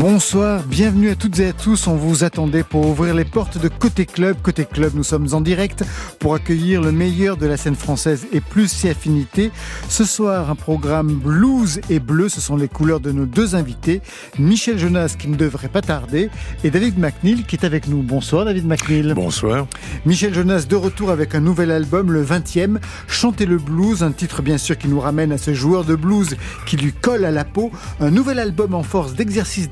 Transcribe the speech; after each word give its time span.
Bonsoir, 0.00 0.62
bienvenue 0.62 1.10
à 1.10 1.14
toutes 1.14 1.40
et 1.40 1.48
à 1.48 1.52
tous. 1.52 1.86
On 1.86 1.94
vous 1.94 2.24
attendait 2.24 2.62
pour 2.62 2.88
ouvrir 2.88 3.14
les 3.14 3.26
portes 3.26 3.58
de 3.58 3.68
Côté 3.68 4.06
Club. 4.06 4.38
Côté 4.42 4.64
Club, 4.64 4.92
nous 4.94 5.02
sommes 5.04 5.26
en 5.32 5.42
direct 5.42 5.84
pour 6.18 6.34
accueillir 6.34 6.80
le 6.80 6.90
meilleur 6.90 7.36
de 7.36 7.46
la 7.46 7.58
scène 7.58 7.76
française 7.76 8.26
et 8.32 8.40
plus 8.40 8.68
ses 8.68 8.88
affinités. 8.88 9.50
Ce 9.90 10.06
soir, 10.06 10.50
un 10.50 10.54
programme 10.54 11.12
blues 11.12 11.82
et 11.90 12.00
bleu, 12.00 12.30
ce 12.30 12.40
sont 12.40 12.56
les 12.56 12.66
couleurs 12.66 13.00
de 13.00 13.12
nos 13.12 13.26
deux 13.26 13.54
invités. 13.54 14.00
Michel 14.38 14.78
Jonas 14.78 15.16
qui 15.18 15.28
ne 15.28 15.36
devrait 15.36 15.68
pas 15.68 15.82
tarder 15.82 16.30
et 16.64 16.70
David 16.70 16.98
McNeil 16.98 17.44
qui 17.44 17.56
est 17.56 17.66
avec 17.66 17.86
nous. 17.86 18.00
Bonsoir 18.00 18.46
David 18.46 18.66
McNeil. 18.66 19.12
Bonsoir. 19.12 19.66
Michel 20.06 20.32
Jonas 20.32 20.64
de 20.66 20.76
retour 20.76 21.10
avec 21.10 21.34
un 21.34 21.40
nouvel 21.40 21.70
album, 21.70 22.10
le 22.10 22.24
20e, 22.24 22.78
Chanter 23.06 23.44
le 23.44 23.58
blues, 23.58 24.02
un 24.02 24.12
titre 24.12 24.40
bien 24.40 24.56
sûr 24.56 24.78
qui 24.78 24.88
nous 24.88 25.00
ramène 25.00 25.30
à 25.30 25.36
ce 25.36 25.52
joueur 25.52 25.84
de 25.84 25.94
blues 25.94 26.38
qui 26.64 26.78
lui 26.78 26.94
colle 26.94 27.26
à 27.26 27.30
la 27.30 27.44
peau. 27.44 27.70
Un 28.00 28.10
nouvel 28.10 28.38
album 28.38 28.72
en 28.72 28.82
force 28.82 29.12
d'exercice 29.12 29.68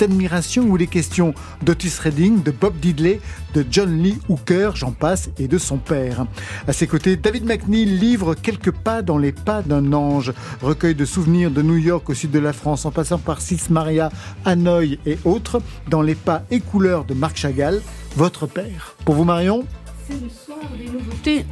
où 0.58 0.76
les 0.76 0.86
questions 0.86 1.34
d'Otis 1.62 1.98
Redding, 2.00 2.42
de 2.42 2.50
Bob 2.50 2.74
Diddley, 2.80 3.20
de 3.54 3.64
John 3.70 4.02
Lee 4.02 4.18
Hooker, 4.28 4.72
j'en 4.74 4.92
passe, 4.92 5.30
et 5.38 5.48
de 5.48 5.58
son 5.58 5.78
père. 5.78 6.26
À 6.66 6.72
ses 6.72 6.86
côtés, 6.86 7.16
David 7.16 7.44
McNeil 7.44 7.84
livre 7.84 8.34
quelques 8.34 8.72
pas 8.72 9.02
dans 9.02 9.18
les 9.18 9.32
pas 9.32 9.62
d'un 9.62 9.92
ange, 9.92 10.32
recueil 10.62 10.94
de 10.94 11.04
souvenirs 11.04 11.50
de 11.50 11.62
New 11.62 11.76
York 11.76 12.08
au 12.08 12.14
sud 12.14 12.30
de 12.30 12.38
la 12.38 12.52
France, 12.52 12.84
en 12.84 12.90
passant 12.90 13.18
par 13.18 13.40
Sis 13.40 13.70
Maria, 13.70 14.10
Hanoï 14.44 14.98
et 15.06 15.18
autres, 15.24 15.60
dans 15.88 16.02
les 16.02 16.14
pas 16.14 16.42
et 16.50 16.60
couleurs 16.60 17.04
de 17.04 17.14
Marc 17.14 17.36
Chagall, 17.36 17.80
votre 18.16 18.46
père. 18.46 18.96
Pour 19.04 19.14
vous, 19.14 19.24
Marion? 19.24 19.64
C'est 20.08 20.14
le 20.14 20.78
des 20.78 20.90
nouveautés 20.90 21.44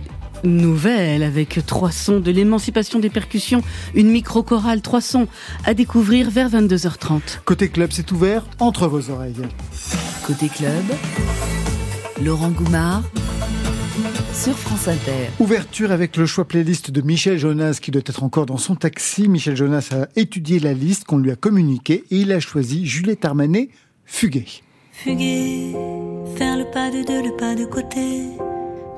nouvelle 0.44 1.22
avec 1.22 1.60
trois 1.66 1.92
sons 1.92 2.20
de 2.20 2.30
l'émancipation 2.30 2.98
des 2.98 3.10
percussions, 3.10 3.62
une 3.94 4.10
micro-chorale, 4.10 4.82
trois 4.82 5.00
sons 5.00 5.26
à 5.64 5.74
découvrir 5.74 6.30
vers 6.30 6.50
22h30. 6.50 7.40
Côté 7.44 7.68
club, 7.68 7.90
c'est 7.92 8.10
ouvert 8.12 8.44
entre 8.58 8.88
vos 8.88 9.10
oreilles. 9.10 9.34
Côté 10.26 10.48
club, 10.48 10.84
Laurent 12.22 12.50
Goumard 12.50 13.02
sur 14.32 14.56
France 14.58 14.88
Inter. 14.88 15.30
Ouverture 15.40 15.90
avec 15.90 16.16
le 16.16 16.26
choix 16.26 16.46
playlist 16.46 16.90
de 16.90 17.00
Michel 17.00 17.38
Jonas 17.38 17.78
qui 17.80 17.90
doit 17.90 18.02
être 18.04 18.22
encore 18.22 18.46
dans 18.46 18.58
son 18.58 18.74
taxi. 18.74 19.28
Michel 19.28 19.56
Jonas 19.56 19.88
a 19.92 20.08
étudié 20.16 20.60
la 20.60 20.74
liste 20.74 21.04
qu'on 21.04 21.18
lui 21.18 21.30
a 21.30 21.36
communiquée 21.36 22.04
et 22.10 22.16
il 22.18 22.32
a 22.32 22.40
choisi 22.40 22.86
Juliette 22.86 23.24
Armanet, 23.24 23.70
Fuguer. 24.04 24.46
Fuguer, 24.92 25.72
faire 26.36 26.56
le 26.56 26.70
pas 26.70 26.90
de 26.90 27.06
deux, 27.06 27.22
le 27.22 27.36
pas 27.36 27.54
de 27.54 27.64
côté 27.64 28.28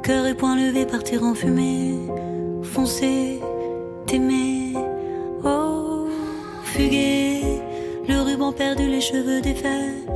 Cœur 0.08 0.26
et 0.26 0.32
poing 0.32 0.56
levé, 0.56 0.86
partir 0.86 1.22
en 1.22 1.34
fumée. 1.34 1.98
Foncer, 2.62 3.42
t'aimer. 4.06 4.72
Oh, 5.44 6.08
fuguer. 6.64 7.60
Le 8.08 8.22
ruban 8.22 8.50
perdu, 8.50 8.88
les 8.88 9.02
cheveux 9.02 9.42
défaits. 9.42 10.08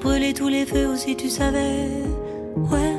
Brûler 0.00 0.34
tous 0.34 0.48
les 0.48 0.66
feux 0.66 0.88
aussi, 0.88 1.14
tu 1.14 1.28
savais. 1.28 1.86
Ouais. 2.56 2.96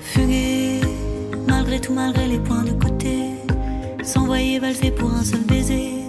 Fuguer. 0.00 0.80
Malgré 1.46 1.78
tout, 1.78 1.92
malgré 1.92 2.26
les 2.26 2.40
points 2.40 2.64
de 2.64 2.72
côté. 2.72 3.28
S'envoyer 4.02 4.58
valser 4.58 4.90
pour 4.90 5.12
un 5.12 5.22
seul 5.22 5.42
baiser. 5.42 6.01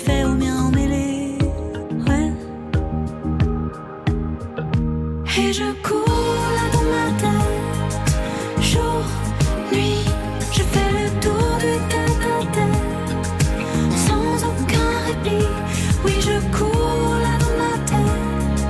Défaits, 0.00 0.24
aux 0.26 0.34
miens 0.34 0.66
emmêlés. 0.66 1.38
Ouais. 2.06 2.32
Et 5.38 5.52
je 5.52 5.72
cours 5.82 6.44
là 6.56 6.64
dans 6.72 6.86
ma 6.94 7.06
tête. 7.22 8.12
Jour, 8.60 9.02
nuit, 9.72 10.04
je 10.52 10.62
fais 10.62 10.90
le 10.98 11.06
tour 11.20 11.48
du 11.64 11.74
tête 11.92 12.24
à 12.32 12.40
tête. 12.56 13.16
Sans 14.06 14.34
aucun 14.48 14.90
répit. 15.06 15.48
Oui, 16.04 16.12
je 16.20 16.36
cours 16.56 17.14
là 17.24 17.34
dans 17.44 17.56
ma 17.62 17.74
tête. 17.90 18.64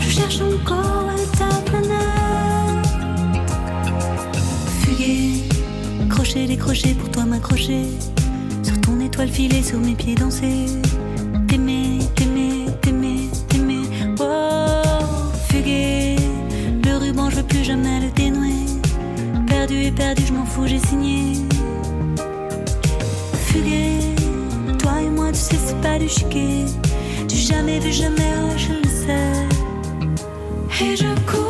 Je 0.00 0.08
cherche 0.10 0.40
encore 0.40 1.06
à 1.08 1.18
ta 1.38 1.50
planète. 1.70 2.86
Fuguer, 4.80 5.44
crocher, 6.08 6.46
décrocher 6.46 6.94
pour 6.94 7.10
toi 7.10 7.24
m'accrocher. 7.24 7.86
Sur 9.20 9.26
ton 9.26 9.32
étoile 9.32 9.50
filée, 9.50 9.62
sur 9.62 9.78
mes 9.78 9.94
pieds 9.94 10.14
danser. 10.14 10.66
T'aimer, 11.46 11.98
t'aimer, 12.14 12.66
t'aimer, 12.80 13.28
t'aimer. 13.48 13.82
Oh, 14.18 15.30
fuguer. 15.50 16.16
Le 16.82 16.96
ruban, 16.96 17.28
je 17.28 17.36
veux 17.36 17.42
plus 17.42 17.62
jamais 17.62 18.00
le 18.00 18.10
dénouer. 18.12 18.64
Perdu 19.46 19.82
et 19.82 19.90
perdu, 19.90 20.22
je 20.26 20.32
m'en 20.32 20.46
fous, 20.46 20.66
j'ai 20.66 20.78
signé. 20.78 21.34
Fuguer. 23.44 23.98
Toi 24.78 25.02
et 25.02 25.10
moi, 25.10 25.32
tu 25.32 25.40
sais, 25.40 25.58
c'est 25.66 25.80
pas 25.82 25.98
du 25.98 26.08
chiquet. 26.08 26.64
Du 27.28 27.36
jamais 27.36 27.78
vu, 27.78 27.92
jamais, 27.92 28.32
oh, 28.42 28.56
je 28.56 28.72
le 28.72 28.88
sais. 28.88 30.82
Et 30.82 30.96
je 30.96 31.04
cours 31.30 31.49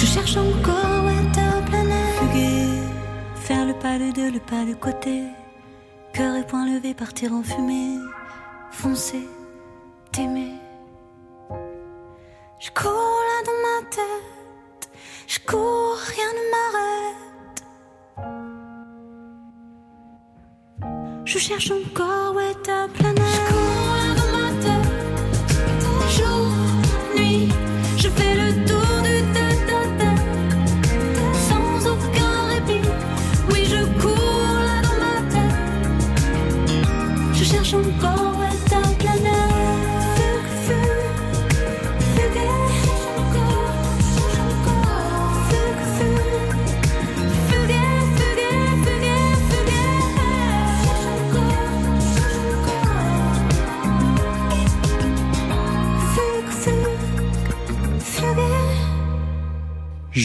Je 0.00 0.06
cherche 0.06 0.38
encore 0.38 1.10
est 1.10 1.30
ta 1.34 1.60
planète. 1.68 2.14
Fuguer, 2.18 2.68
faire 3.34 3.66
le 3.66 3.74
pas 3.74 3.98
de 3.98 4.10
deux, 4.10 4.30
le 4.30 4.40
pas 4.40 4.64
de 4.64 4.72
côté. 4.72 5.24
Cœur 6.14 6.36
et 6.36 6.46
poing 6.46 6.64
levé, 6.64 6.94
partir 6.94 7.34
en 7.34 7.42
fumée. 7.42 7.98
Foncer, 8.70 9.28
t'aimer. 10.10 10.54
Je 12.58 12.70
cours 12.70 13.20
là 13.28 13.42
dans 13.44 13.60
ma 13.68 13.82
tête. 13.90 14.90
Je 15.26 15.38
cours, 15.40 15.98
rien 16.14 16.32
ne 16.38 16.44
m'arrête. 16.54 17.62
Je 21.26 21.38
cherche 21.38 21.70
encore 21.70 22.40
est 22.40 22.62
ta 22.62 22.88
planète. 22.88 23.99
Je 37.70 37.76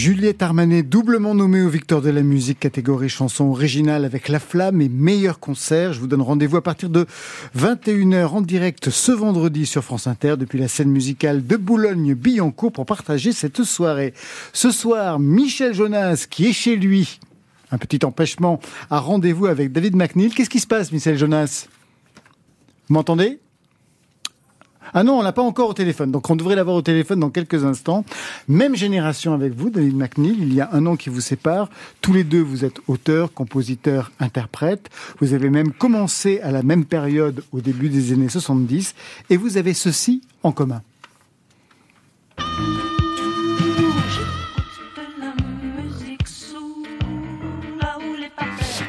Juliette 0.06 0.44
Armanet, 0.44 0.84
doublement 0.84 1.34
nommée 1.34 1.63
au 1.63 1.68
Victor 1.68 2.00
de 2.00 2.12
la 2.12 2.22
musique, 2.22 2.60
catégorie 2.60 3.10
chanson 3.10 3.46
originale 3.46 4.06
avec 4.06 4.28
La 4.30 4.40
Flamme 4.40 4.80
et 4.80 4.88
meilleur 4.88 5.40
concert. 5.40 5.94
Je 5.94 6.00
vous 6.00 6.06
donne 6.06 6.22
rendez-vous 6.22 6.57
à 6.57 6.62
partir 6.62 6.92
de 6.92 7.07
21h 7.57 8.28
en 8.28 8.42
direct 8.42 8.92
ce 8.92 9.12
vendredi 9.12 9.66
sur 9.66 9.84
France 9.84 10.06
Inter 10.06 10.36
depuis 10.38 10.60
la 10.60 10.68
scène 10.68 10.92
musicale 10.92 11.48
de 11.48 11.57
Boulogne-Billancourt 11.57 12.72
pour 12.72 12.86
partager 12.86 13.31
cette 13.31 13.63
soirée. 13.63 14.13
Ce 14.54 14.69
soir, 14.69 15.18
Michel 15.18 15.74
Jonas 15.74 16.28
qui 16.30 16.50
est 16.50 16.54
chez 16.54 16.75
lui. 16.75 17.19
Un 17.72 17.80
petit 17.80 18.06
empêchement 18.06 18.60
à 18.92 19.00
rendez-vous 19.00 19.48
avec 19.48 19.72
David 19.72 19.96
McNeil. 19.96 20.30
Qu'est-ce 20.30 20.51
qui 20.51 20.60
se 20.60 20.68
passe, 20.68 20.92
Michel 20.92 21.18
Jonas? 21.18 21.66
Vous 22.90 22.94
m'entendez? 22.94 23.40
Ah 24.97 25.03
non, 25.03 25.19
on 25.19 25.21
l'a 25.21 25.33
pas 25.33 25.42
encore 25.42 25.69
au 25.69 25.74
téléphone, 25.74 26.09
donc 26.09 26.30
on 26.30 26.38
devrait 26.38 26.56
l'avoir 26.56 26.77
au 26.77 26.81
téléphone 26.81 27.19
dans 27.19 27.30
quelques 27.30 27.65
instants. 27.65 28.06
Même 28.47 28.77
génération 28.77 29.33
avec 29.33 29.53
vous, 29.53 29.69
David 29.69 29.94
McNeil, 29.94 30.38
il 30.39 30.53
y 30.53 30.62
a 30.62 30.69
un 30.71 30.86
an 30.86 30.95
qui 30.95 31.09
vous 31.09 31.19
sépare. 31.19 31.69
Tous 32.00 32.13
les 32.13 32.24
deux, 32.24 32.39
vous 32.39 32.63
êtes 32.63 32.77
auteur, 32.88 33.33
compositeur, 33.33 34.13
interprète. 34.21 34.89
Vous 35.19 35.33
avez 35.33 35.50
même 35.50 35.74
commencé 35.74 36.39
à 36.39 36.51
la 36.51 36.63
même 36.63 36.86
période, 36.86 37.44
au 37.51 37.59
début 37.59 37.89
des 37.89 38.13
années 38.13 38.30
70, 38.30 38.95
et 39.30 39.36
vous 39.36 39.57
avez 39.57 39.74
ceci 39.74 40.21
en 40.44 40.53
commun. 40.53 40.81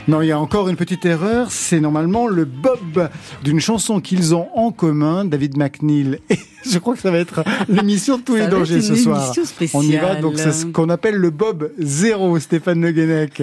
Non, 0.09 0.23
il 0.23 0.29
y 0.29 0.33
a 0.33 0.39
encore 0.39 0.69
une 0.69 0.77
petite 0.77 1.05
erreur. 1.05 1.51
C'est 1.51 1.81
normalement 1.81 2.29
le 2.29 2.45
bob 2.45 3.09
d'une 3.43 3.61
chanson 3.61 4.01
qu'ils 4.01 4.35
ont 4.35 4.49
en 4.55 4.71
commun, 4.71 5.25
David 5.25 5.57
McNeil. 5.57 6.21
Et 6.31 6.39
je 6.65 6.79
crois 6.79 6.95
que 6.95 7.01
ça 7.01 7.11
va 7.11 7.19
être 7.19 7.43
l'émission 7.69 8.19
de 8.19 8.23
tous 8.23 8.37
les 8.37 8.47
dangers 8.47 8.81
ce 8.81 8.95
soir. 8.95 9.33
On 9.75 9.83
y 9.83 9.97
va, 9.97 10.17
donc 10.17 10.39
c'est 10.39 10.53
ce 10.53 10.67
qu'on 10.67 10.89
appelle 10.91 11.17
le 11.17 11.31
bob 11.31 11.73
zéro, 11.79 12.39
Stéphane 12.39 12.81
Le 12.81 12.93
Guenec. 12.93 13.43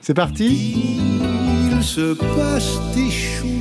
C'est 0.00 0.14
parti. 0.14 1.00
Il 1.72 1.82
se 1.82 2.14
passe 2.14 2.78
des 2.94 3.10
choses 3.10 3.53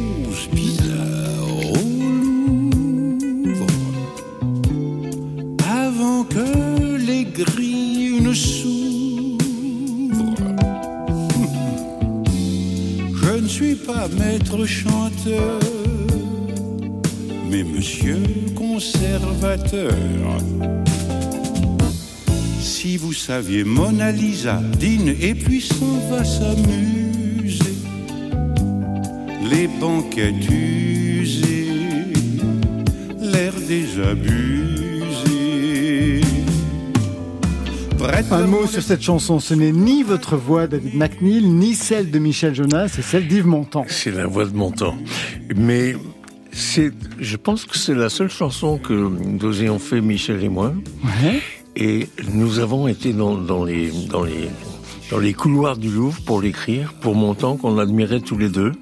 pas 13.85 14.07
maître 14.07 14.65
chanteur, 14.65 15.59
mais 17.49 17.63
monsieur 17.63 18.21
conservateur. 18.55 19.93
Si 22.59 22.97
vous 22.97 23.13
saviez 23.13 23.63
Mona 23.63 24.11
Lisa 24.11 24.61
dîne 24.79 25.15
et 25.19 25.35
puis 25.35 25.67
va 26.09 26.23
s'amuser, 26.23 27.75
les 29.51 29.67
banquettes 29.67 30.49
usées, 30.49 31.67
l'air 33.19 33.53
désabusé. 33.67 34.72
Un 38.03 38.47
mot 38.47 38.67
sur 38.67 38.81
cette 38.81 39.01
chanson. 39.01 39.39
Ce 39.39 39.53
n'est 39.53 39.71
ni 39.71 40.03
votre 40.03 40.35
voix, 40.35 40.67
David 40.67 40.95
McNeil, 40.95 41.47
ni 41.47 41.73
celle 41.73 42.11
de 42.11 42.19
Michel 42.19 42.53
Jonas, 42.53 42.89
c'est 42.89 43.01
celle 43.01 43.27
d'Yves 43.27 43.47
Montand. 43.47 43.85
C'est 43.87 44.11
la 44.11 44.25
voix 44.27 44.45
de 44.45 44.55
Montand. 44.55 44.95
Mais 45.55 45.95
c'est, 46.51 46.91
je 47.19 47.37
pense 47.37 47.65
que 47.65 47.77
c'est 47.77 47.95
la 47.95 48.09
seule 48.09 48.29
chanson 48.29 48.77
que 48.77 48.93
nous 48.93 49.61
ayons 49.61 49.79
fait, 49.79 50.01
Michel 50.01 50.43
et 50.43 50.49
moi. 50.49 50.73
Ouais. 51.23 51.41
Et 51.75 52.09
nous 52.33 52.59
avons 52.59 52.87
été 52.87 53.13
dans, 53.13 53.35
dans, 53.35 53.63
les, 53.63 53.91
dans, 54.09 54.23
les, 54.23 54.49
dans 55.09 55.19
les 55.19 55.33
couloirs 55.33 55.77
du 55.77 55.89
Louvre 55.89 56.19
pour 56.25 56.41
l'écrire, 56.41 56.93
pour 56.99 57.15
Montand, 57.15 57.55
qu'on 57.55 57.77
admirait 57.77 58.19
tous 58.19 58.37
les 58.37 58.49
deux. 58.49 58.73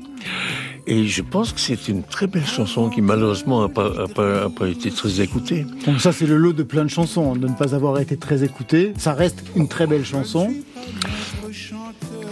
Et 0.88 1.06
je 1.06 1.22
pense 1.22 1.54
que 1.54 1.60
c'est 1.60 1.88
une 1.88 2.04
très 2.04 2.28
belle 2.28 2.46
chanson 2.46 2.90
qui 2.90 3.02
malheureusement 3.02 3.62
n'a 3.62 3.70
pas, 3.70 4.04
a 4.04 4.08
pas, 4.08 4.50
pas 4.50 4.68
été 4.68 4.90
très 4.92 5.22
écoutée. 5.22 5.66
Donc 5.86 6.02
ça, 6.02 6.12
c'est 6.12 6.26
le 6.26 6.38
lot 6.38 6.54
de 6.54 6.64
plein 6.64 6.84
de 6.84 6.90
chansons, 6.90 7.36
de 7.36 7.48
ne 7.48 7.54
pas 7.54 7.76
avoir 7.76 8.00
été 8.00 8.18
très 8.18 8.44
écoutée. 8.44 8.94
Ça 8.98 9.14
reste 9.14 9.44
une 9.56 9.68
très 9.68 9.88
belle 9.88 10.06
chanson. 10.06 10.52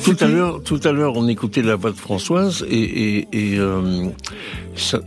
Tout 0.03 0.17
à 0.19 0.27
l'heure, 0.27 0.63
tout 0.63 0.79
à 0.83 0.91
l'heure, 0.91 1.15
on 1.15 1.27
écoutait 1.27 1.61
la 1.61 1.75
voix 1.75 1.91
de 1.91 1.97
Françoise 1.97 2.65
et, 2.69 2.77
et, 2.77 3.27
et 3.31 3.59
euh, 3.59 4.07
ça, 4.75 4.99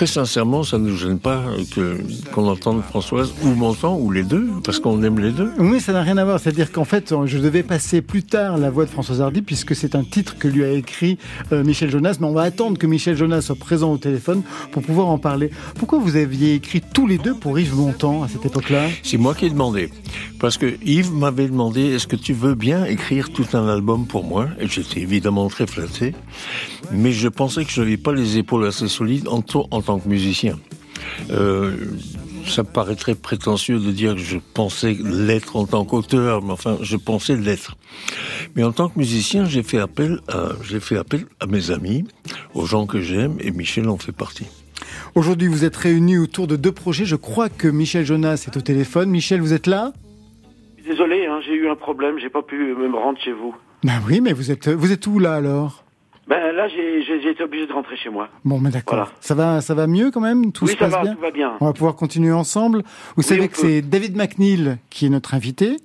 très 0.00 0.06
sincèrement, 0.06 0.62
ça 0.62 0.78
ne 0.78 0.88
nous 0.88 0.96
gêne 0.96 1.18
pas 1.18 1.42
que 1.74 1.98
qu'on 2.32 2.48
entende 2.48 2.80
Françoise 2.80 3.34
ou 3.42 3.48
Montand 3.48 3.98
ou 3.98 4.10
les 4.10 4.22
deux, 4.22 4.48
parce 4.64 4.78
qu'on 4.78 5.02
aime 5.02 5.18
les 5.18 5.30
deux. 5.30 5.50
Oui, 5.58 5.78
ça 5.78 5.92
n'a 5.92 6.00
rien 6.00 6.16
à 6.16 6.24
voir. 6.24 6.40
C'est-à-dire 6.40 6.72
qu'en 6.72 6.86
fait, 6.86 7.12
je 7.26 7.36
devais 7.36 7.62
passer 7.62 8.00
plus 8.00 8.22
tard 8.22 8.56
la 8.56 8.70
voix 8.70 8.86
de 8.86 8.90
Françoise 8.90 9.20
Hardy, 9.20 9.42
puisque 9.42 9.76
c'est 9.76 9.94
un 9.94 10.02
titre 10.02 10.38
que 10.38 10.48
lui 10.48 10.64
a 10.64 10.70
écrit 10.70 11.18
euh, 11.52 11.62
Michel 11.64 11.90
Jonas. 11.90 12.16
Mais 12.18 12.26
on 12.26 12.32
va 12.32 12.44
attendre 12.44 12.78
que 12.78 12.86
Michel 12.86 13.14
Jonas 13.14 13.42
soit 13.42 13.56
présent 13.56 13.92
au 13.92 13.98
téléphone 13.98 14.40
pour 14.72 14.82
pouvoir 14.82 15.08
en 15.08 15.18
parler. 15.18 15.50
Pourquoi 15.74 15.98
vous 15.98 16.16
aviez 16.16 16.54
écrit 16.54 16.80
tous 16.80 17.06
les 17.06 17.18
deux 17.18 17.34
pour 17.34 17.58
Yves 17.58 17.76
Montand 17.76 18.22
à 18.22 18.28
cette 18.28 18.46
époque-là? 18.46 18.88
C'est 19.02 19.18
moi 19.18 19.34
qui 19.34 19.44
ai 19.44 19.50
demandé. 19.50 19.90
Parce 20.38 20.56
que 20.56 20.78
Yves 20.82 21.12
m'avait 21.12 21.48
demandé, 21.48 21.82
est-ce 21.82 22.06
que 22.06 22.16
tu 22.16 22.32
veux 22.32 22.54
bien 22.54 22.86
écrire 22.86 23.28
tout 23.30 23.48
un 23.52 23.68
album 23.68 24.06
pour 24.06 24.24
moi? 24.24 24.48
Et 24.58 24.66
j'étais 24.66 25.00
évidemment 25.00 25.48
très 25.48 25.66
flatté. 25.66 26.14
Mais 26.90 27.12
je 27.12 27.28
pensais 27.28 27.66
que 27.66 27.70
je 27.70 27.82
n'avais 27.82 27.98
pas 27.98 28.14
les 28.14 28.38
épaules 28.38 28.66
assez 28.66 28.88
solides 28.88 29.28
en, 29.28 29.44
en 29.70 29.82
tant 29.90 29.98
que 29.98 30.08
musicien. 30.08 30.56
Euh, 31.30 31.72
ça 32.46 32.62
me 32.62 32.68
paraîtrait 32.68 33.16
prétentieux 33.16 33.80
de 33.80 33.90
dire 33.90 34.14
que 34.14 34.20
je 34.20 34.38
pensais 34.54 34.96
l'être 35.02 35.56
en 35.56 35.66
tant 35.66 35.84
qu'auteur, 35.84 36.42
mais 36.42 36.52
enfin, 36.52 36.78
je 36.80 36.96
pensais 36.96 37.34
l'être. 37.36 37.76
Mais 38.54 38.62
en 38.62 38.70
tant 38.70 38.88
que 38.88 38.96
musicien, 39.00 39.46
j'ai 39.46 39.64
fait 39.64 39.80
appel 39.80 40.20
à, 40.28 40.50
j'ai 40.62 40.78
fait 40.78 40.96
appel 40.96 41.26
à 41.40 41.46
mes 41.46 41.72
amis, 41.72 42.04
aux 42.54 42.66
gens 42.66 42.86
que 42.86 43.00
j'aime, 43.00 43.36
et 43.40 43.50
Michel 43.50 43.88
en 43.88 43.96
fait 43.96 44.12
partie. 44.12 44.46
Aujourd'hui, 45.16 45.48
vous 45.48 45.64
êtes 45.64 45.76
réunis 45.76 46.18
autour 46.18 46.46
de 46.46 46.54
deux 46.54 46.72
projets. 46.72 47.04
Je 47.04 47.16
crois 47.16 47.48
que 47.48 47.66
Michel 47.66 48.06
Jonas 48.06 48.44
est 48.46 48.56
au 48.56 48.60
téléphone. 48.60 49.10
Michel, 49.10 49.40
vous 49.40 49.52
êtes 49.52 49.66
là? 49.66 49.92
Désolé, 50.86 51.26
hein, 51.26 51.40
j'ai 51.44 51.54
eu 51.54 51.68
un 51.68 51.74
problème, 51.74 52.16
j'ai 52.20 52.30
pas 52.30 52.42
pu 52.42 52.56
me 52.56 52.96
rendre 52.96 53.18
chez 53.18 53.32
vous. 53.32 53.56
Ben 53.82 54.00
oui, 54.06 54.20
mais 54.20 54.32
vous 54.32 54.52
êtes, 54.52 54.68
vous 54.68 54.92
êtes 54.92 55.04
où 55.08 55.18
là 55.18 55.34
alors? 55.34 55.84
Ben 56.30 56.54
là, 56.54 56.68
j'ai 56.68 57.28
été 57.28 57.42
obligé 57.42 57.66
de 57.66 57.72
rentrer 57.72 57.96
chez 57.96 58.08
moi. 58.08 58.28
Bon, 58.44 58.60
mais 58.60 58.70
d'accord. 58.70 58.98
Voilà. 58.98 59.10
Ça 59.20 59.34
va, 59.34 59.60
ça 59.60 59.74
va 59.74 59.88
mieux 59.88 60.12
quand 60.12 60.20
même? 60.20 60.52
Tout 60.52 60.64
oui, 60.64 60.70
se 60.70 60.78
ça 60.78 60.84
passe 60.84 60.94
va, 60.94 61.02
bien? 61.02 61.14
tout 61.16 61.20
va 61.20 61.30
bien. 61.32 61.52
On 61.60 61.66
va 61.66 61.72
pouvoir 61.72 61.96
continuer 61.96 62.30
ensemble. 62.32 62.84
Vous 63.16 63.22
savez 63.22 63.48
que 63.48 63.56
c'est 63.56 63.82
David 63.82 64.16
McNeil 64.16 64.76
qui 64.90 65.06
est 65.06 65.08
notre 65.08 65.34
invité. 65.34 65.76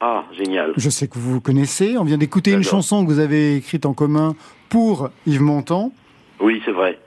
Ah, 0.00 0.24
génial. 0.36 0.72
Je 0.76 0.90
sais 0.90 1.06
que 1.06 1.16
vous 1.16 1.34
vous 1.34 1.40
connaissez. 1.40 1.96
On 1.96 2.02
vient 2.02 2.18
d'écouter 2.18 2.50
une 2.50 2.62
D'accord. 2.62 2.80
chanson 2.80 3.06
que 3.06 3.12
vous 3.12 3.20
avez 3.20 3.54
écrite 3.54 3.86
en 3.86 3.94
commun 3.94 4.34
pour 4.70 5.08
Yves 5.24 5.40
Montand. 5.40 5.92
Oui, 6.40 6.60
c'est 6.64 6.72
vrai. 6.72 6.98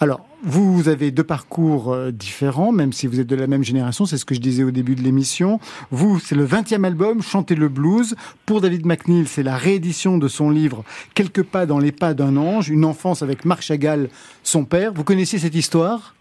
Alors, 0.00 0.26
vous 0.42 0.88
avez 0.88 1.10
deux 1.10 1.24
parcours 1.24 1.92
euh, 1.92 2.10
différents, 2.10 2.72
même 2.72 2.92
si 2.92 3.06
vous 3.06 3.20
êtes 3.20 3.26
de 3.26 3.36
la 3.36 3.46
même 3.46 3.62
génération, 3.62 4.06
c'est 4.06 4.18
ce 4.18 4.24
que 4.24 4.34
je 4.34 4.40
disais 4.40 4.64
au 4.64 4.70
début 4.70 4.94
de 4.96 5.02
l'émission. 5.02 5.60
Vous, 5.90 6.18
c'est 6.18 6.34
le 6.34 6.46
20e 6.46 6.84
album, 6.84 7.22
Chantez 7.22 7.54
le 7.54 7.68
blues. 7.68 8.16
Pour 8.44 8.60
David 8.60 8.86
McNeil, 8.86 9.26
c'est 9.26 9.42
la 9.42 9.56
réédition 9.56 10.18
de 10.18 10.28
son 10.28 10.50
livre 10.50 10.84
Quelques 11.14 11.44
pas 11.44 11.64
dans 11.66 11.78
les 11.78 11.92
pas 11.92 12.12
d'un 12.12 12.36
ange, 12.36 12.68
une 12.68 12.84
enfance 12.84 13.22
avec 13.22 13.44
Marc 13.44 13.62
Chagall, 13.62 14.08
son 14.42 14.64
père. 14.64 14.92
Vous 14.92 15.04
connaissiez 15.04 15.38
cette 15.38 15.54
histoire? 15.54 16.14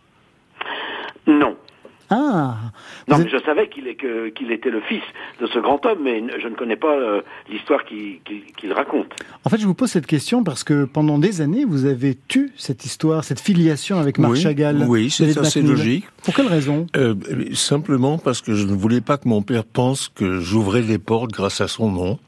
Non. 1.25 1.52
Ah 2.09 2.55
Non, 3.07 3.17
mais 3.17 3.29
je 3.29 3.37
savais 3.43 3.69
qu'il 3.69 3.87
est 3.87 3.95
que- 3.95 4.29
qu'il 4.29 4.51
était 4.51 4.69
le 4.69 4.81
fils 4.81 5.01
de 5.41 5.47
ce 5.47 5.59
grand 5.59 5.83
homme, 5.85 5.99
mais 6.03 6.23
je 6.41 6.47
ne 6.47 6.55
connais 6.55 6.75
pas 6.75 6.93
euh, 6.95 7.21
l'histoire 7.49 7.83
qu'il 7.85 8.19
raconte. 8.73 9.07
En 9.45 9.49
fait, 9.49 9.57
je 9.57 9.65
vous 9.65 9.73
pose 9.73 9.89
cette 9.89 10.05
question 10.07 10.43
parce 10.43 10.63
que 10.63 10.85
pendant 10.85 11.17
des 11.17 11.41
années, 11.41 11.65
vous 11.65 11.85
avez 11.85 12.17
tu 12.27 12.51
cette 12.57 12.85
histoire, 12.85 13.23
cette 13.23 13.39
filiation 13.39 13.99
avec 13.99 14.17
Marc 14.19 14.33
Oui, 14.33 14.41
Chagall. 14.41 14.85
oui, 14.87 15.09
c'est 15.09 15.37
assez 15.37 15.61
logique. 15.61 16.05
Pour 16.23 16.33
quelle 16.33 16.47
raison? 16.47 16.87
Euh, 16.95 17.15
simplement 17.53 18.17
parce 18.17 18.41
que 18.41 18.53
je 18.53 18.65
ne 18.65 18.73
voulais 18.73 19.01
pas 19.01 19.17
que 19.17 19.27
mon 19.27 19.41
père 19.41 19.63
pense 19.65 20.09
que 20.09 20.39
j'ouvrais 20.39 20.81
les 20.81 20.97
portes 20.99 21.31
grâce 21.31 21.61
à 21.61 21.67
son 21.67 21.91
nom. 21.91 22.19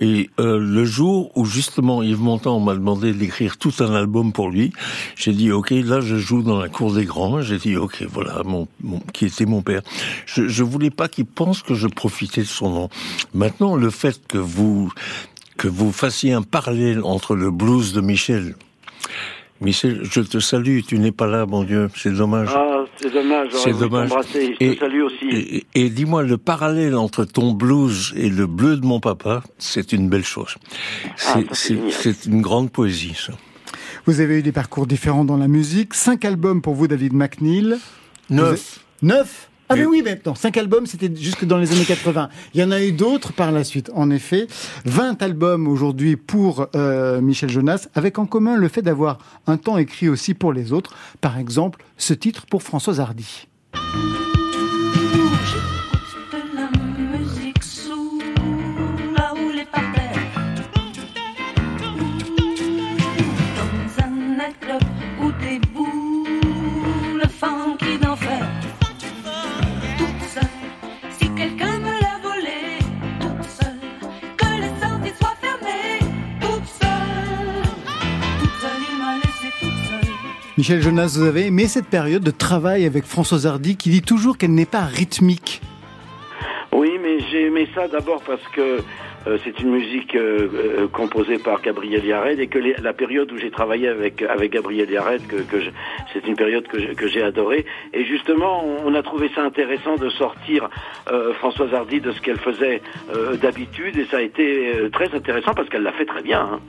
Et 0.00 0.30
euh, 0.38 0.58
le 0.60 0.84
jour 0.84 1.32
où 1.36 1.44
justement 1.44 2.02
Yves 2.02 2.20
Montand 2.20 2.60
m'a 2.60 2.74
demandé 2.74 3.12
d'écrire 3.12 3.56
tout 3.56 3.72
un 3.80 3.92
album 3.94 4.32
pour 4.32 4.48
lui, 4.50 4.72
j'ai 5.16 5.32
dit 5.32 5.50
ok, 5.50 5.70
là 5.70 6.00
je 6.00 6.16
joue 6.16 6.42
dans 6.42 6.58
la 6.60 6.68
cour 6.68 6.92
des 6.94 7.04
grands. 7.04 7.42
J'ai 7.42 7.58
dit 7.58 7.76
ok, 7.76 8.04
voilà 8.12 8.42
mon, 8.44 8.68
mon- 8.82 9.00
qui 9.12 9.26
était 9.26 9.46
mon 9.46 9.62
père. 9.62 9.82
Je, 10.26 10.46
je 10.48 10.62
voulais 10.62 10.90
pas 10.90 11.08
qu'il 11.08 11.26
pense 11.26 11.62
que 11.62 11.74
je 11.74 11.88
profitais 11.88 12.42
de 12.42 12.46
son 12.46 12.70
nom. 12.70 12.88
Maintenant, 13.34 13.74
le 13.76 13.90
fait 13.90 14.20
que 14.28 14.38
vous 14.38 14.92
que 15.56 15.66
vous 15.66 15.90
fassiez 15.90 16.32
un 16.32 16.42
parallèle 16.42 17.00
entre 17.02 17.34
le 17.34 17.50
blues 17.50 17.92
de 17.92 18.00
Michel. 18.00 18.54
Michel, 19.60 20.02
je 20.04 20.20
te 20.20 20.38
salue. 20.38 20.80
Tu 20.86 21.00
n'es 21.00 21.10
pas 21.10 21.26
là, 21.26 21.44
mon 21.46 21.64
Dieu. 21.64 21.90
C'est 21.96 22.12
dommage. 22.12 22.50
Ah, 22.54 22.67
c'est 22.96 23.12
dommage, 23.12 23.48
C'est 23.52 23.78
dommage. 23.78 24.10
Je 24.32 24.38
Et- 24.60 24.74
te 24.74 24.80
salue 24.80 25.02
aussi. 25.02 25.26
Et, 25.30 25.66
et 25.74 25.90
dis-moi, 25.90 26.22
le 26.22 26.38
parallèle 26.38 26.94
entre 26.96 27.24
ton 27.24 27.52
blues 27.52 28.12
et 28.16 28.28
le 28.28 28.46
bleu 28.46 28.76
de 28.76 28.84
mon 28.86 29.00
papa, 29.00 29.42
c'est 29.58 29.92
une 29.92 30.08
belle 30.08 30.24
chose. 30.24 30.54
C'est- 31.16 31.74
génial. 31.74 31.92
c'est 31.92 32.26
une 32.26 32.40
grande 32.42 32.70
poésie, 32.70 33.14
ça. 33.14 33.32
Vous 34.06 34.20
avez 34.20 34.38
eu 34.38 34.42
des 34.42 34.52
parcours 34.52 34.86
différents 34.86 35.24
dans 35.24 35.36
la 35.36 35.48
musique. 35.48 35.94
Cinq 35.94 36.24
albums 36.24 36.62
pour 36.62 36.74
vous, 36.74 36.88
David 36.88 37.12
McNeil. 37.12 37.74
Neuf. 38.30 38.80
Neuf 39.02 39.47
ah 39.68 39.76
mais 39.76 39.84
Oui. 39.86 40.02
non, 40.24 40.34
cinq 40.34 40.56
albums, 40.56 40.86
c'était 40.86 41.10
jusque 41.14 41.44
dans 41.44 41.58
les 41.58 41.72
années 41.72 41.84
80. 41.84 42.28
Il 42.54 42.60
y 42.60 42.64
en 42.64 42.70
a 42.70 42.82
eu 42.82 42.92
d'autres 42.92 43.32
par 43.32 43.52
la 43.52 43.64
suite, 43.64 43.90
en 43.94 44.10
effet. 44.10 44.46
20 44.84 45.22
albums 45.22 45.68
aujourd'hui 45.68 46.16
pour 46.16 46.68
euh, 46.74 47.20
Michel 47.20 47.50
Jonas, 47.50 47.88
avec 47.94 48.18
en 48.18 48.26
commun 48.26 48.56
le 48.56 48.68
fait 48.68 48.82
d'avoir 48.82 49.18
un 49.46 49.56
temps 49.56 49.76
écrit 49.78 50.08
aussi 50.08 50.34
pour 50.34 50.52
les 50.52 50.72
autres. 50.72 50.94
Par 51.20 51.38
exemple, 51.38 51.84
ce 51.96 52.14
titre 52.14 52.46
pour 52.46 52.62
Françoise 52.62 53.00
Hardy. 53.00 53.46
Michel 80.58 80.82
Jonas, 80.82 81.14
vous 81.16 81.24
avez 81.24 81.46
aimé 81.46 81.68
cette 81.68 81.86
période 81.86 82.24
de 82.24 82.32
travail 82.32 82.84
avec 82.84 83.04
Françoise 83.04 83.46
Hardy 83.46 83.76
qui 83.76 83.90
dit 83.90 84.02
toujours 84.02 84.36
qu'elle 84.36 84.54
n'est 84.54 84.66
pas 84.66 84.80
rythmique. 84.80 85.62
Oui, 86.72 86.98
mais 87.00 87.20
j'ai 87.30 87.46
aimé 87.46 87.68
ça 87.76 87.86
d'abord 87.86 88.20
parce 88.26 88.42
que 88.48 88.80
euh, 89.28 89.38
c'est 89.44 89.60
une 89.60 89.70
musique 89.70 90.16
euh, 90.16 90.48
euh, 90.52 90.88
composée 90.88 91.38
par 91.38 91.62
Gabriel 91.62 92.04
Yared 92.04 92.40
et 92.40 92.48
que 92.48 92.58
la 92.58 92.92
période 92.92 93.30
où 93.30 93.38
j'ai 93.38 93.52
travaillé 93.52 93.86
avec 93.86 94.16
Gabriel 94.50 94.90
Yared, 94.90 95.22
c'est 96.12 96.26
une 96.26 96.34
période 96.34 96.66
que, 96.66 97.06
j'ai 97.06 97.22
adorée. 97.22 97.64
Et 97.94 98.04
justement, 98.04 98.64
on, 98.84 98.92
a 98.96 99.02
trouvé 99.04 99.30
ça 99.36 99.42
intéressant 99.42 99.94
de 99.94 100.08
sortir 100.08 100.68
Françoise 101.34 101.72
Hardy 101.72 102.00
de 102.00 102.10
ce 102.10 102.20
qu'elle 102.20 102.40
faisait 102.40 102.82
d'habitude 103.40 103.96
et 103.96 104.06
ça 104.06 104.16
a 104.16 104.22
été 104.22 104.72
très 104.92 105.14
intéressant 105.14 105.54
parce 105.54 105.68
qu'elle 105.68 105.84
l'a 105.84 105.92
fait 105.92 106.06
très 106.06 106.22
bien. 106.22 106.40
hein. 106.40 106.60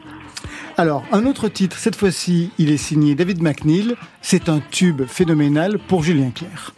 Alors, 0.79 1.03
un 1.11 1.25
autre 1.25 1.49
titre, 1.49 1.77
cette 1.77 1.97
fois-ci, 1.97 2.51
il 2.57 2.71
est 2.71 2.77
signé 2.77 3.13
David 3.13 3.43
McNeil. 3.43 3.95
C'est 4.21 4.47
un 4.47 4.61
tube 4.71 5.01
phénoménal 5.05 5.77
pour 5.77 6.03
Julien 6.03 6.31
Clerc. 6.31 6.73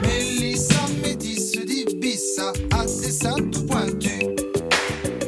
Mélissa, 0.00 0.80
métis, 1.04 1.52
divisa, 1.52 2.50
a 2.70 2.86
des 2.86 3.12
ça 3.12 3.34
tout 3.52 3.66
pointu. 3.66 4.20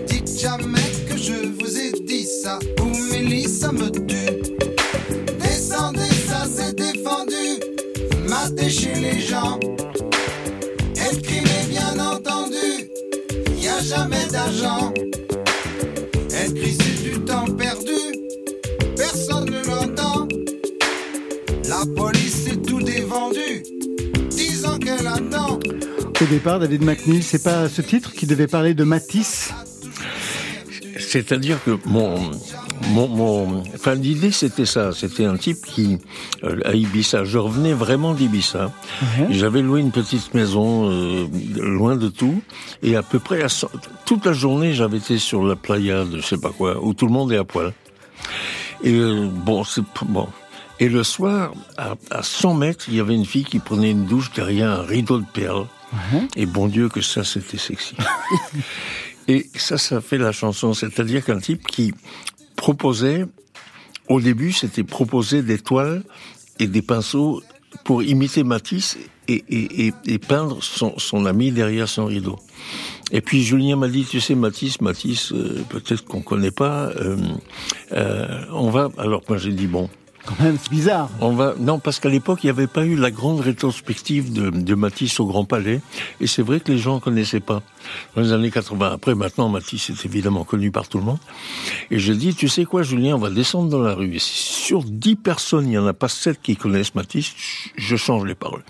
Dites 0.07 0.41
jamais 0.41 0.89
que 1.07 1.19
je 1.19 1.35
vous 1.61 1.79
ai 1.79 1.93
dit 2.07 2.25
ça, 2.25 2.59
ou 2.81 2.87
Mélissa 3.13 3.71
me 3.71 3.91
tue. 3.91 4.41
Descendez, 5.39 6.15
ça 6.27 6.47
c'est 6.51 6.75
défendu, 6.75 7.61
matez 8.27 8.71
chez 8.71 8.95
les 8.95 9.21
gens. 9.21 9.61
Écrivez 10.97 11.67
bien 11.69 11.99
entendu, 11.99 12.89
y 13.61 13.69
a 13.69 13.83
jamais 13.83 14.25
d'argent. 14.31 14.95
Départ, 26.33 26.59
David 26.59 26.83
McNeil, 26.83 27.23
c'est 27.23 27.43
pas 27.43 27.69
ce 27.69 27.83
titre 27.83 28.13
qui 28.13 28.25
devait 28.25 28.47
parler 28.47 28.73
de 28.73 28.85
Matisse 28.85 29.53
C'est-à-dire 30.99 31.63
que 31.63 31.79
mon, 31.85 32.19
mon, 32.89 33.07
mon, 33.07 33.63
enfin 33.75 33.95
l'idée 33.95 34.31
c'était 34.31 34.65
ça, 34.65 34.93
c'était 34.93 35.27
un 35.27 35.37
type 35.37 35.59
qui 35.67 35.99
euh, 36.43 36.59
à 36.65 36.73
Ibiza, 36.73 37.25
je 37.25 37.37
revenais 37.37 37.75
vraiment 37.75 38.15
d'Ibiza. 38.15 38.73
J'avais 39.29 39.61
loué 39.61 39.83
une 39.83 39.91
petite 39.91 40.33
maison 40.33 40.89
euh, 40.91 41.27
loin 41.59 41.97
de 41.97 42.09
tout 42.09 42.41
et 42.83 42.97
à 42.97 43.03
peu 43.03 43.19
près 43.19 43.43
à, 43.43 43.49
toute 44.07 44.25
la 44.25 44.33
journée 44.33 44.73
j'avais 44.73 44.97
été 44.97 45.19
sur 45.19 45.45
la 45.45 45.55
playa 45.55 46.05
de 46.05 46.19
je 46.19 46.27
sais 46.27 46.41
pas 46.41 46.51
quoi 46.51 46.83
où 46.83 46.95
tout 46.95 47.05
le 47.05 47.13
monde 47.13 47.31
est 47.33 47.39
à 47.39 47.45
poil. 47.45 47.75
Et 48.83 48.95
euh, 48.95 49.29
bon, 49.31 49.65
c'est 49.65 49.85
bon. 50.07 50.29
Et 50.81 50.89
le 50.89 51.05
soir, 51.05 51.53
à, 51.77 51.95
à 52.11 52.23
100 52.23 52.55
mètres, 52.55 52.87
il 52.89 52.95
y 52.95 53.01
avait 53.01 53.15
une 53.15 53.27
fille 53.27 53.45
qui 53.45 53.59
prenait 53.59 53.91
une 53.91 54.07
douche 54.07 54.33
derrière 54.33 54.71
un 54.71 54.83
rideau 54.83 55.19
de 55.19 55.27
perles. 55.31 55.67
Et 56.37 56.47
bon 56.47 56.69
Dieu 56.69 56.89
que 56.89 57.01
ça, 57.01 57.25
c'était 57.25 57.59
sexy. 57.59 57.95
Et 59.29 59.49
ça, 59.55 59.79
ça 59.79 60.01
fait 60.01 60.19
la 60.19 60.33
chanson. 60.33 60.75
C'est-à-dire 60.75 61.25
qu'un 61.25 61.39
type 61.39 61.67
qui 61.67 61.95
proposait, 62.57 63.25
au 64.09 64.21
début, 64.21 64.53
c'était 64.53 64.83
proposer 64.83 65.43
des 65.43 65.59
toiles 65.59 66.03
et 66.59 66.67
des 66.67 66.83
pinceaux 66.83 67.43
pour 67.85 68.03
imiter 68.03 68.43
Matisse 68.43 68.99
et, 69.29 69.45
et, 69.49 69.87
et, 69.87 69.93
et 70.07 70.19
peindre 70.19 70.63
son, 70.63 70.99
son 70.99 71.25
ami 71.25 71.53
derrière 71.53 71.89
son 71.89 72.07
rideau. 72.07 72.39
Et 73.13 73.21
puis 73.21 73.43
Julien 73.43 73.77
m'a 73.77 73.89
dit, 73.89 74.05
tu 74.05 74.21
sais 74.21 74.35
Matisse, 74.35 74.81
Matisse, 74.81 75.33
euh, 75.33 75.63
peut-être 75.69 76.05
qu'on 76.05 76.23
connaît 76.23 76.51
pas. 76.51 76.87
euh, 76.89 77.17
euh, 77.93 78.45
on 78.51 78.71
va. 78.71 78.91
Alors 78.99 79.23
moi 79.29 79.39
j'ai 79.39 79.53
dit 79.53 79.67
bon. 79.67 79.89
Quand 80.25 80.39
même, 80.41 80.57
c'est 80.61 80.71
bizarre. 80.71 81.11
Non 81.59 81.79
parce 81.79 81.99
qu'à 81.99 82.09
l'époque 82.09 82.41
il 82.43 82.47
n'y 82.47 82.51
avait 82.51 82.67
pas 82.67 82.85
eu 82.85 82.95
la 82.97 83.11
grande 83.11 83.41
rétrospective 83.41 84.33
de, 84.33 84.75
Matisse 84.75 85.21
au 85.21 85.27
Grand 85.27 85.45
Palais 85.45 85.81
et 86.21 86.27
c'est 86.27 86.43
vrai 86.43 86.61
que 86.61 86.73
les 86.73 86.79
gens 86.79 86.99
connaissaient 87.01 87.41
pas 87.41 87.63
dans 88.15 88.23
les 88.23 88.33
années 88.33 88.51
80. 88.51 88.93
Après 88.93 89.15
maintenant 89.15 89.49
Matisse 89.49 89.91
est 89.91 90.05
évidemment 90.05 90.45
connu 90.45 90.71
par 90.71 90.89
tout 90.89 90.99
le 90.99 91.05
monde 91.05 91.19
et 91.91 91.99
je 91.99 92.13
dis 92.13 92.35
tu 92.35 92.49
sais 92.49 92.65
quoi 92.65 92.83
Julien 92.83 93.17
on 93.17 93.19
va 93.19 93.31
descendre 93.31 93.69
dans 93.69 93.81
la 93.81 93.95
rue 93.95 94.15
et 94.15 94.19
si 94.19 94.63
sur 94.63 94.85
dix 94.85 95.17
personnes 95.17 95.67
il 95.67 95.71
n'y 95.71 95.79
en 95.79 95.87
a 95.87 95.93
pas 95.93 96.09
sept 96.09 96.41
qui 96.43 96.57
connaissent 96.57 96.95
Matisse 96.95 97.33
je 97.77 97.97
change 97.97 98.25
les 98.25 98.35
paroles 98.35 98.63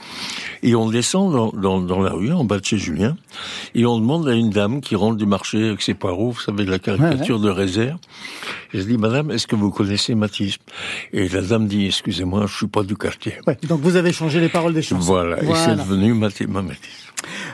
et 0.63 0.75
on 0.75 0.89
descend 0.89 1.33
dans, 1.33 1.51
dans, 1.51 1.81
dans 1.81 2.01
la 2.01 2.11
rue 2.13 2.33
en 2.33 2.45
bas 2.45 2.59
de 2.59 2.65
chez 2.65 2.79
Julien 2.79 3.17
et 3.75 3.85
on 3.87 3.99
demande 3.99 4.29
à 4.29 4.35
une 4.35 4.51
dame 4.51 4.81
qui 4.81 4.95
rentre 4.97 5.17
du 5.17 5.27
marché 5.27 5.69
avec 5.69 5.83
ses 5.83 5.95
poireaux 5.95 6.31
vous 6.31 6.41
savez 6.41 6.65
de 6.65 6.71
la 6.71 6.79
caricature 6.79 7.41
de 7.41 7.51
Réserve 7.51 7.99
et 8.73 8.79
je 8.79 8.85
dis 8.85 8.99
madame 8.99 9.31
est-ce 9.31 9.47
que 9.47 9.57
vous 9.57 9.71
connaissez 9.71 10.15
Matisse 10.15 10.57
et 11.13 11.29
la 11.29 11.43
dame 11.43 11.67
dit 11.67 11.87
excusez-moi 11.87 12.47
je 12.47 12.57
suis 12.57 12.67
pas 12.67 12.83
du 12.83 12.97
quartier. 12.97 13.35
Ouais, 13.47 13.59
donc 13.69 13.81
vous 13.81 13.97
avez 13.97 14.13
changé 14.13 14.41
les 14.41 14.49
paroles 14.49 14.75
des 14.75 14.83
chansons. 14.83 15.05
voilà, 15.05 15.43
et 15.43 15.55
c'est 15.55 15.77
devenu 15.77 16.15
Matisse. 16.15 16.47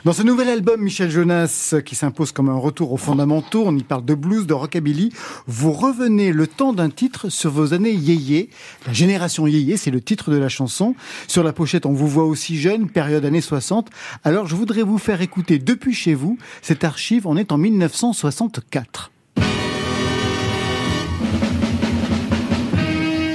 Dans 0.05 0.13
ce 0.13 0.23
nouvel 0.23 0.49
album, 0.49 0.81
Michel 0.81 1.11
Jonas, 1.11 1.75
qui 1.85 1.95
s'impose 1.95 2.33
comme 2.33 2.49
un 2.49 2.57
retour 2.57 2.93
aux 2.93 2.97
fondamentaux, 2.97 3.65
on 3.67 3.77
y 3.77 3.83
parle 3.83 4.05
de 4.05 4.15
blues, 4.15 4.47
de 4.47 4.55
rockabilly, 4.55 5.13
vous 5.47 5.73
revenez 5.73 6.33
le 6.33 6.47
temps 6.47 6.73
d'un 6.73 6.91
titre 6.91 7.29
sur 7.29 7.51
vos 7.51 7.75
années 7.75 7.93
yéyé. 7.93 8.51
La 8.87 8.93
génération 8.93 9.47
yéyé, 9.47 9.77
c'est 9.77 9.91
le 9.91 10.01
titre 10.01 10.31
de 10.31 10.37
la 10.37 10.49
chanson. 10.49 10.95
Sur 11.27 11.43
la 11.43 11.53
pochette, 11.53 11.87
on 11.87 11.93
vous 11.93 12.09
voit 12.09 12.25
aussi 12.25 12.59
jeune, 12.59 12.89
période 12.89 13.25
années 13.25 13.41
60. 13.41 13.89
Alors 14.25 14.47
je 14.47 14.55
voudrais 14.55 14.83
vous 14.83 14.99
faire 14.99 15.21
écouter 15.21 15.59
depuis 15.59 15.95
chez 15.95 16.15
vous 16.15 16.39
cette 16.63 16.85
archive, 16.85 17.27
on 17.27 17.37
est 17.37 17.53
en 17.53 17.59
1964. 17.59 19.11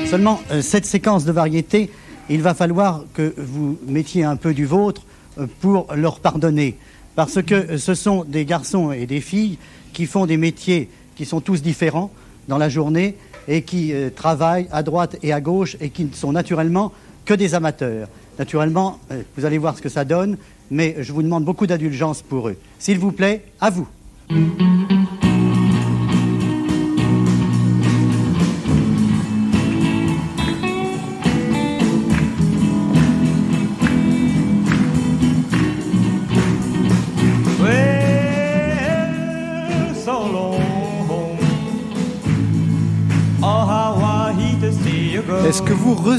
Seulement, 0.05 0.41
euh, 0.51 0.61
cette 0.61 0.85
séquence 0.85 1.25
de 1.25 1.31
variété, 1.31 1.89
il 2.29 2.41
va 2.41 2.53
falloir 2.53 3.03
que 3.13 3.33
vous 3.37 3.79
mettiez 3.87 4.23
un 4.23 4.35
peu 4.35 4.53
du 4.53 4.65
vôtre 4.65 5.01
euh, 5.01 5.12
pour 5.59 5.87
leur 5.95 6.19
pardonner. 6.19 6.77
Parce 7.15 7.41
que 7.41 7.77
ce 7.77 7.93
sont 7.93 8.23
des 8.23 8.45
garçons 8.45 8.91
et 8.91 9.05
des 9.05 9.21
filles 9.21 9.57
qui 9.93 10.05
font 10.05 10.25
des 10.25 10.37
métiers 10.37 10.89
qui 11.15 11.25
sont 11.25 11.41
tous 11.41 11.61
différents 11.61 12.11
dans 12.47 12.57
la 12.57 12.69
journée 12.69 13.15
et 13.47 13.61
qui 13.61 13.93
euh, 13.93 14.09
travaillent 14.09 14.67
à 14.71 14.83
droite 14.83 15.17
et 15.21 15.33
à 15.33 15.41
gauche 15.41 15.77
et 15.79 15.89
qui 15.89 16.05
ne 16.05 16.13
sont 16.13 16.31
naturellement 16.31 16.91
que 17.25 17.33
des 17.33 17.55
amateurs. 17.55 18.07
Naturellement, 18.39 18.99
euh, 19.11 19.21
vous 19.37 19.45
allez 19.45 19.57
voir 19.57 19.77
ce 19.77 19.81
que 19.81 19.89
ça 19.89 20.05
donne, 20.05 20.37
mais 20.71 20.95
je 20.99 21.13
vous 21.13 21.23
demande 21.23 21.45
beaucoup 21.45 21.67
d'indulgence 21.67 22.21
pour 22.21 22.49
eux. 22.49 22.57
S'il 22.79 22.99
vous 22.99 23.11
plaît, 23.11 23.45
à 23.61 23.69
vous. 23.69 23.87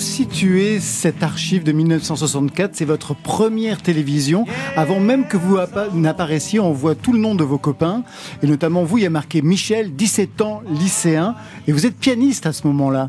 Resituez 0.09 0.81
cette 0.81 1.23
archive 1.23 1.65
de 1.65 1.73
1964 1.73 2.75
C'est 2.75 2.85
votre 2.85 3.15
première 3.15 3.81
télévision. 3.81 4.45
Avant 4.77 5.01
même 5.01 5.27
que 5.27 5.39
vous 5.39 5.57
appa- 5.57 5.89
n'apparaissiez, 5.95 6.61
on 6.61 6.73
voit 6.73 6.95
tout 6.95 7.15
le 7.15 7.19
nom 7.19 7.35
de 7.35 7.43
vos 7.43 7.57
copains. 7.57 8.03
Et 8.43 8.47
notamment 8.47 8.85
vous, 8.85 8.99
il 8.99 9.05
y 9.05 9.07
a 9.07 9.11
marqué 9.11 9.41
Michel, 9.41 9.95
17 9.97 10.43
ans, 10.43 10.63
lycéen. 10.69 11.35
Et 11.67 11.73
vous 11.73 11.87
êtes 11.87 11.97
pianiste 11.97 12.45
à 12.45 12.53
ce 12.53 12.67
moment-là. 12.67 13.09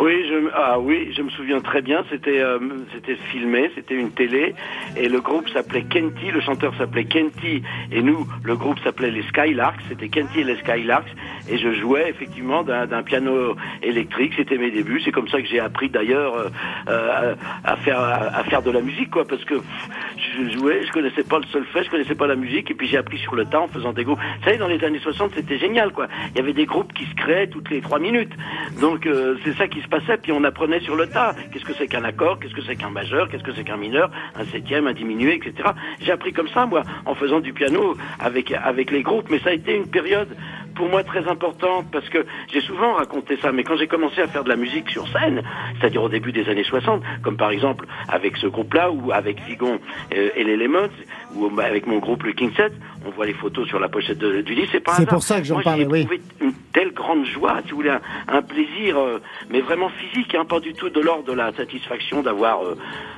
Oui, 0.00 0.12
je, 0.30 0.33
ah 0.56 0.78
oui, 0.78 1.12
je 1.16 1.22
me 1.22 1.30
souviens 1.30 1.60
très 1.60 1.82
bien. 1.82 2.04
C'était, 2.10 2.38
euh, 2.38 2.58
c'était 2.94 3.16
filmé, 3.16 3.70
c'était 3.74 3.96
une 3.96 4.12
télé, 4.12 4.54
et 4.96 5.08
le 5.08 5.20
groupe 5.20 5.48
s'appelait 5.48 5.82
Kenty, 5.82 6.30
le 6.30 6.40
chanteur 6.40 6.72
s'appelait 6.76 7.06
Kenty, 7.06 7.62
et 7.90 8.02
nous, 8.02 8.24
le 8.44 8.54
groupe 8.54 8.78
s'appelait 8.84 9.10
les 9.10 9.22
Skylarks. 9.24 9.80
C'était 9.88 10.08
Kenty 10.08 10.40
et 10.40 10.44
les 10.44 10.56
Skylarks, 10.58 11.12
et 11.50 11.58
je 11.58 11.72
jouais 11.72 12.08
effectivement 12.08 12.62
d'un, 12.62 13.02
piano 13.02 13.56
électrique. 13.82 14.34
C'était 14.36 14.56
mes 14.56 14.70
débuts. 14.70 15.00
C'est 15.04 15.10
comme 15.10 15.28
ça 15.28 15.42
que 15.42 15.48
j'ai 15.48 15.58
appris 15.58 15.88
d'ailleurs 15.90 16.36
euh, 16.36 16.48
euh, 16.88 17.34
à 17.64 17.76
faire 17.76 18.00
à, 18.00 18.44
faire 18.44 18.62
de 18.62 18.70
la 18.70 18.80
musique, 18.80 19.10
quoi, 19.10 19.24
parce 19.26 19.44
que 19.44 19.56
je 19.56 20.56
jouais, 20.56 20.86
je 20.86 20.92
connaissais 20.92 21.24
pas 21.24 21.38
le 21.38 21.46
solfège, 21.46 21.86
je 21.86 21.90
connaissais 21.90 22.14
pas 22.14 22.28
la 22.28 22.36
musique, 22.36 22.70
et 22.70 22.74
puis 22.74 22.86
j'ai 22.86 22.96
appris 22.96 23.18
sur 23.18 23.34
le 23.34 23.44
tas 23.44 23.60
en 23.60 23.68
faisant 23.68 23.92
des 23.92 24.04
groupes. 24.04 24.20
Vous 24.38 24.44
savez, 24.44 24.58
dans 24.58 24.68
les 24.68 24.82
années 24.84 25.00
60, 25.00 25.32
c'était 25.34 25.58
génial, 25.58 25.92
quoi. 25.92 26.06
Il 26.30 26.36
y 26.36 26.40
avait 26.40 26.52
des 26.52 26.66
groupes 26.66 26.92
qui 26.92 27.06
se 27.06 27.14
créaient 27.16 27.48
toutes 27.48 27.70
les 27.70 27.80
trois 27.80 27.98
minutes. 27.98 28.32
Donc 28.80 29.08
c'est 29.44 29.54
ça 29.54 29.66
qui 29.66 29.80
se 29.80 29.88
passait, 29.88 30.18
apprenait 30.44 30.80
sur 30.80 30.96
le 30.96 31.06
tas. 31.06 31.34
Qu'est-ce 31.52 31.64
que 31.64 31.74
c'est 31.74 31.86
qu'un 31.86 32.04
accord, 32.04 32.38
qu'est-ce 32.38 32.54
que 32.54 32.62
c'est 32.62 32.76
qu'un 32.76 32.90
majeur, 32.90 33.28
qu'est-ce 33.28 33.42
que 33.42 33.54
c'est 33.54 33.64
qu'un 33.64 33.76
mineur, 33.76 34.10
un 34.34 34.44
septième, 34.46 34.86
un 34.86 34.92
diminué, 34.92 35.36
etc. 35.36 35.70
J'ai 36.00 36.12
appris 36.12 36.32
comme 36.32 36.48
ça, 36.48 36.66
moi, 36.66 36.82
en 37.06 37.14
faisant 37.14 37.40
du 37.40 37.52
piano 37.52 37.96
avec 38.18 38.52
avec 38.52 38.90
les 38.90 39.02
groupes. 39.02 39.28
Mais 39.30 39.38
ça 39.40 39.50
a 39.50 39.52
été 39.52 39.76
une 39.76 39.88
période 39.88 40.28
pour 40.74 40.88
moi 40.88 41.04
très 41.04 41.26
importante 41.28 41.86
parce 41.92 42.08
que 42.08 42.24
j'ai 42.52 42.60
souvent 42.60 42.94
raconté 42.94 43.36
ça, 43.38 43.52
mais 43.52 43.64
quand 43.64 43.76
j'ai 43.76 43.86
commencé 43.86 44.20
à 44.20 44.26
faire 44.28 44.44
de 44.44 44.48
la 44.48 44.56
musique 44.56 44.90
sur 44.90 45.06
scène, 45.08 45.42
c'est-à-dire 45.78 46.02
au 46.02 46.08
début 46.08 46.32
des 46.32 46.48
années 46.48 46.64
60, 46.64 47.02
comme 47.22 47.36
par 47.36 47.50
exemple 47.50 47.86
avec 48.08 48.36
ce 48.36 48.46
groupe-là 48.46 48.90
ou 48.90 49.12
avec 49.12 49.40
Vigon 49.42 49.78
euh, 50.14 50.30
et 50.36 50.44
les 50.44 50.56
Lemons, 50.56 50.88
ou 51.34 51.50
avec 51.60 51.86
mon 51.86 51.98
groupe 51.98 52.22
le 52.24 52.32
King 52.32 52.50
Set, 52.56 52.72
on 53.06 53.10
voit 53.10 53.26
les 53.26 53.34
photos 53.34 53.66
sur 53.68 53.78
la 53.80 53.88
pochette 53.88 54.18
de- 54.18 54.40
du 54.42 54.54
livre, 54.54 54.68
c'est 54.72 54.80
pas 54.80 54.92
un 54.92 54.96
C'est 54.96 55.08
pour 55.08 55.22
ça 55.22 55.38
que 55.40 55.44
j'en 55.46 55.60
parlais, 55.60 55.86
oui. 55.86 56.06
une 56.40 56.52
telle 56.72 56.92
grande 56.92 57.24
joie, 57.26 57.56
si 57.64 57.70
vous 57.70 57.76
voulez, 57.78 57.90
un, 57.90 58.00
un 58.28 58.42
plaisir, 58.42 58.98
euh, 58.98 59.20
mais 59.50 59.60
vraiment 59.60 59.88
physique, 59.88 60.34
hein, 60.34 60.44
pas 60.44 60.60
du 60.60 60.72
tout 60.74 60.88
de 60.90 61.00
l'ordre 61.00 61.24
de 61.24 61.32
la 61.32 61.52
satisfaction 61.52 62.22
d'avoir 62.22 62.64
euh, 62.64 62.76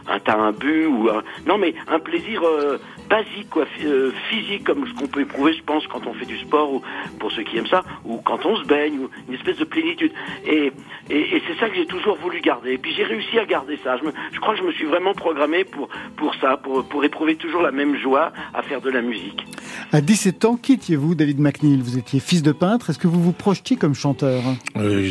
un 0.09 0.19
tas 0.19 0.37
un 0.39 0.53
but 0.53 0.87
ou 0.87 1.09
un- 1.09 1.23
non, 1.47 1.59
mais 1.59 1.75
un 1.89 1.99
plaisir 1.99 2.43
euh, 2.45 2.79
basique, 3.09 3.49
quoi, 3.51 3.65
euh, 3.85 4.11
physique, 4.29 4.65
comme 4.65 4.87
ce 4.87 4.93
qu'on 4.95 5.07
peut 5.07 5.21
éprouver, 5.21 5.53
je 5.55 5.63
pense, 5.63 5.87
quand 5.87 6.07
on 6.07 6.15
fait 6.15 6.27
du 6.27 6.39
sport 6.39 6.73
ou 6.73 6.83
pour 7.19 7.31
ceux 7.33 7.43
qui 7.43 7.57
aiment 7.59 7.67
ça, 7.67 7.83
ou 8.05 8.19
quand 8.19 8.45
on 8.45 8.57
se 8.57 8.65
baigne, 8.65 8.99
ou 9.01 9.09
une 9.29 9.35
espèce 9.35 9.57
de 9.59 9.65
plénitude. 9.65 10.13
Et, 10.47 10.73
et, 11.11 11.37
et 11.37 11.43
c'est 11.47 11.59
ça 11.59 11.69
que 11.69 11.77
j'ai 11.77 11.87
toujours 11.87 12.17
voulu 12.17 12.41
garder. 12.41 12.73
Et 12.73 12.79
puis 12.79 12.93
j'ai 12.97 13.05
réussi 13.05 13.39
à 13.39 13.45
garder 13.45 13.79
ça. 13.85 13.97
Je, 13.99 14.05
me- 14.05 14.13
je 14.33 14.41
crois 14.41 14.55
que 14.55 14.61
je 14.61 14.67
me 14.67 14.73
suis 14.73 14.87
vraiment 14.87 15.15
programmé 15.15 15.65
pour 15.65 15.89
pour 16.17 16.35
ça, 16.37 16.57
pour 16.57 16.85
pour 16.85 17.05
éprouver 17.05 17.37
toujours 17.37 17.63
la 17.63 17.71
même 17.73 17.97
joie 17.99 18.33
à 18.55 18.63
faire 18.63 18.81
de 18.81 18.91
la 18.91 19.03
musique. 19.03 19.45
À 19.93 20.01
17 20.01 20.45
ans, 20.45 20.57
qui 20.57 20.73
étiez-vous, 20.75 21.15
David 21.15 21.39
McNeil? 21.39 21.81
Vous 21.81 21.99
étiez 21.99 22.19
fils 22.21 22.43
de 22.43 22.53
peintre? 22.53 22.91
Est-ce 22.91 22.99
que 22.99 23.07
vous 23.09 23.23
vous 23.23 23.33
projetiez 23.33 23.77
comme 23.77 23.95
chanteur? 23.95 24.43
Euh, 24.77 25.09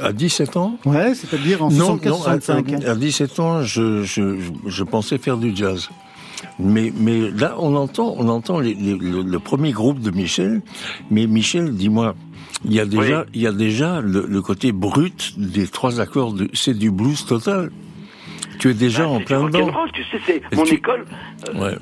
à 0.00 0.12
17 0.12 0.56
ans? 0.56 0.78
Ouais, 0.86 1.14
c'est-à-dire 1.14 1.62
en 1.64 1.70
Non, 1.70 1.96
non, 2.04 2.18
64-65. 2.18 2.86
à, 2.86 2.90
à 2.92 2.94
17 2.94 3.40
ans, 3.40 3.62
je, 3.62 4.02
je, 4.02 4.38
je, 4.38 4.50
je 4.66 4.84
pensais 4.84 5.18
faire 5.18 5.36
du 5.36 5.54
jazz. 5.54 5.88
Mais, 6.58 6.92
mais 6.96 7.30
là, 7.30 7.54
on 7.58 7.74
entend, 7.76 8.14
on 8.18 8.28
entend 8.28 8.58
les- 8.60 8.74
les- 8.74 8.96
le, 8.98 9.22
le 9.22 9.38
premier 9.38 9.72
groupe 9.72 10.00
de 10.00 10.10
Michel. 10.10 10.62
Mais 11.10 11.26
Michel, 11.26 11.74
dis-moi, 11.74 12.14
il 12.64 12.72
y 12.74 12.80
a 12.80 12.86
déjà, 12.86 13.24
il 13.34 13.40
y 13.42 13.46
a 13.46 13.52
déjà 13.52 14.00
le, 14.00 14.26
le 14.28 14.42
côté 14.42 14.72
brut 14.72 15.34
des 15.38 15.66
trois 15.66 16.00
accords. 16.00 16.32
de- 16.32 16.48
C'est 16.52 16.76
du 16.78 16.90
blues 16.90 17.24
total. 17.26 17.70
Tu 18.58 18.70
es 18.70 18.74
déjà 18.74 19.08
en 19.08 19.14
Ah, 19.14 19.18
C'est 19.18 19.24
plein 19.24 19.44
dedans. 19.46 19.58
rock'n'roll, 19.64 19.90
tu 19.92 20.02
sais, 20.04 20.18
c'est 20.50 20.56
mon 20.56 20.62
tu- 20.64 20.74
école. 20.74 21.04
euh, 21.54 21.60
Ouais. 21.60 21.78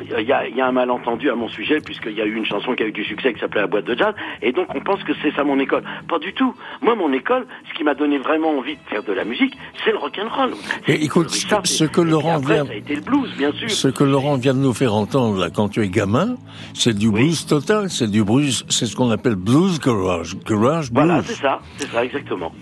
Il 0.00 0.26
y, 0.26 0.32
a, 0.32 0.46
il 0.48 0.56
y 0.56 0.60
a 0.60 0.66
un 0.66 0.72
malentendu 0.72 1.28
à 1.30 1.34
mon 1.34 1.48
sujet 1.48 1.80
puisqu'il 1.80 2.12
y 2.12 2.20
a 2.22 2.24
eu 2.24 2.34
une 2.34 2.46
chanson 2.46 2.74
qui 2.74 2.82
a 2.82 2.86
eu 2.86 2.92
du 2.92 3.04
succès 3.04 3.32
qui 3.34 3.40
s'appelait 3.40 3.60
La 3.60 3.66
boîte 3.66 3.84
de 3.84 3.96
jazz 3.96 4.14
et 4.40 4.52
donc 4.52 4.74
on 4.74 4.80
pense 4.80 5.02
que 5.04 5.12
c'est 5.22 5.32
ça 5.34 5.44
mon 5.44 5.58
école. 5.58 5.82
Pas 6.08 6.18
du 6.18 6.32
tout. 6.32 6.54
Moi 6.80 6.94
mon 6.94 7.12
école, 7.12 7.46
ce 7.70 7.74
qui 7.76 7.84
m'a 7.84 7.94
donné 7.94 8.18
vraiment 8.18 8.50
envie 8.58 8.74
de 8.76 8.80
faire 8.88 9.02
de 9.02 9.12
la 9.12 9.24
musique, 9.24 9.54
c'est 9.84 9.92
le 9.92 9.98
rock'n'roll. 9.98 10.52
Et 10.88 11.04
écoute, 11.04 11.30
ce 11.30 11.46
que- 11.46 11.68
ce 11.68 11.84
que 11.84 12.00
Laurent 12.00 12.38
après, 12.38 12.54
vient- 12.54 12.66
ça 12.66 12.72
a 12.72 12.76
été 12.76 12.94
le 12.96 13.02
blues 13.02 13.30
bien 13.36 13.52
sûr. 13.52 13.70
Ce 13.70 13.88
que 13.88 14.04
Laurent 14.04 14.36
vient 14.36 14.54
de 14.54 14.60
nous 14.60 14.72
faire 14.74 14.94
entendre 14.94 15.38
là, 15.38 15.50
quand 15.50 15.68
tu 15.68 15.82
es 15.82 15.88
gamin, 15.88 16.36
c'est 16.74 16.96
du 16.96 17.10
blues 17.10 17.46
total, 17.46 17.90
c'est 17.90 18.10
du 18.10 18.24
blues, 18.24 18.64
c'est 18.70 18.86
ce 18.86 18.96
qu'on 18.96 19.10
appelle 19.10 19.34
blues 19.36 19.78
garage, 19.78 20.36
garage 20.46 20.90
blues. 20.90 21.04
Voilà, 21.06 21.22
c'est 21.22 21.34
ça, 21.34 21.60
c'est 21.78 21.88
ça 21.88 22.04
exactement. 22.04 22.52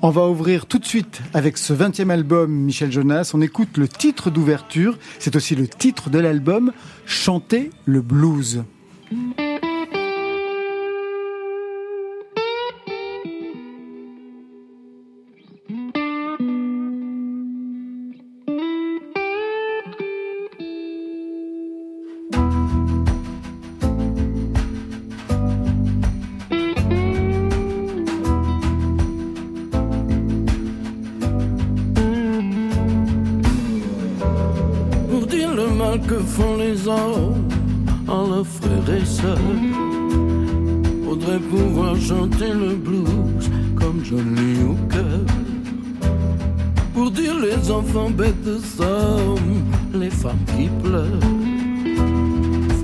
On 0.00 0.10
va 0.10 0.28
ouvrir 0.28 0.66
tout 0.66 0.78
de 0.78 0.84
suite 0.84 1.22
avec 1.34 1.58
ce 1.58 1.72
20e 1.72 2.10
album 2.10 2.52
Michel 2.52 2.92
Jonas. 2.92 3.32
On 3.34 3.40
écoute 3.40 3.76
le 3.76 3.88
titre 3.88 4.30
d'ouverture. 4.30 4.96
C'est 5.18 5.34
aussi 5.34 5.56
le 5.56 5.66
titre 5.66 6.08
de 6.08 6.20
l'album 6.20 6.72
Chanter 7.04 7.70
le 7.84 8.00
blues. 8.00 8.62
À 36.90 38.26
leurs 38.30 38.46
frères 38.46 38.94
et 38.96 39.04
sœurs. 39.04 39.38
Faudrait 41.04 41.38
pouvoir 41.38 41.96
chanter 41.96 42.52
le 42.52 42.74
blues 42.76 43.50
comme 43.76 44.02
Johnny 44.04 44.62
Hooker. 44.64 45.24
Pour 46.94 47.10
dire 47.10 47.38
les 47.38 47.70
enfants 47.70 48.10
bêtes 48.10 48.42
de 48.42 48.58
les 49.98 50.10
femmes 50.10 50.44
qui 50.56 50.68
pleurent. 50.82 51.20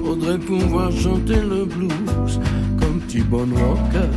Faudrait 0.05 0.39
pouvoir 0.39 0.93
chanter 0.93 1.41
le 1.41 1.65
blues 1.65 2.41
comme 2.81 3.01
T-Bone 3.09 3.53
Walker. 3.53 4.14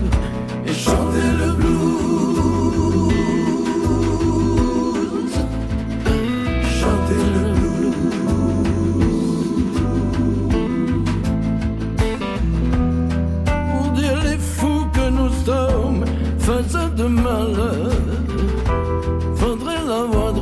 De 17.08 17.22
malheur. 17.22 17.92
Faudrait 19.36 19.84
la 19.88 20.04
voix 20.04 20.32
de 20.34 20.40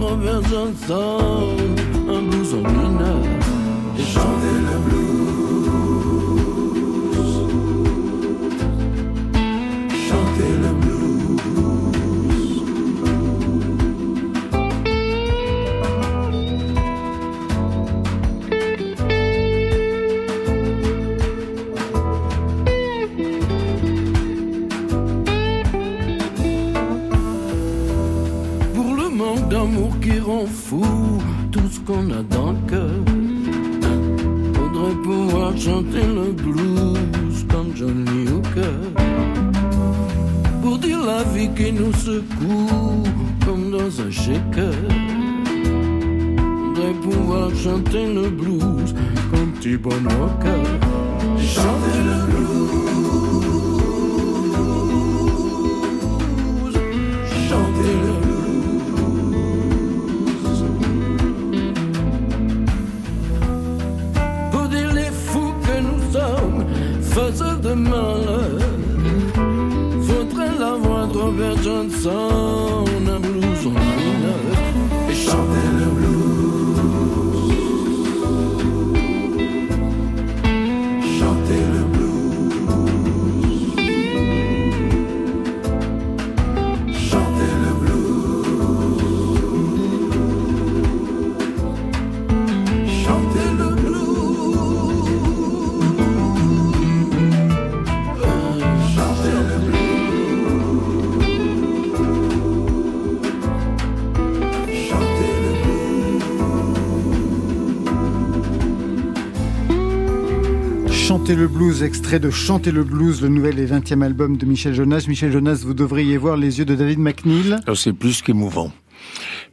Chanter 111.26 111.42
le 111.42 111.48
blues, 111.48 111.82
extrait 111.82 112.20
de 112.20 112.30
Chanter 112.30 112.72
le 112.72 112.84
blues, 112.84 113.24
le 113.24 113.30
nouvel 113.30 113.58
et 113.58 113.66
20e 113.66 114.04
album 114.04 114.38
de 114.38 114.46
Michel 114.46 114.76
Jonas. 114.76 115.06
Michel 115.08 115.32
Jonas, 115.32 115.64
vous 115.66 115.74
devriez 115.74 116.18
voir 116.18 116.38
les 116.38 116.60
yeux 116.60 116.66
de 116.66 116.76
David 116.76 117.00
McNeil. 117.00 117.56
Alors, 117.66 117.76
C'est 117.76 117.94
plus 117.94 118.22
qu'émouvant. 118.22 118.72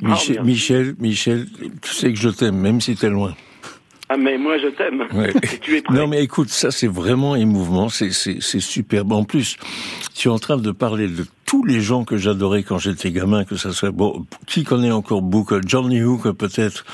Michel, 0.02 0.34
merci. 0.34 0.40
Michel, 0.42 0.94
Michel, 0.98 1.46
tu 1.80 1.94
sais 1.94 2.12
que 2.12 2.18
je 2.18 2.28
t'aime, 2.28 2.56
même 2.56 2.82
si 2.82 2.94
t'es 2.94 3.08
loin. 3.08 3.34
Ah, 4.10 4.18
mais 4.18 4.36
moi, 4.36 4.58
je 4.58 4.66
t'aime. 4.66 5.04
Ouais. 5.14 5.32
Et 5.50 5.58
tu 5.60 5.78
es 5.78 5.80
prêt. 5.80 5.96
Non, 5.96 6.08
mais 6.08 6.22
écoute, 6.22 6.50
ça 6.50 6.70
c'est 6.70 6.88
vraiment 6.88 7.36
émouvant, 7.36 7.88
c'est 7.88 8.10
superbe. 8.12 9.12
En 9.12 9.24
plus, 9.24 9.56
tu 10.14 10.28
es 10.28 10.30
en 10.30 10.38
train 10.38 10.58
de 10.58 10.72
parler 10.72 11.08
de 11.08 11.24
tous 11.52 11.64
les 11.64 11.82
gens 11.82 12.04
que 12.04 12.16
j'adorais 12.16 12.62
quand 12.62 12.78
j'étais 12.78 13.10
gamin, 13.10 13.44
que 13.44 13.56
ça 13.56 13.72
soit 13.72 13.90
bon. 13.90 14.24
Qui 14.46 14.64
connaît 14.64 14.90
encore 14.90 15.20
Booker, 15.20 15.58
Johnny 15.66 16.02
Hooker 16.02 16.32
peut-être, 16.34 16.86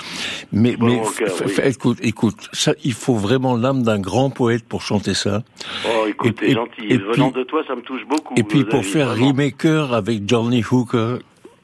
mais 0.53 0.75
Bon, 0.77 0.87
mais 0.87 1.01
oui. 1.01 1.53
écoute, 1.65 1.99
écoute, 2.03 2.35
ça, 2.53 2.73
il 2.83 2.93
faut 2.93 3.15
vraiment 3.15 3.57
l'âme 3.57 3.85
d'un 3.85 4.01
grand 4.01 4.31
poète 4.31 4.65
pour 4.65 4.83
chanter 4.83 5.15
ça. 5.15 5.45
Oh, 5.87 6.07
écoute, 6.09 6.39
Et- 6.43 6.55
gentil. 6.55 6.81
et 6.89 6.99
Venant 6.99 7.31
puis- 7.31 7.41
de 7.41 7.45
toi, 7.47 7.63
ça 7.69 7.77
me 7.77 7.83
touche 7.83 8.03
beaucoup. 8.11 8.35
Et 8.37 8.43
puis 8.43 8.65
pour 8.65 8.85
faire 8.85 9.11
vraiment. 9.11 9.29
remaker 9.29 9.95
avec 9.95 10.29
Johnny 10.29 10.65
Hooker, 10.69 11.19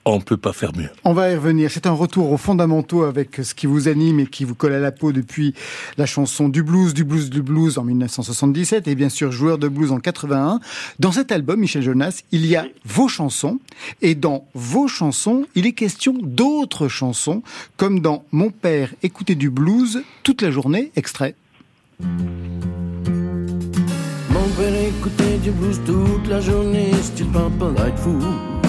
on 0.05 0.21
peut 0.21 0.37
pas 0.37 0.53
faire 0.53 0.73
mieux. 0.77 0.91
On 1.05 1.13
va 1.13 1.31
y 1.31 1.37
revenir. 1.37 1.71
C'est 1.71 1.87
un 1.87 1.93
retour 1.93 2.33
aux 2.33 2.37
fondamentaux 2.37 3.05
avec 3.05 3.37
ce 3.43 3.55
qui 3.55 3.67
vous 3.67 3.89
anime 3.89 4.21
et 4.21 4.27
qui 4.27 4.45
vous 4.45 4.55
colle 4.55 4.75
à 4.75 4.79
la 4.79 4.93
peau 4.93 5.13
depuis 5.13 5.55
la 5.97 6.07
chanson 6.07 6.49
du 6.49 6.63
blues, 6.63 6.95
du 6.95 7.05
blues, 7.05 7.31
du 7.31 7.43
blues 7.43 7.79
en 7.79 7.85
1977 7.85 8.89
et 8.89 8.95
bien 8.95 9.09
sûr 9.09 9.33
joueur 9.33 9.59
de 9.59 9.69
blues 9.69 9.93
en 9.93 10.01
81. 10.01 10.61
Dans 10.99 11.13
cet 11.13 11.33
album, 11.33 11.61
Michel 11.61 11.83
Jonas, 11.83 12.23
il 12.33 12.47
y 12.47 12.57
a 12.57 12.67
vos 12.85 13.09
chansons 13.09 13.59
et 14.03 14.15
dans 14.15 14.47
vos 14.55 14.89
chansons, 14.89 15.47
il 15.55 15.67
est 15.67 15.73
question 15.73 16.15
d'autres 16.21 16.89
chansons 16.89 17.43
comme 17.77 18.01
dans 18.01 18.25
Mon 18.33 18.51
père 18.51 18.91
écoutait 19.03 19.35
du 19.35 19.51
blues 19.51 20.03
toute 20.23 20.43
la 20.43 20.51
journée, 20.51 20.91
extrait. 20.97 21.35
Mon 22.01 22.09
père 24.57 24.89
écoutait 24.89 25.39
du 25.43 25.51
blues 25.51 25.81
toute 25.87 26.29
la 26.29 26.41
journée, 26.41 26.93
style 27.03 27.29
Papa 27.29 27.73
Like 27.77 27.97
Food. 27.97 28.64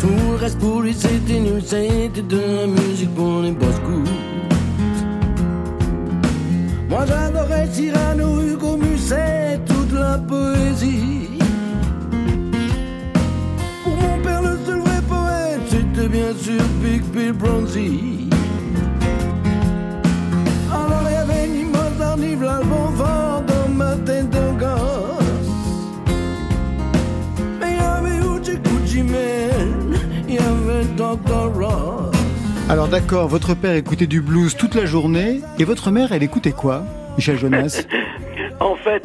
Tout 0.00 0.36
reste 0.40 0.58
pour 0.58 0.80
lui 0.80 0.94
c'était 0.94 1.40
nul, 1.40 1.62
c'était 1.62 2.22
de 2.22 2.38
la 2.38 2.66
musique 2.66 3.14
pour 3.14 3.42
les 3.42 3.52
boss. 3.52 3.74
Moi 6.88 7.04
j'adorais 7.06 7.68
Cyrano, 7.70 8.40
Hugo 8.40 8.76
Musset, 8.78 9.60
toute 9.66 9.92
la 9.92 10.18
poésie. 10.18 11.28
Pour 13.84 13.96
mon 13.96 14.18
père 14.22 14.42
le 14.42 14.58
seul 14.64 14.80
vrai 14.80 15.02
poète, 15.06 15.60
c'était 15.68 16.08
bien 16.08 16.34
sûr 16.34 16.62
Big 16.82 17.02
Bill 17.12 17.32
Bronzy. 17.32 18.29
Alors 32.70 32.86
d'accord, 32.86 33.26
votre 33.26 33.56
père 33.56 33.74
écoutait 33.74 34.06
du 34.06 34.20
blues 34.20 34.56
toute 34.56 34.76
la 34.76 34.86
journée 34.86 35.40
et 35.58 35.64
votre 35.64 35.90
mère, 35.90 36.12
elle 36.12 36.22
écoutait 36.22 36.52
quoi 36.52 36.84
Michel 37.16 37.36
Jonas 37.36 37.84
En 38.60 38.76
fait, 38.76 39.02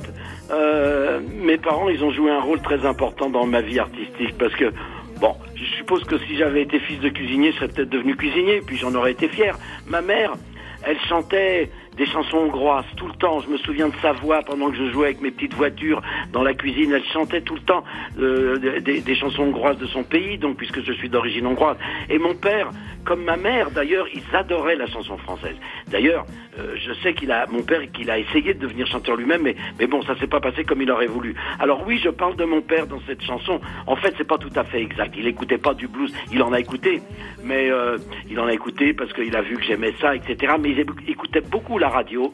euh, 0.52 1.20
mes 1.42 1.58
parents, 1.58 1.90
ils 1.90 2.04
ont 2.04 2.12
joué 2.12 2.30
un 2.30 2.42
rôle 2.42 2.62
très 2.62 2.86
important 2.86 3.28
dans 3.28 3.48
ma 3.48 3.62
vie 3.62 3.80
artistique 3.80 4.38
parce 4.38 4.54
que, 4.54 4.72
bon, 5.20 5.34
je 5.56 5.66
suppose 5.78 6.04
que 6.04 6.20
si 6.28 6.38
j'avais 6.38 6.62
été 6.62 6.78
fils 6.78 7.00
de 7.00 7.10
cuisinier, 7.10 7.54
je 7.54 7.56
serais 7.56 7.70
peut-être 7.70 7.90
devenu 7.90 8.16
cuisinier, 8.16 8.62
puis 8.64 8.78
j'en 8.78 8.94
aurais 8.94 9.14
été 9.14 9.28
fier. 9.30 9.58
Ma 9.88 10.02
mère, 10.02 10.36
elle 10.84 11.00
chantait 11.10 11.72
des 11.98 12.06
chansons 12.06 12.38
hongroises 12.38 12.86
tout 12.98 13.08
le 13.08 13.14
temps. 13.14 13.40
Je 13.42 13.50
me 13.50 13.58
souviens 13.58 13.88
de 13.90 13.96
sa 14.02 14.12
voix 14.14 14.42
pendant 14.42 14.70
que 14.70 14.78
je 14.78 14.92
jouais 14.92 15.08
avec 15.08 15.22
mes 15.22 15.32
petites 15.32 15.54
voitures 15.54 16.02
dans 16.34 16.44
la 16.44 16.54
cuisine. 16.54 16.92
Elle 16.94 17.06
chantait 17.06 17.42
tout 17.42 17.56
le 17.56 17.62
temps 17.62 17.84
euh, 18.20 18.80
des- 18.82 19.16
chansons 19.16 19.44
hongroises 19.44 19.78
de 19.78 19.86
son 19.88 20.04
pays, 20.04 20.38
donc 20.38 20.58
puisque 20.58 20.82
je 20.84 20.92
suis 20.94 21.10
d'origine 21.10 21.48
hongroise. 21.48 21.78
Et 22.10 22.18
mon 22.20 22.36
père, 22.36 22.70
comme 23.06 23.24
ma 23.24 23.38
mère 23.38 23.72
d'ailleurs, 23.72 24.08
ils 24.14 24.24
adoraient 24.36 24.76
la 24.76 24.88
chanson 24.88 25.18
française. 25.18 25.56
D'ailleurs, 25.88 26.26
euh, 26.60 26.76
je 26.76 26.92
sais 27.02 27.14
qu'il 27.14 27.32
a, 27.32 27.46
mon 27.48 27.62
père, 27.64 27.80
qu'il 27.94 28.10
a 28.12 28.18
essayé 28.20 28.54
de 28.54 28.60
devenir 28.60 28.88
chanteur 28.88 29.16
lui-même, 29.16 29.42
mais, 29.44 29.56
mais 29.80 29.88
bon, 29.88 30.02
ça 30.02 30.18
s'est 30.20 30.28
pas 30.28 30.40
passé 30.42 30.64
comme 30.66 30.82
il 30.82 30.92
aurait 30.92 31.08
voulu. 31.08 31.34
Alors 31.60 31.84
oui, 31.88 32.00
je 32.04 32.10
parle 32.10 32.36
de 32.36 32.44
mon 32.46 32.62
père 32.62 32.88
dans 32.88 33.00
cette 33.08 33.22
chanson. 33.24 33.62
En 33.88 33.96
fait, 33.96 34.14
c'est 34.18 34.28
pas 34.28 34.38
tout 34.38 34.52
à 34.56 34.64
fait 34.66 34.82
exact. 34.82 35.14
Il 35.18 35.28
écoutait 35.28 35.58
pas 35.58 35.74
du 35.74 35.88
blues. 35.88 36.14
Il 36.34 36.42
en 36.44 36.52
a 36.52 36.60
écouté, 36.60 37.02
mais 37.44 37.70
euh, 37.70 37.98
il 38.30 38.40
en 38.40 38.48
a 38.48 38.54
écouté 38.54 38.94
parce 38.94 39.14
qu'il 39.14 39.36
a 39.36 39.42
vu 39.42 39.56
que 39.58 39.64
j'aimais 39.64 39.94
ça, 40.02 40.14
etc. 40.16 40.56
Mais 40.60 40.72
il 40.72 40.80
écou- 40.80 40.96
écoutait 41.08 41.42
beaucoup 41.42 41.78
la 41.78 41.85
radio 41.90 42.34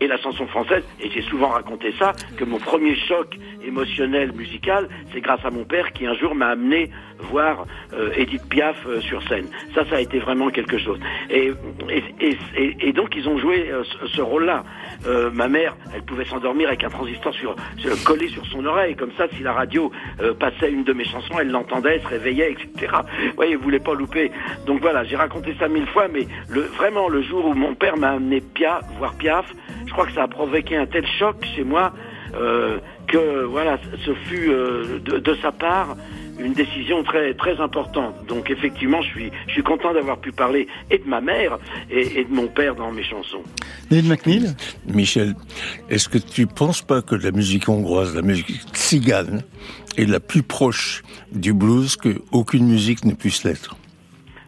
et 0.00 0.06
la 0.06 0.18
chanson 0.18 0.46
française. 0.46 0.84
Et 1.00 1.10
j'ai 1.10 1.22
souvent 1.22 1.48
raconté 1.48 1.92
ça 1.98 2.12
que 2.36 2.44
mon 2.44 2.58
premier 2.58 2.96
choc 2.96 3.36
émotionnel 3.64 4.32
musical, 4.32 4.88
c'est 5.12 5.20
grâce 5.20 5.44
à 5.44 5.50
mon 5.50 5.64
père 5.64 5.92
qui 5.92 6.06
un 6.06 6.14
jour 6.14 6.34
m'a 6.34 6.48
amené 6.48 6.90
voir 7.22 7.66
euh, 7.92 8.10
Edith 8.16 8.48
Piaf 8.48 8.76
euh, 8.86 9.00
sur 9.00 9.22
scène. 9.28 9.46
Ça, 9.74 9.84
ça 9.86 9.96
a 9.96 10.00
été 10.00 10.18
vraiment 10.18 10.50
quelque 10.50 10.78
chose. 10.78 10.98
Et, 11.30 11.52
donc 12.92 13.14
ils 13.16 13.28
ont 13.28 13.38
joué 13.38 13.70
euh, 13.70 13.82
ce, 14.06 14.20
rôle-là. 14.20 14.64
Ma 15.32 15.48
mère, 15.48 15.76
elle 15.94 16.02
pouvait 16.02 16.24
s'endormir 16.24 16.68
avec 16.68 16.84
un 16.84 16.88
transistor 16.88 17.34
collé 18.04 18.28
sur 18.28 18.46
son 18.46 18.64
oreille, 18.64 18.94
comme 18.94 19.10
ça, 19.16 19.26
si 19.36 19.42
la 19.42 19.52
radio 19.52 19.90
passait 20.38 20.70
une 20.70 20.84
de 20.84 20.92
mes 20.92 21.04
chansons, 21.04 21.34
elle 21.40 21.50
l'entendait, 21.50 21.98
se 21.98 22.06
réveillait, 22.06 22.52
etc. 22.52 22.92
Vous 22.92 23.34
voyez, 23.34 23.52
elle 23.52 23.58
voulait 23.58 23.80
pas 23.80 23.94
louper. 23.94 24.30
Donc 24.66 24.80
voilà, 24.80 25.02
j'ai 25.02 25.16
raconté 25.16 25.56
ça 25.58 25.66
mille 25.66 25.86
fois, 25.86 26.06
mais 26.08 26.26
vraiment 26.76 27.08
le 27.08 27.22
jour 27.22 27.46
où 27.46 27.54
mon 27.54 27.74
père 27.74 27.96
m'a 27.96 28.10
amené 28.10 28.40
Piaf, 28.40 28.84
voir 28.98 29.14
Piaf, 29.14 29.52
je 29.86 29.92
crois 29.92 30.06
que 30.06 30.12
ça 30.12 30.24
a 30.24 30.28
provoqué 30.28 30.76
un 30.76 30.86
tel 30.86 31.06
choc 31.18 31.36
chez 31.56 31.64
moi 31.64 31.92
que 33.08 33.44
voilà, 33.44 33.78
ce 34.04 34.14
fut 34.14 34.48
de 34.48 35.34
sa 35.42 35.50
part 35.50 35.96
une 36.38 36.52
décision 36.52 37.02
très 37.02 37.34
très 37.34 37.60
importante. 37.60 38.14
Donc 38.26 38.50
effectivement, 38.50 39.02
je 39.02 39.08
suis 39.08 39.30
je 39.46 39.52
suis 39.52 39.62
content 39.62 39.92
d'avoir 39.92 40.18
pu 40.18 40.32
parler 40.32 40.66
et 40.90 40.98
de 40.98 41.08
ma 41.08 41.20
mère 41.20 41.58
et, 41.90 42.20
et 42.20 42.24
de 42.24 42.32
mon 42.32 42.48
père 42.48 42.74
dans 42.74 42.92
mes 42.92 43.04
chansons. 43.04 43.42
David 43.90 44.08
McNeil 44.08 44.54
Michel, 44.86 45.34
est-ce 45.90 46.08
que 46.08 46.18
tu 46.18 46.46
penses 46.46 46.82
pas 46.82 47.02
que 47.02 47.14
la 47.14 47.30
musique 47.30 47.68
hongroise, 47.68 48.14
la 48.14 48.22
musique 48.22 48.62
tzigane, 48.72 49.42
est 49.96 50.08
la 50.08 50.20
plus 50.20 50.42
proche 50.42 51.02
du 51.32 51.52
blues 51.52 51.96
que 51.96 52.22
aucune 52.32 52.66
musique 52.66 53.04
ne 53.04 53.14
puisse 53.14 53.44
l'être? 53.44 53.76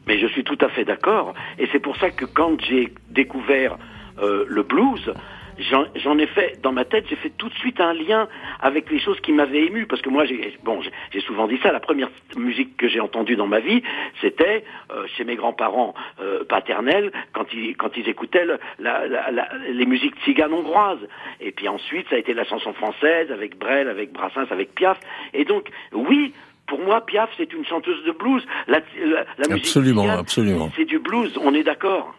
Mais 0.06 0.18
je 0.18 0.26
suis 0.26 0.44
tout 0.44 0.58
à 0.60 0.68
fait 0.68 0.84
d'accord. 0.84 1.34
Et 1.58 1.68
c'est 1.72 1.78
pour 1.80 1.96
ça 1.96 2.10
que 2.10 2.24
quand 2.24 2.60
j'ai 2.68 2.92
découvert 3.10 3.78
euh, 4.22 4.44
le 4.48 4.62
blues, 4.62 5.12
j'en 5.58 5.84
j'en 5.96 6.18
ai 6.18 6.26
fait, 6.26 6.60
dans 6.62 6.72
ma 6.72 6.84
tête, 6.84 7.06
j'ai 7.08 7.16
fait 7.16 7.30
tout 7.30 7.48
de 7.48 7.54
suite 7.54 7.80
un 7.80 7.92
lien 7.92 8.28
avec 8.60 8.90
les 8.90 8.98
choses 8.98 9.20
qui 9.20 9.32
m'avaient 9.32 9.66
ému. 9.66 9.86
Parce 9.86 10.02
que 10.02 10.08
moi, 10.10 10.24
j'ai 10.24 10.56
bon, 10.64 10.80
j'ai- 11.12 11.20
souvent 11.20 11.46
dit 11.46 11.58
ça, 11.62 11.72
la 11.72 11.80
première 11.80 12.10
musique 12.36 12.76
que 12.76 12.88
j'ai 12.88 13.00
entendue 13.00 13.36
dans 13.36 13.46
ma 13.46 13.60
vie, 13.60 13.82
c'était 14.20 14.64
euh, 14.90 15.06
chez 15.16 15.24
mes 15.24 15.36
grands-parents 15.36 15.94
euh, 16.20 16.44
paternels, 16.44 17.12
quand 17.32 17.46
ils, 17.52 17.76
quand 17.76 17.96
ils 17.96 18.08
écoutaient 18.08 18.44
le- 18.44 18.58
la- 18.78 19.06
la- 19.06 19.30
la- 19.30 19.48
les 19.70 19.86
musiques 19.86 20.14
tziganes 20.24 20.52
hongroises. 20.52 21.06
Et 21.40 21.52
puis 21.52 21.68
ensuite, 21.68 22.08
ça 22.10 22.16
a 22.16 22.18
été 22.18 22.34
la 22.34 22.44
chanson 22.44 22.72
française, 22.72 23.30
avec 23.32 23.58
Brel, 23.58 23.88
avec 23.88 24.12
Brassens, 24.12 24.46
avec 24.50 24.74
Piaf. 24.74 24.98
Et 25.32 25.44
donc, 25.44 25.68
oui, 25.92 26.32
pour 26.66 26.80
moi, 26.80 27.04
Piaf, 27.04 27.30
c'est 27.36 27.52
une 27.52 27.64
chanteuse 27.64 28.02
de 28.04 28.12
blues. 28.12 28.44
La, 28.66 28.80
la- 28.98 29.24
la 29.38 29.48
musique 29.48 29.66
Absolument, 29.66 30.08
absolument. 30.10 30.70
C'est 30.76 30.84
du 30.86 30.98
blues, 30.98 31.38
on 31.42 31.54
est 31.54 31.62
d'accord. 31.62 32.14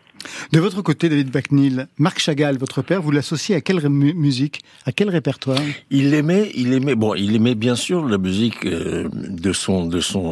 De 0.52 0.60
votre 0.60 0.82
côté, 0.82 1.10
David 1.10 1.34
McNeil, 1.36 1.86
Marc 1.98 2.20
Chagall, 2.20 2.58
votre 2.58 2.82
père, 2.82 3.02
vous 3.02 3.12
l'associez 3.12 3.56
à 3.56 3.62
quelle 3.62 3.88
mu- 3.90 4.14
musique 4.14 4.62
À 4.86 4.92
quel 4.92 5.10
répertoire? 5.10 5.60
Il 5.92 6.14
aimait, 6.14 6.52
il 6.56 6.74
aimait, 6.74 6.96
bon, 6.96 7.14
il 7.16 7.36
aimait 7.36 7.56
bien 7.56 7.76
sûr 7.76 8.06
la 8.08 8.18
musique 8.18 8.66
euh, 8.66 9.08
de 9.14 9.54
son 9.54 9.86
de 9.86 10.00
son 10.00 10.32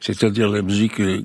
c'est-à-dire 0.00 0.48
la 0.50 0.62
musique 0.62 1.00
euh, 1.00 1.22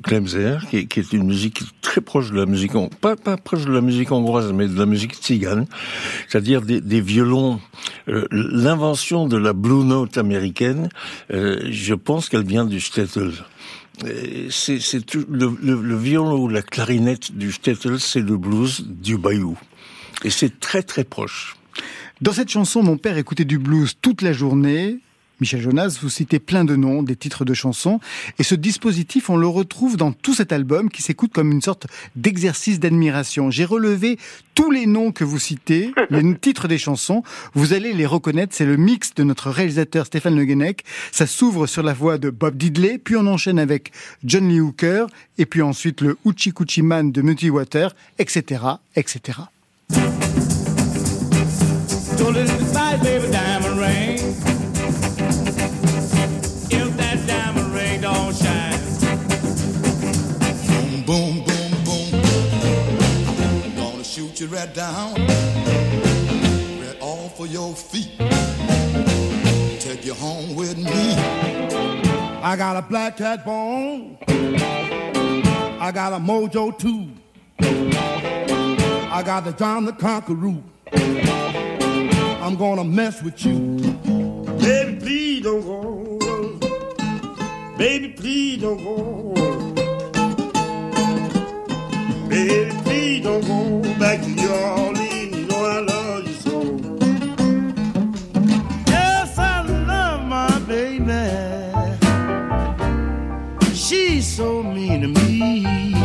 qui, 0.70 0.78
est- 0.78 0.88
une 1.14 1.26
musique 1.28 1.62
très 1.82 2.02
proche 2.02 2.32
de 2.32 2.38
la 2.38 2.46
musique, 2.46 2.72
pas 3.02 3.16
pas 3.16 3.38
proche 3.38 3.66
de 3.66 3.72
la 3.72 3.82
musique 3.82 4.12
hongroise, 4.12 4.52
mais 4.54 4.68
de 4.68 4.78
la 4.78 4.86
musique 4.86 5.14
tzigane, 5.16 5.66
c'est-à-dire 6.28 6.62
des, 6.62 6.82
des 6.82 7.02
violons. 7.02 7.60
euh, 8.10 8.26
L'invention 8.32 9.28
de 9.28 9.38
la 9.38 9.54
blue 9.54 9.84
note 9.84 10.18
américaine, 10.18 10.90
euh, 11.34 11.60
je 11.70 11.94
pense 11.94 12.30
qu'elle 12.30 12.46
vient 12.46 12.66
du 12.66 12.80
shtetl. 12.80 13.32
Euh, 14.06 14.48
C'est 14.50 14.80
le, 15.16 15.58
le, 15.62 15.82
le 15.82 15.98
violon 15.98 16.40
ou 16.40 16.50
la 16.50 16.62
clarinette 16.62 17.32
du 17.32 17.52
shtetl, 17.52 18.00
c'est 18.00 18.22
le 18.22 18.38
blues 18.38 18.86
du 18.88 19.18
bayou, 19.18 19.58
et 20.24 20.30
c'est 20.30 20.60
très 20.60 20.84
très 20.84 21.04
proche. 21.04 21.56
Dans 22.22 22.34
cette 22.34 22.50
chanson, 22.50 22.84
mon 22.84 22.98
père 22.98 23.18
écoutait 23.18 23.46
du 23.46 23.60
blues 23.60 23.94
toute 24.02 24.22
la 24.22 24.34
journée. 24.34 25.00
Michel 25.40 25.62
Jonas, 25.62 26.00
vous 26.02 26.10
citez 26.10 26.40
plein 26.40 26.66
de 26.66 26.76
noms, 26.76 27.04
des 27.04 27.16
titres 27.16 27.46
de 27.46 27.54
chansons, 27.54 28.00
et 28.40 28.44
ce 28.44 28.56
dispositif, 28.56 29.30
on 29.30 29.38
le 29.38 29.48
retrouve 29.48 29.96
dans 29.96 30.12
tout 30.12 30.34
cet 30.34 30.52
album 30.52 30.90
qui 30.90 31.02
s'écoute 31.02 31.32
comme 31.32 31.52
une 31.52 31.62
sorte 31.62 31.88
d'exercice 32.16 32.80
d'admiration. 32.80 33.52
J'ai 33.52 33.66
relevé 33.66 34.18
tous 34.56 34.72
les 34.72 34.88
noms 34.88 35.12
que 35.12 35.24
vous 35.24 35.38
citez, 35.38 35.92
les 36.10 36.36
titres 36.36 36.68
des 36.68 36.78
chansons, 36.78 37.24
vous 37.54 37.74
allez 37.74 37.94
les 37.94 38.06
reconnaître, 38.06 38.56
c'est 38.56 38.66
le 38.66 38.78
mix 38.78 39.14
de 39.14 39.24
notre 39.24 39.52
réalisateur 39.52 40.08
Stéphane 40.08 40.36
Le 40.36 40.46
Guenec. 40.46 40.84
Ça 41.12 41.28
s'ouvre 41.28 41.68
sur 41.68 41.84
la 41.84 41.94
voix 41.94 42.18
de 42.18 42.30
Bob 42.30 42.58
Diddley, 42.58 42.98
puis 42.98 43.16
on 43.16 43.28
enchaîne 43.28 43.60
avec 43.60 43.92
John 44.24 44.50
Lee 44.50 44.60
Hooker, 44.60 45.06
et 45.38 45.46
puis 45.46 45.62
ensuite 45.62 46.02
le 46.02 46.18
Uchi 46.26 46.52
Kuchi 46.52 46.82
Man 46.82 47.12
de 47.12 47.22
Muddy 47.22 47.50
Water, 47.50 47.96
etc., 48.18 48.62
etc. 48.96 49.40
Baby, 53.04 53.30
diamond 53.30 53.78
ring. 53.78 54.57
You 64.48 64.56
right 64.56 64.74
down, 64.74 65.14
right 65.16 66.98
off 67.02 67.40
of 67.40 67.48
your 67.48 67.74
feet. 67.76 68.12
Take 69.80 70.06
you 70.06 70.14
home 70.14 70.56
with 70.56 70.78
me. 70.78 71.16
I 72.42 72.56
got 72.58 72.78
a 72.78 72.82
black 72.82 73.18
cat 73.18 73.46
bone. 73.46 74.18
I 74.28 75.92
got 75.94 76.14
a 76.14 76.18
mojo 76.18 76.78
too. 76.78 77.10
I 77.60 79.24
got 79.26 79.46
the 79.46 79.54
John 79.54 79.86
the 79.86 79.94
Conqueror. 79.94 80.62
I'm 82.42 82.56
gonna 82.56 82.84
mess 82.84 83.22
with 83.24 83.46
you. 83.46 83.78
Baby, 84.60 85.00
please 85.00 85.44
don't 85.44 85.62
go. 85.62 86.20
Baby, 87.78 88.10
please 88.10 88.62
don't 88.62 88.84
go. 88.84 89.47
Baby, 92.30 92.72
please 92.84 93.24
don't 93.24 93.42
go 93.48 93.82
back 93.98 94.22
to 94.22 94.28
Orleans. 94.52 95.38
You 95.38 95.46
know 95.48 95.64
I 95.64 95.80
love 95.80 96.28
you 96.28 96.34
so. 96.34 96.62
Yes, 98.88 99.38
I 99.40 99.62
love 99.62 100.26
my 100.26 100.60
baby. 100.68 101.24
She's 103.74 104.28
so 104.28 104.62
mean 104.62 105.02
to 105.04 105.08
me. 105.08 105.96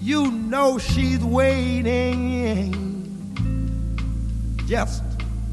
You 0.00 0.30
know 0.30 0.78
she's 0.78 1.24
waiting, 1.24 2.72
just 4.68 5.02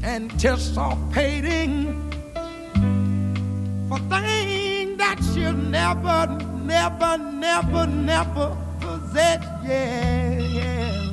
anticipating 0.04 1.96
for 3.88 3.98
things 3.98 4.98
that 4.98 5.18
she'll 5.34 5.52
never, 5.52 6.26
never, 6.64 7.18
never, 7.18 7.86
never 7.88 8.56
possess. 9.10 9.44
Yeah, 9.64 10.38
yeah. 10.38 11.10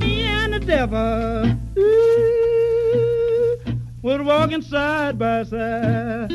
Me 0.00 0.22
and 0.22 0.52
the 0.52 0.60
devil 0.60 1.56
ooh, 1.78 3.58
was 4.02 4.20
walking 4.22 4.62
side 4.62 5.18
by 5.18 5.44
side. 5.44 6.32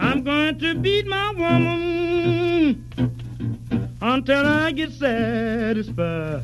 I'm 0.00 0.22
going 0.24 0.58
to 0.60 0.74
beat 0.74 1.06
my 1.06 1.32
woman 1.32 2.84
until 4.00 4.46
I 4.46 4.72
get 4.72 4.92
satisfied. 4.92 6.42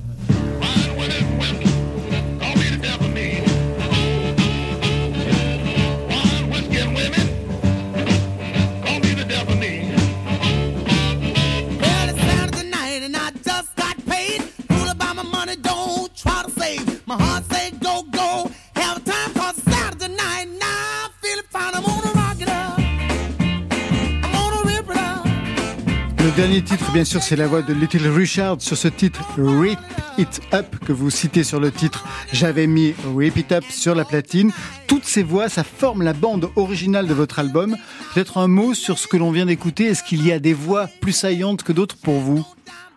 Dernier 26.46 26.60
titre, 26.60 26.92
bien 26.92 27.06
sûr, 27.06 27.22
c'est 27.22 27.36
la 27.36 27.46
voix 27.46 27.62
de 27.62 27.72
Little 27.72 28.06
Richard 28.06 28.60
sur 28.60 28.76
ce 28.76 28.88
titre 28.88 29.22
Rip 29.38 29.78
It 30.18 30.42
Up 30.52 30.66
que 30.84 30.92
vous 30.92 31.08
citez 31.08 31.42
sur 31.42 31.58
le 31.58 31.72
titre. 31.72 32.04
J'avais 32.34 32.66
mis 32.66 32.92
Rip 33.16 33.38
It 33.38 33.50
Up 33.52 33.64
sur 33.70 33.94
la 33.94 34.04
platine. 34.04 34.52
Toutes 34.86 35.06
ces 35.06 35.22
voix, 35.22 35.48
ça 35.48 35.64
forme 35.64 36.02
la 36.02 36.12
bande 36.12 36.50
originale 36.56 37.06
de 37.06 37.14
votre 37.14 37.38
album. 37.38 37.78
Peut-être 38.12 38.36
un 38.36 38.46
mot 38.46 38.74
sur 38.74 38.98
ce 38.98 39.06
que 39.06 39.16
l'on 39.16 39.30
vient 39.30 39.46
d'écouter. 39.46 39.86
Est-ce 39.86 40.04
qu'il 40.04 40.22
y 40.22 40.32
a 40.32 40.38
des 40.38 40.52
voix 40.52 40.86
plus 41.00 41.12
saillantes 41.12 41.62
que 41.62 41.72
d'autres 41.72 41.96
pour 41.96 42.20
vous? 42.20 42.44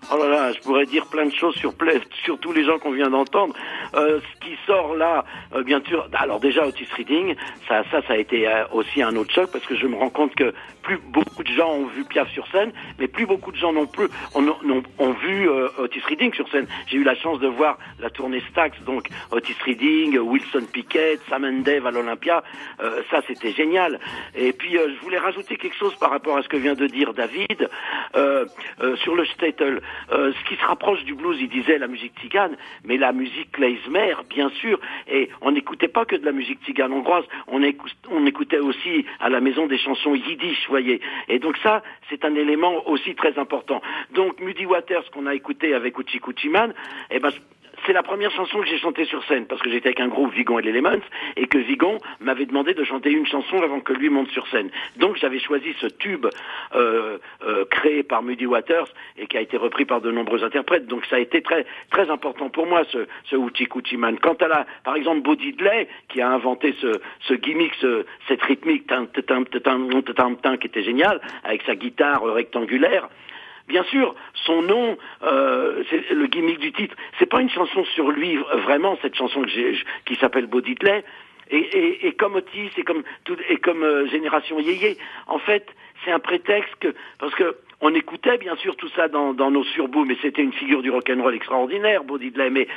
Oh 0.10 0.18
là 0.18 0.30
là, 0.30 0.54
je 0.54 0.60
pourrais 0.62 0.86
dire 0.86 1.06
plein 1.08 1.26
de 1.26 1.34
choses 1.34 1.56
sur, 1.56 1.74
sur 2.24 2.40
tous 2.40 2.54
les 2.54 2.64
gens 2.64 2.80
qu'on 2.80 2.92
vient 2.92 3.10
d'entendre. 3.10 3.54
Euh, 3.94 4.20
ce 4.22 4.46
qui 4.46 4.56
sort 4.66 4.96
là, 4.96 5.26
euh, 5.54 5.64
bien 5.64 5.82
sûr, 5.86 6.08
alors 6.14 6.40
déjà 6.40 6.66
Otis 6.66 6.88
Reading, 6.96 7.36
ça, 7.68 7.84
ça, 7.92 8.02
ça 8.08 8.14
a 8.14 8.18
été 8.18 8.48
euh, 8.48 8.64
aussi 8.72 9.02
un 9.02 9.16
autre 9.18 9.34
choc 9.34 9.52
parce 9.52 9.66
que 9.66 9.76
je 9.76 9.86
me 9.86 9.96
rends 9.98 10.10
compte 10.10 10.34
que 10.36 10.54
plus 10.82 10.98
beaucoup 10.98 11.44
de 11.44 11.50
gens 11.50 11.70
ont 11.70 11.88
vu 11.88 12.06
Piaf 12.06 12.32
sur 12.32 12.48
scène, 12.48 12.72
mais 12.98 13.10
plus 13.10 13.26
beaucoup 13.26 13.52
de 13.52 13.58
gens 13.58 13.74
non 13.74 13.86
plus 13.86 14.08
ont, 14.34 15.12
vu 15.12 15.50
euh, 15.50 15.68
Otis 15.78 16.02
Reading 16.08 16.34
sur 16.34 16.48
scène. 16.50 16.68
J'ai 16.88 16.98
eu 16.98 17.04
la 17.04 17.16
chance 17.16 17.40
de 17.40 17.48
voir 17.48 17.78
la 18.00 18.10
tournée 18.10 18.42
Stax, 18.52 18.80
donc 18.86 19.10
Otis 19.32 19.58
Reading, 19.66 20.18
Wilson 20.18 20.64
Pickett, 20.72 21.20
Sam 21.30 21.44
and 21.44 21.64
Dave 21.64 21.86
à 21.86 21.92
l'Olympia. 21.92 22.42
Euh, 22.80 23.02
ça, 23.12 23.22
c'était 23.28 23.52
génial. 23.52 24.00
Et 24.34 24.54
puis, 24.54 24.78
je 24.78 25.04
voulais 25.04 25.18
rajouter 25.18 25.58
quelque 25.58 25.76
chose 25.76 25.94
par 25.96 26.10
rapport 26.10 26.38
à 26.38 26.42
ce 26.42 26.48
que 26.48 26.56
vient 26.56 26.76
de 26.76 26.88
dire 26.88 27.14
David 27.14 27.70
sur 29.04 29.16
le 29.16 29.26
Statel. 29.26 29.82
Euh, 30.12 30.32
ce 30.34 30.50
qui 30.50 30.56
se 30.56 30.66
rapproche 30.66 31.04
du 31.04 31.14
blues, 31.14 31.38
il 31.40 31.50
disait 31.50 31.78
la 31.78 31.88
musique 31.88 32.14
tzigane, 32.20 32.56
mais 32.86 32.98
la 32.98 33.12
musique 33.12 33.52
klezmer, 33.52 34.14
bien 34.30 34.50
sûr. 34.62 34.80
Et 35.08 35.30
on 35.42 35.52
n'écoutait 35.52 35.88
pas 35.88 36.06
que 36.06 36.16
de 36.16 36.26
la 36.26 36.32
musique 36.32 36.60
tzigane 36.64 36.92
hongroise, 36.94 37.26
on, 37.48 37.62
écou- 37.62 37.90
on 38.10 38.26
écoutait 38.26 38.60
aussi 38.60 39.06
à 39.20 39.30
la 39.30 39.40
maison 39.42 39.68
des 39.68 39.78
chansons 39.78 40.16
yiddish, 40.16 40.66
vous 40.66 40.72
voyez. 40.72 41.02
Et 41.28 41.40
donc 41.40 41.58
ça, 41.64 41.84
c'est 42.10 42.24
un 42.26 42.36
élément 42.36 42.88
aussi 42.88 43.16
très 43.16 43.38
important. 43.38 43.82
Donc 44.14 44.40
Muddy 44.40 44.66
Waters, 44.66 45.10
qu'on 45.12 45.26
a 45.26 45.36
écouté 45.36 45.74
avec 45.74 45.98
Uchi 46.00 46.20
Kuchiman, 46.20 46.74
eh 47.12 47.20
ben, 47.20 47.30
c'est 47.86 47.94
la 47.94 48.04
première 48.04 48.32
chanson 48.32 48.60
que 48.60 48.68
j'ai 48.68 48.78
chantée 48.78 49.06
sur 49.06 49.24
scène 49.26 49.46
parce 49.46 49.62
que 49.62 49.70
j'étais 49.70 49.90
avec 49.90 50.00
un 50.00 50.08
groupe 50.08 50.34
Vigon 50.34 50.60
et 50.60 50.62
l'Elements 50.62 51.02
et 51.36 51.48
que 51.48 51.58
Vigon 51.58 51.98
m'avait 52.20 52.46
demandé 52.46 52.74
de 52.74 52.84
chanter 52.84 53.12
une 53.12 53.26
chanson 53.26 53.62
avant 53.62 53.80
que 53.80 53.94
lui 53.94 54.10
monte 54.10 54.30
sur 54.32 54.48
scène. 54.48 54.70
Donc 54.98 55.18
j'avais 55.18 55.40
choisi 55.40 55.74
ce 55.80 55.88
tube 55.88 56.26
euh, 56.76 57.18
euh, 57.46 57.66
créé 57.66 58.04
par 58.04 58.24
Muddy 58.24 58.46
Waters 58.46 58.88
et 59.18 59.28
qui 59.28 59.38
a 59.38 59.42
été 59.42 59.58
repris 59.58 59.86
par 59.86 60.02
de 60.02 60.12
nombreux 60.12 60.44
interprètes. 60.44 60.88
Donc 60.88 61.06
ça 61.06 61.18
a 61.18 61.20
été 61.20 61.42
très 61.42 61.66
très 61.92 62.10
important 62.10 62.50
pour 62.50 62.66
moi 62.66 62.84
ce 62.92 63.08
ce 63.26 63.36
Uchi 63.36 63.98
Man. 63.98 64.20
Quant 64.20 64.38
à 64.42 64.48
la 64.48 64.66
par 64.84 64.96
exemple 64.96 65.22
Bo 65.22 65.36
Diddley 65.36 65.88
qui 66.10 66.22
a 66.22 66.30
inventé 66.30 66.76
ce 66.82 67.00
ce 67.22 67.34
gimmick 67.34 67.74
ce, 67.76 68.06
cette 68.28 68.42
rythmique 68.42 68.88
qui 70.58 70.68
était 70.68 70.84
génial 70.84 71.22
avec 71.44 71.62
sa 71.64 71.76
guitare 71.76 72.24
rectangulaire. 72.24 73.10
Bien 73.68 73.84
sûr, 73.84 74.16
son 74.34 74.62
nom, 74.62 74.98
euh, 75.24 75.84
c'est 75.90 76.10
le 76.12 76.28
gimmick 76.28 76.60
du 76.60 76.72
titre. 76.72 76.96
C'est 77.20 77.26
pas 77.26 77.42
une 77.42 77.50
chanson 77.50 77.84
sur 77.96 78.12
lui 78.12 78.38
vraiment 78.66 78.98
cette 79.02 79.16
chanson 79.16 79.42
que 79.42 79.50
qui 80.06 80.16
s'appelle 80.16 80.48
Bo 80.48 80.62
Diddley. 80.62 81.04
Et, 81.50 81.58
et, 81.58 82.08
et 82.08 82.14
comme 82.14 82.36
Otis 82.36 82.72
et 82.78 82.84
comme 82.84 83.04
tout, 83.24 83.38
et 83.50 83.58
comme 83.58 83.84
euh, 83.84 84.06
Génération 84.08 84.60
Yéyé, 84.60 84.98
en 85.28 85.40
fait, 85.40 85.66
c'est 86.04 86.12
un 86.12 86.20
prétexte 86.20 86.76
que 86.80 86.94
parce 87.20 87.34
que 87.36 87.56
on 87.80 87.94
écoutait 87.94 88.38
bien 88.38 88.56
sûr 88.56 88.76
tout 88.76 88.90
ça 88.96 89.08
dans, 89.08 89.34
nos 89.34 89.64
surbooms, 89.64 90.08
mais 90.08 90.18
c'était 90.22 90.42
une 90.42 90.54
figure 90.54 90.82
du 90.82 90.90
rock'n'roll 90.90 91.36
extraordinaire, 91.36 92.04
Bo. 92.04 92.18
Mais 92.52 92.68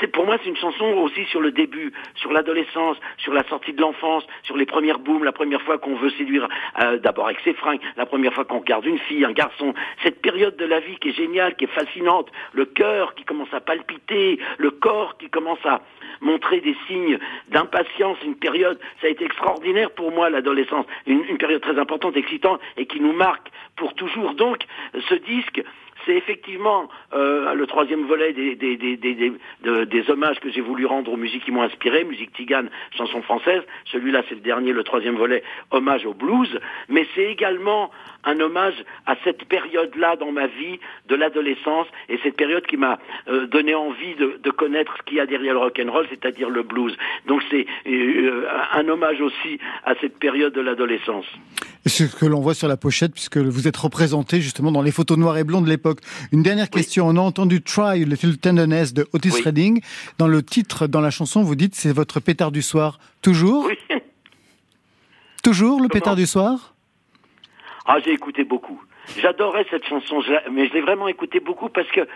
c'est 0.00 0.08
pour 0.08 0.26
moi 0.26 0.36
c'est 0.42 0.48
une 0.48 0.56
chanson 0.56 0.84
aussi 0.84 1.24
sur 1.26 1.40
le 1.40 1.52
début, 1.52 1.92
sur 2.16 2.32
l'adolescence, 2.32 2.96
sur 3.18 3.32
la 3.32 3.44
sortie 3.44 3.72
de 3.72 3.80
l'enfance, 3.80 4.26
sur 4.42 4.56
les 4.56 4.66
premières 4.66 4.98
booms, 4.98 5.22
la 5.22 5.32
première 5.32 5.62
fois 5.62 5.78
qu'on 5.78 5.94
veut 5.94 6.10
séduire 6.10 6.48
euh, 6.82 6.98
d'abord 6.98 7.26
avec 7.26 7.38
ses 7.44 7.54
fringues, 7.54 7.80
la 7.96 8.06
première 8.06 8.34
fois 8.34 8.44
qu'on 8.44 8.58
regarde 8.58 8.84
une 8.84 8.98
fille, 8.98 9.24
un 9.24 9.32
garçon. 9.32 9.74
Cette 10.02 10.20
période 10.20 10.56
de 10.56 10.64
la 10.64 10.80
vie 10.80 10.96
qui 10.96 11.10
est 11.10 11.16
géniale, 11.16 11.54
qui 11.54 11.64
est 11.64 11.68
fascinante, 11.68 12.28
le 12.52 12.64
cœur 12.64 13.14
qui 13.14 13.24
commence 13.24 13.52
à 13.52 13.60
palpiter, 13.60 14.40
le 14.58 14.70
corps 14.72 15.16
qui 15.18 15.30
commence 15.30 15.64
à 15.64 15.82
montrer 16.20 16.60
des 16.60 16.76
signes 16.86 17.18
d'impatience, 17.48 18.18
une 18.24 18.36
période, 18.36 18.78
ça 19.00 19.06
a 19.06 19.10
été 19.10 19.24
extraordinaire 19.24 19.90
pour 19.92 20.10
moi 20.10 20.30
l'adolescence, 20.30 20.86
une, 21.06 21.38
période 21.38 21.60
très 21.60 21.78
importante, 21.78 22.16
excitante 22.16 22.60
et 22.76 22.86
qui 22.86 23.00
nous 23.00 23.12
marque 23.12 23.48
pour 23.76 23.94
toujours. 23.94 24.34
Ce 25.08 25.14
disque, 25.14 25.62
c'est 26.06 26.14
effectivement 26.16 26.88
euh, 27.12 27.52
le 27.54 27.66
troisième 27.66 28.06
volet 28.06 28.32
des, 28.32 28.54
des, 28.54 28.76
des, 28.76 28.96
des, 28.96 29.14
des, 29.14 29.32
de- 29.62 29.84
des 29.84 30.10
hommages 30.10 30.38
que 30.40 30.48
j'ai 30.50 30.60
voulu 30.60 30.86
rendre 30.86 31.12
aux 31.12 31.16
musiques 31.16 31.44
qui 31.44 31.50
m'ont 31.50 31.62
inspiré, 31.62 32.04
musique 32.04 32.32
tigane, 32.32 32.70
chanson 32.96 33.20
française. 33.22 33.62
Celui-là, 33.86 34.22
c'est 34.28 34.36
le 34.36 34.40
dernier, 34.40 34.72
le 34.72 34.84
troisième 34.84 35.16
volet, 35.16 35.42
hommage 35.70 36.06
au 36.06 36.14
blues. 36.14 36.58
Mais 36.88 37.06
c'est 37.14 37.24
également 37.24 37.90
un 38.28 38.38
hommage 38.40 38.74
à 39.06 39.14
cette 39.24 39.44
période-là 39.44 40.16
dans 40.16 40.32
ma 40.32 40.46
vie 40.46 40.78
de 41.08 41.14
l'adolescence 41.14 41.86
et 42.08 42.18
cette 42.22 42.36
période 42.36 42.66
qui 42.66 42.76
m'a 42.76 42.98
euh, 43.28 43.46
donné 43.46 43.74
envie 43.74 44.14
de, 44.16 44.38
de 44.42 44.50
connaître 44.50 44.94
ce 44.98 45.02
qu'il 45.04 45.16
y 45.16 45.20
a 45.20 45.26
derrière 45.26 45.54
le 45.54 45.60
rock'n'roll, 45.60 46.06
c'est-à-dire 46.10 46.50
le 46.50 46.62
blues. 46.62 46.94
Donc 47.26 47.42
c'est 47.50 47.66
euh, 47.86 48.46
un 48.74 48.86
hommage 48.88 49.20
aussi 49.20 49.58
à 49.84 49.94
cette 50.00 50.18
période 50.18 50.52
de 50.52 50.60
l'adolescence. 50.60 51.24
C'est 51.86 52.06
ce 52.06 52.16
que 52.16 52.26
l'on 52.26 52.40
voit 52.40 52.54
sur 52.54 52.68
la 52.68 52.76
pochette, 52.76 53.12
puisque 53.12 53.38
vous 53.38 53.66
êtes 53.66 53.76
représenté 53.76 54.40
justement 54.40 54.70
dans 54.70 54.82
les 54.82 54.92
photos 54.92 55.16
noires 55.16 55.38
et 55.38 55.44
blondes 55.44 55.64
de 55.64 55.70
l'époque. 55.70 56.00
Une 56.32 56.42
dernière 56.42 56.68
question. 56.68 57.08
On 57.08 57.16
a 57.16 57.20
entendu 57.20 57.62
Try 57.62 58.04
Little 58.04 58.36
Tenderness 58.36 58.92
de 58.92 59.06
Otis 59.14 59.30
Oui. 59.34 59.42
Redding. 59.42 59.80
Dans 60.18 60.28
le 60.28 60.42
titre, 60.42 60.86
dans 60.86 61.00
la 61.00 61.10
chanson, 61.10 61.42
vous 61.42 61.54
dites 61.54 61.74
c'est 61.74 61.92
votre 61.92 62.20
pétard 62.20 62.52
du 62.52 62.62
soir. 62.62 62.98
Toujours 63.22 63.66
Oui. 63.66 63.78
Toujours 65.42 65.80
le 65.80 65.88
pétard 65.88 66.16
du 66.16 66.26
soir 66.26 66.74
Ah, 67.90 67.96
j'ai 68.04 68.12
écouté 68.12 68.44
beaucoup. 68.44 68.80
J'adorais 69.20 69.64
cette 69.70 69.86
chanson, 69.86 70.22
mais 70.52 70.68
je 70.68 70.74
l'ai 70.74 70.82
vraiment 70.82 71.08
écoutée 71.08 71.40
beaucoup 71.40 71.70
parce 71.70 71.88
que 71.88 72.06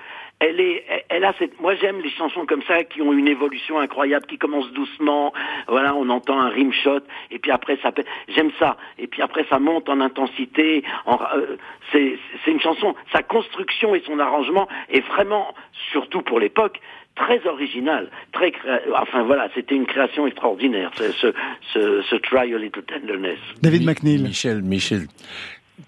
elle 0.41 0.61
est, 0.61 0.85
elle- 1.09 1.25
a 1.25 1.33
cette. 1.39 1.59
Moi, 1.61 1.75
j'aime 1.77 2.01
les 2.03 2.11
chansons 2.11 2.45
comme 2.45 2.63
ça 2.65 2.85
qui 2.85 3.01
ont 3.01 3.13
une 3.15 3.29
évolution 3.29 3.79
incroyable, 3.79 4.27
qui 4.27 4.37
commencent 4.37 4.71
doucement. 4.73 5.33
Voilà, 5.69 5.95
on 5.95 6.09
entend 6.11 6.39
un 6.39 6.51
rim 6.51 6.71
shot, 6.73 7.01
et 7.31 7.39
puis 7.39 7.51
après 7.51 7.79
ça. 7.83 7.93
J'aime 8.29 8.51
ça. 8.59 8.77
Et 8.99 9.07
puis 9.07 9.23
après 9.23 9.47
ça 9.49 9.59
monte 9.59 9.89
en 9.89 10.01
intensité. 10.01 10.85
En, 11.07 11.19
euh, 11.35 11.57
c'est, 11.93 12.19
c'est 12.45 12.51
une 12.51 12.61
chanson. 12.61 12.95
Sa 13.13 13.23
construction 13.23 13.95
et 13.95 14.03
son 14.05 14.19
arrangement 14.19 14.69
est 14.91 15.01
vraiment, 15.07 15.55
surtout 15.93 16.21
pour 16.21 16.41
l'époque. 16.41 16.79
Très 17.15 17.47
original, 17.47 18.11
très 18.33 18.51
créa- 18.53 18.81
enfin 19.01 19.23
voilà, 19.23 19.49
c'était 19.55 19.75
une 19.75 19.85
création 19.87 20.27
extraordinaire, 20.27 20.91
ce, 20.95 21.13
ce, 21.13 21.27
ce, 21.73 22.01
ce 22.03 22.17
Try 22.17 22.55
a 22.55 22.59
Little 22.59 22.83
Tenderness. 22.85 23.39
David 23.63 23.85
McNeil. 23.85 24.23
Michel, 24.23 24.63
Michel, 24.63 25.03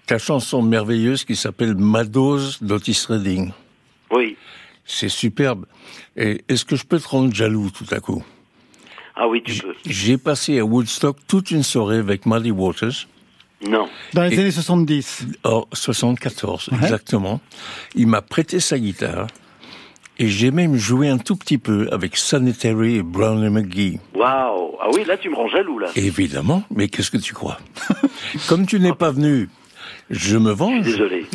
ta 0.05 0.17
chanson 0.17 0.61
merveilleuse 0.61 1.23
qui 1.25 1.35
s'appelle 1.35 1.75
Ma 1.75 2.03
dose 2.03 2.57
d'Otis 2.61 3.05
Redding. 3.09 3.51
Oui. 4.11 4.37
C'est 4.85 5.09
superbe. 5.09 5.65
Et 6.15 6.43
est-ce 6.47 6.63
que 6.65 6.75
je 6.75 6.85
peux 6.85 6.99
te 6.99 7.07
rendre 7.07 7.33
jaloux 7.33 7.69
tout 7.71 7.87
à 7.91 7.99
coup? 7.99 8.23
Ah 9.15 9.27
oui, 9.27 9.41
tu 9.43 9.59
peux. 9.61 9.73
J'ai 9.85 10.17
passé 10.17 10.59
à 10.59 10.65
Woodstock 10.65 11.17
toute 11.27 11.51
une 11.51 11.63
soirée 11.63 11.97
avec 11.97 12.25
Muddy 12.25 12.51
Waters. 12.51 13.07
Non. 13.67 13.87
Dans 14.13 14.23
les 14.23 14.35
Et- 14.35 14.39
années 14.39 14.51
70. 14.51 15.25
En 15.43 15.65
74, 15.73 16.69
Ouais. 16.71 16.77
exactement. 16.81 17.39
Il 17.95 18.07
m'a 18.07 18.21
prêté 18.21 18.59
sa 18.59 18.77
guitare. 18.77 19.27
Et 20.17 20.27
j'ai 20.27 20.51
même 20.51 20.75
joué 20.75 21.09
un 21.09 21.17
tout 21.17 21.35
petit 21.35 21.57
peu 21.57 21.89
avec 21.91 22.15
Sanitary 22.15 22.95
et 22.97 23.03
Brown 23.03 23.43
et 23.43 23.49
McGee. 23.49 23.99
Waouh. 24.13 24.75
Ah 24.81 24.87
oui, 24.93 25.03
là 25.05 25.17
tu 25.17 25.29
me 25.29 25.35
rends 25.35 25.47
jaloux 25.49 25.79
là. 25.79 25.87
Évidemment, 25.95 26.63
mais 26.69 26.87
qu'est-ce 26.89 27.11
que 27.11 27.17
tu 27.17 27.33
crois? 27.33 27.57
Comme 28.47 28.65
tu 28.65 28.79
n'es 28.79 28.93
pas 28.93 29.11
venu, 29.11 29.49
je 30.09 30.37
me 30.37 30.51
venge. 30.51 30.85
Désolé. 30.85 31.25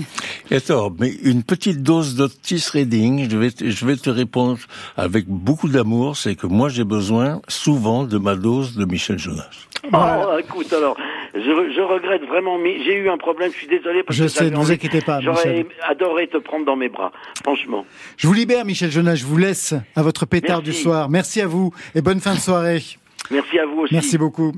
Attends, 0.50 0.92
mais 0.98 1.10
une 1.22 1.42
petite 1.42 1.82
dose 1.82 2.14
d'Otis 2.16 2.64
Redding, 2.72 3.30
je 3.30 3.36
vais, 3.36 3.50
te, 3.50 3.68
je 3.68 3.86
vais 3.86 3.96
te 3.96 4.10
répondre 4.10 4.58
avec 4.96 5.26
beaucoup 5.26 5.68
d'amour, 5.68 6.16
c'est 6.16 6.34
que 6.34 6.46
moi 6.46 6.68
j'ai 6.68 6.84
besoin 6.84 7.40
souvent 7.48 8.04
de 8.04 8.18
ma 8.18 8.34
dose 8.34 8.76
de 8.76 8.84
Michel 8.84 9.18
Jonas. 9.18 9.48
Oh, 9.92 10.36
écoute, 10.38 10.72
alors, 10.72 10.96
je, 11.34 11.40
je 11.40 11.80
regrette 11.80 12.22
vraiment, 12.26 12.58
mais 12.58 12.84
j'ai 12.84 12.94
eu 12.94 13.08
un 13.08 13.16
problème, 13.16 13.50
je 13.52 13.56
suis 13.56 13.66
désolé 13.66 14.02
parce 14.02 14.16
Je 14.16 14.24
que 14.24 14.28
sais, 14.28 14.50
ne 14.50 14.56
vous 14.56 14.70
inquiétez 14.70 15.00
pas, 15.00 15.20
J'aurais 15.20 15.66
adoré 15.88 16.28
te 16.28 16.36
prendre 16.36 16.66
dans 16.66 16.76
mes 16.76 16.88
bras, 16.88 17.12
franchement. 17.42 17.86
Je 18.16 18.26
vous 18.26 18.34
libère, 18.34 18.64
Michel 18.64 18.90
Jonas. 18.90 19.14
Je 19.14 19.24
vous 19.24 19.38
laisse 19.38 19.74
à 19.96 20.02
votre 20.02 20.26
pétard 20.26 20.58
Merci. 20.58 20.70
du 20.70 20.76
soir. 20.76 21.08
Merci 21.08 21.40
à 21.40 21.46
vous 21.46 21.72
et 21.94 22.02
bonne 22.02 22.20
fin 22.20 22.34
de 22.34 22.40
soirée. 22.40 22.82
Merci 23.30 23.58
à 23.58 23.66
vous 23.66 23.82
aussi. 23.82 23.94
Merci 23.94 24.18
beaucoup. 24.18 24.52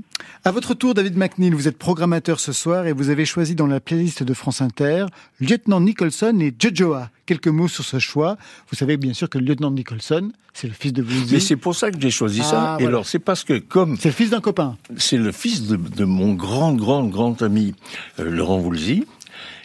À 0.44 0.51
votre 0.51 0.72
tour, 0.75 0.94
David 0.94 1.16
McNeil, 1.16 1.51
vous 1.51 1.68
êtes 1.68 1.77
programmateur 1.77 2.40
ce 2.40 2.53
soir 2.53 2.87
et 2.87 2.92
vous 2.92 3.11
avez 3.11 3.25
choisi 3.27 3.55
dans 3.55 3.66
la 3.66 3.81
playlist 3.81 4.22
de 4.22 4.33
France 4.35 4.62
Inter 4.62 5.07
Lieutenant 5.40 5.81
Nicholson 5.81 6.38
et 6.40 6.55
Jojoa. 6.59 7.11
Quelques 7.27 7.48
mots 7.48 7.68
sur 7.68 7.85
ce 7.85 7.98
choix. 7.98 8.37
Vous 8.70 8.77
savez 8.77 8.96
bien 8.96 9.12
sûr 9.14 9.29
que 9.29 9.38
le 9.38 9.44
lieutenant 9.44 9.70
Nicholson, 9.70 10.33
c'est 10.55 10.68
le 10.68 10.72
fils 10.72 10.92
de 10.92 11.03
Mais 11.03 11.12
Woolsey. 11.14 11.40
c'est 11.40 11.57
pour 11.57 11.75
ça 11.75 11.90
que 11.90 12.01
j'ai 12.01 12.11
choisi 12.11 12.40
Ah, 12.44 12.44
ça. 12.44 12.57
Et 12.79 12.83
voilà. 12.85 12.88
alors, 12.88 13.07
c'est 13.07 13.18
parce 13.18 13.44
que 13.44 13.59
comme 13.59 13.96
C'est 13.98 14.09
le 14.09 14.14
fils 14.14 14.31
d'un 14.31 14.40
copain. 14.40 14.77
c'est 14.96 15.18
le 15.18 15.33
fils 15.33 15.66
de, 15.66 15.77
de 15.77 16.05
mon 16.05 16.33
grand, 16.33 16.72
grand, 16.72 17.05
grand 17.05 17.42
ami 17.42 17.75
euh, 18.20 18.31
Laurent 18.31 18.59
Voulzy, 18.59 19.05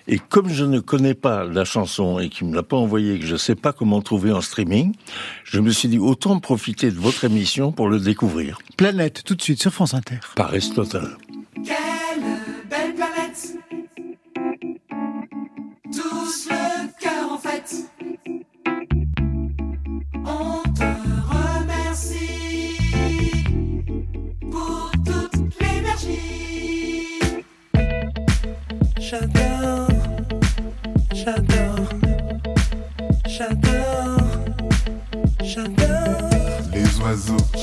et 0.08 0.20
comme 0.20 0.50
je 0.50 0.66
ne 0.66 0.80
connais 0.80 1.14
pas 1.14 1.44
la 1.44 1.66
chanson 1.66 2.20
et 2.20 2.30
qu'il 2.30 2.48
me 2.48 2.56
l'a 2.56 2.64
pas 2.64 2.78
envoyée, 2.78 3.16
et 3.16 3.20
que 3.20 3.26
je 3.26 3.34
ne 3.34 3.38
sais 3.38 3.56
pas 3.56 3.74
comment 3.74 4.02
trouver 4.02 4.32
en 4.32 4.42
streaming, 4.42 4.94
je 5.44 5.60
me 5.60 5.72
suis 5.72 5.90
dit 5.90 6.00
autant 6.00 6.40
profiter 6.40 6.92
de 6.92 6.98
votre 6.98 7.24
émission 7.26 7.72
pour 7.72 7.90
le 7.90 8.00
découvrir. 8.00 8.60
Planète, 8.78 9.24
tout 9.24 9.36
de 9.36 9.42
suite 9.42 9.62
sur 9.62 9.74
France 9.74 9.94
Inter. 9.94 10.20
Paresse 10.36 10.74
totale. 10.74 11.18
Quelle 11.56 12.24
belle 12.70 12.94
planète 12.96 13.56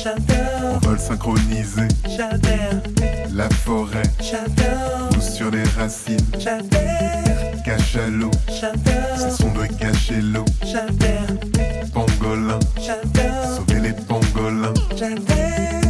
J'adore. 0.05 0.81
Vol 0.83 0.99
synchronisé, 0.99 1.89
J'adore. 2.07 2.83
La 3.33 3.49
forêt. 3.49 4.03
J'adore. 4.21 5.09
Pousse 5.11 5.33
sur 5.33 5.51
les 5.51 5.63
racines, 5.79 6.19
J'adore. 6.39 7.63
Cachalot, 7.65 8.31
J'adore. 8.49 9.17
C'est 9.17 9.31
son 9.31 9.51
de 9.53 9.65
cacher 9.79 10.21
l'eau, 10.21 10.45
J'adore. 10.63 11.39
Pangolin, 11.95 12.59
J'adore. 12.77 13.57
Sauver 13.57 13.81
les 13.81 13.93
pangolins, 13.95 14.75
J'adore 14.95 15.84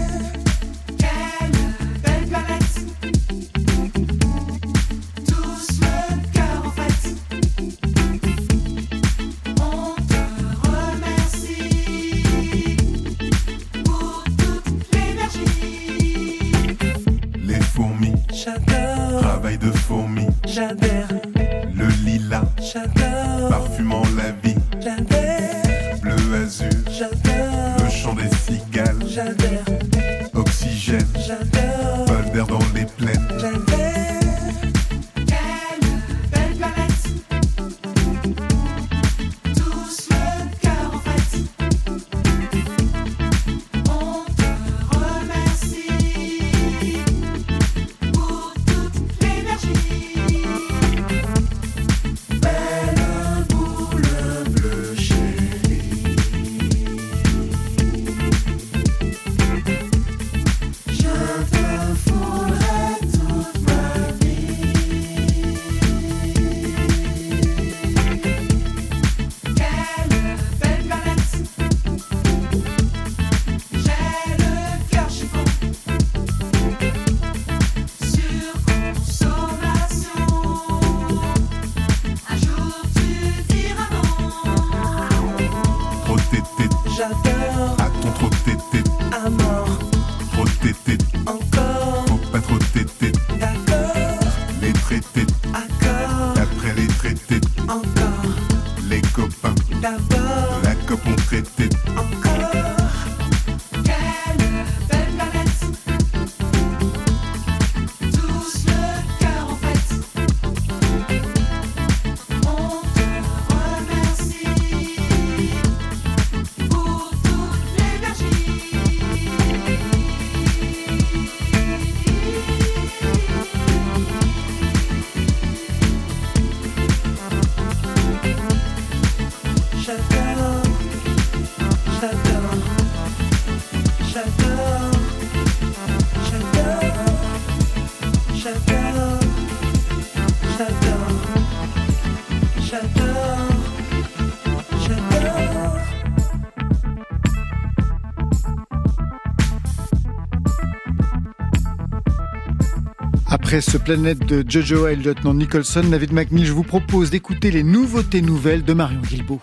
Après 153.55 153.70
ce 153.70 153.78
planète 153.78 154.18
de 154.26 154.44
Jojo 154.50 154.88
et 154.88 154.96
le 154.96 155.02
lieutenant 155.05 155.32
Nicholson, 155.32 155.84
David 155.88 156.12
McNeil, 156.12 156.44
je 156.44 156.52
vous 156.52 156.64
propose 156.64 157.11
d'écouter 157.11 157.52
les 157.52 157.62
nouveautés 157.62 158.20
nouvelles 158.20 158.64
de 158.64 158.72
Marion 158.72 159.00
Guilbault. 159.00 159.40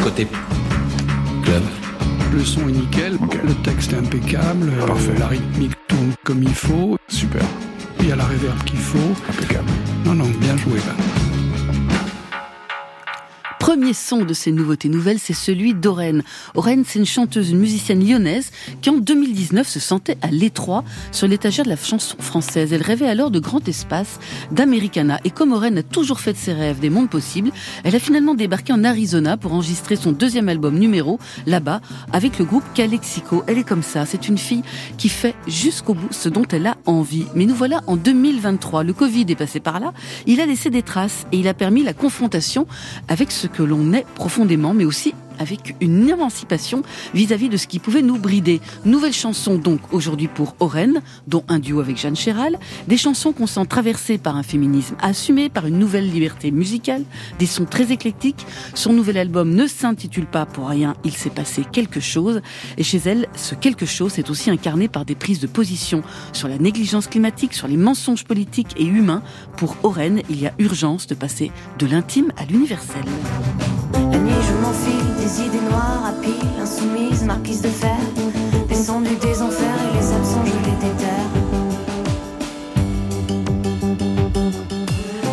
Côté 0.00 0.28
club. 1.42 1.62
Le 2.32 2.44
son 2.44 2.68
est 2.68 2.72
nickel, 2.72 3.18
le 3.42 3.52
texte 3.64 3.94
est 3.94 3.96
impeccable, 3.96 4.70
euh, 4.78 5.18
la 5.18 5.26
rythmique 5.26 5.72
tourne 5.88 6.12
comme 6.22 6.44
il 6.44 6.54
faut. 6.54 6.96
Super. 7.08 7.42
Il 7.98 8.06
y 8.06 8.12
a 8.12 8.16
la 8.16 8.26
réverb 8.26 8.62
qu'il 8.62 8.78
faut. 8.78 9.12
Impeccable. 9.28 9.70
Non, 10.06 10.14
non, 10.14 10.30
bien 10.38 10.56
joué 10.56 10.76
là. 10.86 11.11
Premier 13.72 13.94
son 13.94 14.18
de 14.18 14.34
ces 14.34 14.52
nouveautés 14.52 14.90
nouvelles, 14.90 15.18
c'est 15.18 15.32
celui 15.32 15.72
d'Oren. 15.72 16.22
Oren, 16.54 16.84
c'est 16.86 16.98
une 16.98 17.06
chanteuse, 17.06 17.48
une 17.48 17.58
musicienne 17.58 18.06
lyonnaise 18.06 18.50
qui 18.82 18.90
en 18.90 18.98
2019 18.98 19.66
se 19.66 19.80
sentait 19.80 20.18
à 20.20 20.26
l'étroit 20.26 20.84
sur 21.10 21.26
l'étagère 21.26 21.64
de 21.64 21.70
la 21.70 21.76
chanson 21.76 22.18
française. 22.18 22.74
Elle 22.74 22.82
rêvait 22.82 23.08
alors 23.08 23.30
de 23.30 23.38
grand 23.38 23.66
espace, 23.66 24.20
d'Americana. 24.50 25.20
Et 25.24 25.30
comme 25.30 25.52
Oren 25.52 25.78
a 25.78 25.82
toujours 25.82 26.20
fait 26.20 26.34
de 26.34 26.36
ses 26.36 26.52
rêves 26.52 26.80
des 26.80 26.90
mondes 26.90 27.08
possibles, 27.08 27.50
elle 27.82 27.96
a 27.96 27.98
finalement 27.98 28.34
débarqué 28.34 28.74
en 28.74 28.84
Arizona 28.84 29.38
pour 29.38 29.54
enregistrer 29.54 29.96
son 29.96 30.12
deuxième 30.12 30.50
album 30.50 30.78
numéro, 30.78 31.18
là-bas, 31.46 31.80
avec 32.12 32.38
le 32.38 32.44
groupe 32.44 32.64
Calexico. 32.74 33.42
Elle 33.46 33.56
est 33.56 33.66
comme 33.66 33.82
ça, 33.82 34.04
c'est 34.04 34.28
une 34.28 34.36
fille 34.36 34.64
qui 34.98 35.08
fait 35.08 35.34
jusqu'au 35.46 35.94
bout 35.94 36.12
ce 36.12 36.28
dont 36.28 36.44
elle 36.52 36.66
a 36.66 36.76
envie. 36.84 37.24
Mais 37.34 37.46
nous 37.46 37.54
voilà 37.54 37.80
en 37.86 37.96
2023. 37.96 38.84
Le 38.84 38.92
Covid 38.92 39.24
est 39.30 39.34
passé 39.34 39.60
par 39.60 39.80
là. 39.80 39.94
Il 40.26 40.42
a 40.42 40.44
laissé 40.44 40.68
des 40.68 40.82
traces 40.82 41.24
et 41.32 41.38
il 41.38 41.48
a 41.48 41.54
permis 41.54 41.82
la 41.82 41.94
confrontation 41.94 42.66
avec 43.08 43.30
ce 43.30 43.46
que 43.46 43.61
l'on 43.64 43.92
est 43.92 44.06
profondément, 44.14 44.74
mais 44.74 44.84
aussi 44.84 45.14
avec 45.42 45.76
une 45.80 46.08
émancipation 46.08 46.82
vis-à-vis 47.12 47.48
de 47.48 47.56
ce 47.56 47.66
qui 47.66 47.78
pouvait 47.78 48.00
nous 48.00 48.18
brider. 48.18 48.60
Nouvelle 48.84 49.12
chanson 49.12 49.56
donc 49.56 49.80
aujourd'hui 49.92 50.28
pour 50.28 50.54
Oren, 50.60 51.02
dont 51.26 51.44
un 51.48 51.58
duo 51.58 51.80
avec 51.80 51.98
Jeanne 51.98 52.16
Chéral, 52.16 52.58
des 52.88 52.96
chansons 52.96 53.32
qu'on 53.32 53.46
sent 53.46 53.66
traversées 53.68 54.18
par 54.18 54.36
un 54.36 54.42
féminisme 54.42 54.96
assumé, 55.02 55.48
par 55.48 55.66
une 55.66 55.78
nouvelle 55.78 56.10
liberté 56.10 56.50
musicale, 56.50 57.04
des 57.38 57.46
sons 57.46 57.66
très 57.66 57.92
éclectiques. 57.92 58.46
Son 58.74 58.92
nouvel 58.92 59.18
album 59.18 59.54
ne 59.54 59.66
s'intitule 59.66 60.26
pas 60.26 60.46
pour 60.46 60.68
rien 60.68 60.94
Il 61.04 61.12
s'est 61.12 61.30
passé 61.30 61.64
quelque 61.70 62.00
chose, 62.00 62.40
et 62.78 62.82
chez 62.82 63.00
elle, 63.04 63.28
ce 63.36 63.54
quelque 63.54 63.86
chose 63.86 64.18
est 64.18 64.30
aussi 64.30 64.50
incarné 64.50 64.88
par 64.88 65.04
des 65.04 65.14
prises 65.14 65.40
de 65.40 65.46
position 65.46 66.02
sur 66.32 66.48
la 66.48 66.58
négligence 66.58 67.08
climatique, 67.08 67.54
sur 67.54 67.68
les 67.68 67.76
mensonges 67.76 68.24
politiques 68.24 68.74
et 68.76 68.84
humains. 68.84 69.22
Pour 69.56 69.76
Oren, 69.82 70.22
il 70.30 70.40
y 70.40 70.46
a 70.46 70.54
urgence 70.58 71.06
de 71.06 71.14
passer 71.14 71.50
de 71.78 71.86
l'intime 71.86 72.32
à 72.36 72.44
l'universel. 72.44 73.02
Des 75.22 75.42
idées 75.42 75.60
noires 75.60 76.04
à 76.04 76.12
pile, 76.20 76.60
insoumises, 76.60 77.22
marquises 77.24 77.62
de 77.62 77.68
fer. 77.68 77.98
Descendu 78.68 79.14
des 79.16 79.40
enfers 79.40 79.78
et 79.86 79.96
les 79.96 80.12
absents, 80.12 80.44
je 80.44 80.56
les 80.68 80.76
déterre. 80.86 81.30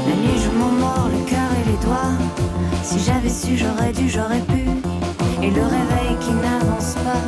La 0.07 0.15
nuit, 0.21 0.39
je 0.43 0.49
m'en 0.59 0.71
mords 0.83 1.09
le 1.11 1.21
cœur 1.29 1.49
et 1.59 1.65
les 1.71 1.79
doigts. 1.85 2.15
Si 2.83 2.99
j'avais 2.99 3.29
su, 3.29 3.57
j'aurais 3.57 3.91
dû, 3.91 4.09
j'aurais 4.09 4.41
pu. 4.51 4.63
Et 5.41 5.49
le 5.49 5.63
réveil 5.63 6.13
qui 6.19 6.33
n'avance 6.33 6.93
pas. 7.05 7.25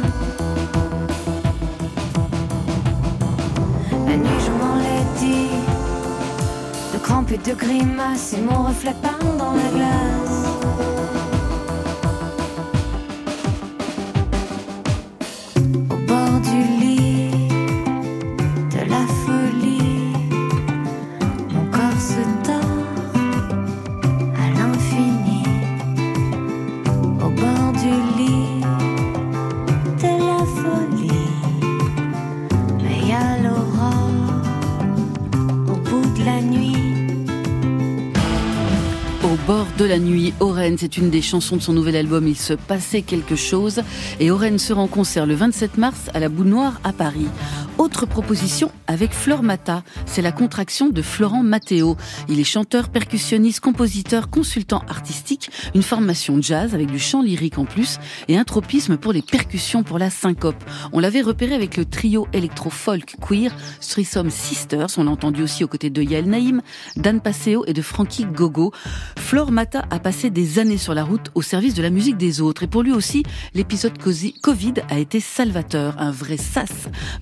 La 4.08 4.18
nuit, 4.18 4.42
je 4.46 4.52
m'en 4.52 4.76
l'ai 4.76 5.04
dit. 5.20 5.50
De 6.94 7.00
crampes 7.00 7.32
et 7.32 7.50
de 7.50 7.56
grimaces, 7.56 8.34
et 8.34 8.42
mon 8.42 8.64
reflet 8.68 8.96
peint 9.02 9.36
dans 9.40 9.54
la 9.54 9.70
glace. 9.76 10.51
La 39.92 40.00
nuit, 40.00 40.34
Oren, 40.40 40.78
c'est 40.78 40.96
une 40.96 41.10
des 41.10 41.22
chansons 41.22 41.58
de 41.58 41.62
son 41.62 41.74
nouvel 41.74 41.98
album 41.98 42.26
Il 42.26 42.38
se 42.38 42.54
passait 42.54 43.02
quelque 43.02 43.36
chose. 43.36 43.82
Et 44.22 44.32
Oren 44.32 44.58
sera 44.58 44.82
en 44.82 44.88
concert 44.88 45.26
le 45.26 45.34
27 45.34 45.78
mars 45.78 46.10
à 46.14 46.22
la 46.22 46.30
Boule 46.30 46.48
Noire 46.48 46.80
à 46.86 46.94
Paris. 46.94 47.28
Autre 47.82 48.06
proposition 48.06 48.72
avec 48.86 49.12
Flore 49.12 49.42
Mata, 49.42 49.82
c'est 50.06 50.22
la 50.22 50.32
contraction 50.32 50.90
de 50.90 51.02
Florent 51.02 51.42
Matteo. 51.42 51.98
Il 52.30 52.40
est 52.40 52.44
chanteur, 52.44 52.90
percussionniste, 52.90 53.60
compositeur, 53.60 54.30
consultant 54.30 54.84
artistique, 54.88 55.50
une 55.74 55.82
formation 55.82 56.40
jazz 56.40 56.76
avec 56.76 56.92
du 56.92 57.00
chant 57.00 57.24
lyrique 57.24 57.58
en 57.58 57.66
plus 57.66 57.98
et 58.28 58.38
un 58.38 58.44
tropisme 58.44 58.98
pour 58.98 59.14
les 59.14 59.24
percussions 59.24 59.82
pour 59.82 59.98
la 59.98 60.12
syncope. 60.12 60.64
On 60.94 61.00
l'avait 61.00 61.24
repéré 61.24 61.56
avec 61.56 61.76
le 61.76 61.86
trio 61.86 62.28
électro-folk 62.34 63.16
queer 63.20 63.52
Threesome 63.80 64.30
Sisters, 64.30 64.90
on 64.98 65.06
l'a 65.06 65.12
entendu 65.12 65.42
aussi 65.42 65.64
aux 65.64 65.68
côtés 65.68 65.90
de 65.90 66.04
Yael 66.04 66.30
Naïm, 66.30 66.62
Dan 66.98 67.20
Passeo 67.20 67.64
et 67.66 67.74
de 67.74 67.82
Frankie 67.82 68.26
Gogo. 68.26 68.72
Flore 69.18 69.52
Mata 69.52 69.86
a 69.90 69.98
passé 69.98 70.30
des 70.30 70.60
années 70.60 70.78
sur 70.78 70.94
la 70.94 71.04
route 71.04 71.32
au 71.34 71.42
service 71.42 71.74
de 71.74 71.82
la 71.82 71.90
musique 71.90 72.18
des 72.18 72.42
autres 72.42 72.62
et 72.62 72.68
pour 72.68 72.84
lui 72.84 72.92
aussi, 72.92 73.24
l'épisode 73.56 73.98
Covid 73.98 74.74
a 74.88 75.00
été 75.00 75.20
salvateur, 75.20 75.96
un 75.98 76.12
vrai 76.12 76.38
sas 76.38 76.70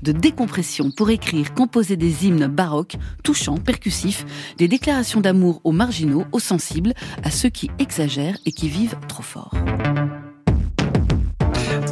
de 0.04 0.12
décompression 0.12 0.49
pour 0.96 1.10
écrire, 1.10 1.54
composer 1.54 1.96
des 1.96 2.26
hymnes 2.26 2.48
baroques, 2.48 2.98
touchants, 3.24 3.58
percussifs, 3.58 4.26
des 4.58 4.68
déclarations 4.68 5.22
d'amour 5.22 5.62
aux 5.64 5.72
marginaux, 5.72 6.26
aux 6.32 6.40
sensibles, 6.40 6.94
à 7.24 7.32
ceux 7.32 7.50
qui 7.50 7.72
exagèrent 7.80 8.38
et 8.46 8.52
qui 8.52 8.68
vivent 8.68 8.98
trop 9.08 9.24
fort. 9.24 9.54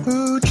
Would 0.05 0.47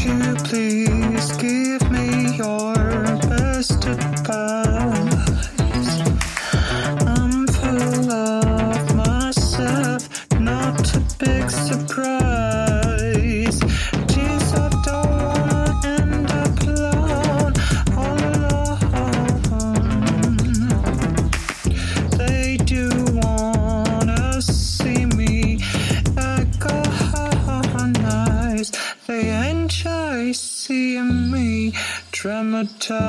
seeing 30.67 31.31
me 31.31 31.73
dramatize. 32.11 33.05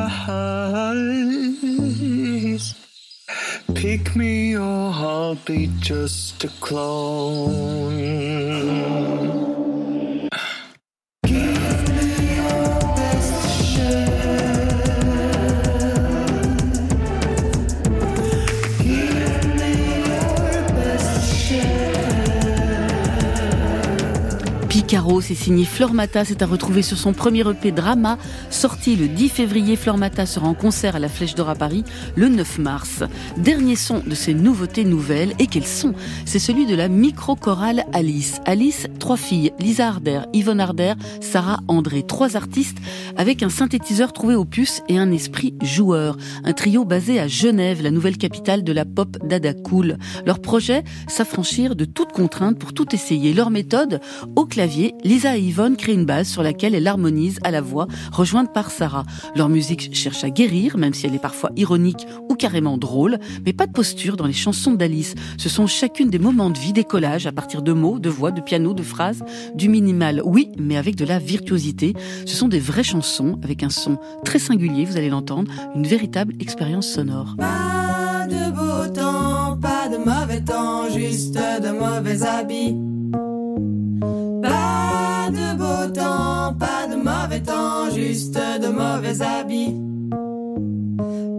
Pick 3.74 4.16
me 4.16 4.56
or 4.56 4.92
I'll 4.94 5.34
be 5.34 5.72
just 5.80 6.44
a 6.44 6.50
clone. 6.60 7.98
Picaro, 24.88 25.20
c'est 25.20 25.36
signé 25.36 25.66
Fleur 25.66 25.94
Mata, 25.94 26.24
c'est 26.24 26.42
à 26.42 26.46
retrouver 26.46 26.82
sur 26.82 26.98
son 26.98 27.12
premier 27.12 27.42
EP 27.42 27.74
Drama, 27.74 28.18
sorti 28.50 28.96
le 28.96 29.10
10 29.10 29.28
février. 29.28 29.76
Fleur 29.76 29.98
Mata 29.98 30.26
sera 30.26 30.48
en 30.48 30.54
concert 30.54 30.96
à 30.96 31.00
la 31.00 31.10
Flèche 31.10 31.36
d'Or 31.36 31.50
à 31.50 31.56
Paris 31.56 31.84
le 32.16 32.30
9 32.30 32.60
mars. 32.60 33.04
Dernier 33.36 33.76
son 33.76 34.00
de 34.00 34.16
ces 34.16 34.34
nouveautés 34.34 34.86
nouvelles, 34.86 35.34
et 35.40 35.48
quels 35.48 35.66
sont? 35.66 35.94
C'est 36.24 36.40
celui 36.40 36.66
de 36.66 36.74
la 36.74 36.88
micro-chorale 36.88 37.84
Alice. 37.92 38.40
Alice, 38.46 38.88
trois 38.98 39.18
filles, 39.18 39.52
Lisa 39.60 39.90
Harder, 39.90 40.22
Yvonne 40.32 40.62
Harder, 40.62 40.94
Sarah 41.20 41.60
André, 41.68 42.04
trois 42.04 42.38
artistes 42.38 42.78
avec 43.18 43.44
un 43.44 43.50
synthétiseur 43.50 44.14
trouvé 44.14 44.36
au 44.36 44.46
puce 44.46 44.84
et 44.88 44.98
un 44.98 45.12
esprit 45.12 45.54
joueur. 45.62 46.16
Un 46.46 46.54
trio 46.54 46.86
basé 46.86 47.20
à 47.20 47.28
Genève, 47.28 47.84
la 47.84 47.92
nouvelle 47.92 48.18
capitale 48.18 48.64
de 48.64 48.72
la 48.72 48.86
pop 48.86 49.18
dada 49.22 49.54
cool. 49.54 49.98
Leur 50.26 50.40
projet, 50.40 50.86
s'affranchir 51.10 51.76
de 51.76 51.84
toute 51.84 52.14
contrainte 52.14 52.58
pour 52.58 52.74
tout 52.74 52.96
essayer. 52.96 53.34
Leur 53.34 53.50
méthode, 53.50 54.00
au 54.38 54.46
clavier 54.46 54.77
Lisa 55.04 55.38
et 55.38 55.42
Yvonne 55.42 55.76
créent 55.76 55.94
une 55.94 56.06
base 56.06 56.28
sur 56.28 56.44
laquelle 56.44 56.76
elle 56.76 56.88
harmonise 56.88 57.40
à 57.44 57.52
la 57.52 57.62
voix, 57.62 57.88
rejointe 58.12 58.54
par 58.54 58.70
Sarah. 58.70 59.04
Leur 59.36 59.50
musique 59.50 59.96
cherche 59.96 60.24
à 60.24 60.30
guérir, 60.30 60.78
même 60.78 60.94
si 60.94 61.06
elle 61.06 61.16
est 61.16 61.20
parfois 61.20 61.52
ironique 61.56 62.08
ou 62.30 62.36
carrément 62.36 62.78
drôle, 62.78 63.18
mais 63.46 63.54
pas 63.54 63.68
de 63.68 63.72
posture 63.72 64.18
dans 64.18 64.28
les 64.28 64.34
chansons 64.34 64.74
d'Alice. 64.74 65.16
Ce 65.38 65.50
sont 65.50 65.68
chacune 65.68 66.10
des 66.10 66.20
moments 66.20 66.50
de 66.50 66.60
vie, 66.60 66.74
des 66.74 66.84
collages 66.84 67.28
à 67.28 67.32
partir 67.32 67.62
de 67.62 67.74
mots, 67.74 68.00
de 68.00 68.10
voix, 68.10 68.32
de 68.32 68.42
piano, 68.42 68.74
de 68.74 68.84
phrases, 68.84 69.24
du 69.56 69.70
minimal, 69.70 70.22
oui, 70.24 70.52
mais 70.60 70.78
avec 70.78 70.96
de 70.96 71.06
la 71.06 71.20
virtuosité. 71.20 71.94
Ce 72.26 72.36
sont 72.36 72.48
des 72.48 72.60
vraies 72.60 72.84
chansons 72.84 73.40
avec 73.44 73.64
un 73.64 73.70
son 73.70 73.98
très 74.24 74.40
singulier, 74.40 74.86
vous 74.86 74.98
allez 74.98 75.10
l'entendre, 75.10 75.52
une 75.76 75.88
véritable 75.88 76.34
expérience 76.40 76.88
sonore. 76.88 77.36
Pas 77.38 78.28
de 78.28 78.52
beau 78.52 78.94
temps, 78.94 79.58
pas 79.58 79.90
de 79.90 79.98
mauvais 79.98 80.42
temps, 80.42 80.90
juste 80.90 81.34
de 81.36 81.72
mauvais 81.72 82.24
habits. 82.24 82.76
Juste 88.08 88.40
de 88.62 88.68
mauvais 88.68 89.22
habits. 89.22 89.76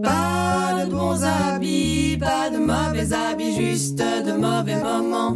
Pas 0.03 0.85
de 0.85 0.91
bons 0.91 1.23
habits, 1.23 2.17
pas 2.19 2.49
de 2.51 2.59
mauvais 2.59 3.11
habits, 3.11 3.55
juste 3.55 3.97
de 3.97 4.33
mauvais 4.33 4.79
moments. 4.89 5.35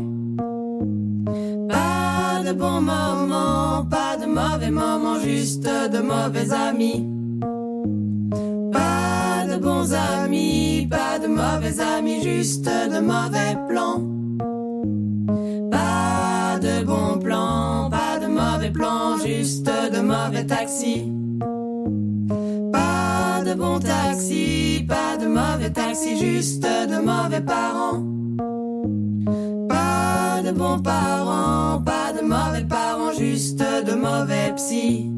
Pas 1.70 2.44
de 2.48 2.54
bons 2.54 2.82
moments, 2.82 3.86
pas 3.90 4.16
de 4.22 4.28
mauvais 4.28 4.70
moments, 4.70 5.20
juste 5.20 5.64
de 5.96 6.00
mauvais 6.02 6.52
amis. 6.54 7.08
Pas 8.72 9.48
de 9.52 9.58
bons 9.60 9.92
amis, 9.94 10.88
pas 10.90 11.18
de 11.18 11.28
mauvais 11.28 11.80
amis, 11.80 12.22
juste 12.22 12.66
de 12.66 13.00
mauvais 13.00 13.56
plans. 13.70 14.02
Pas 15.72 16.60
de 16.62 16.86
bons 16.86 17.18
plans, 17.20 17.90
pas 17.90 18.20
de 18.24 18.28
mauvais 18.28 18.72
plans, 18.72 19.18
juste 19.18 19.66
de 19.66 20.00
mauvais 20.02 20.46
taxis. 20.46 21.23
Pas 24.84 25.18
de 25.18 25.28
mauvais 25.28 25.70
taxis, 25.70 26.18
juste 26.18 26.64
de 26.64 27.00
mauvais 27.00 27.42
parents. 27.42 28.04
Pas 29.70 30.42
de 30.44 30.52
bons 30.52 30.80
parents, 30.80 31.82
pas 31.82 32.14
de 32.14 32.22
mauvais 32.26 32.66
parents, 32.68 33.14
juste 33.18 33.60
de 33.60 33.94
mauvais 33.94 34.54
psy. 34.56 35.12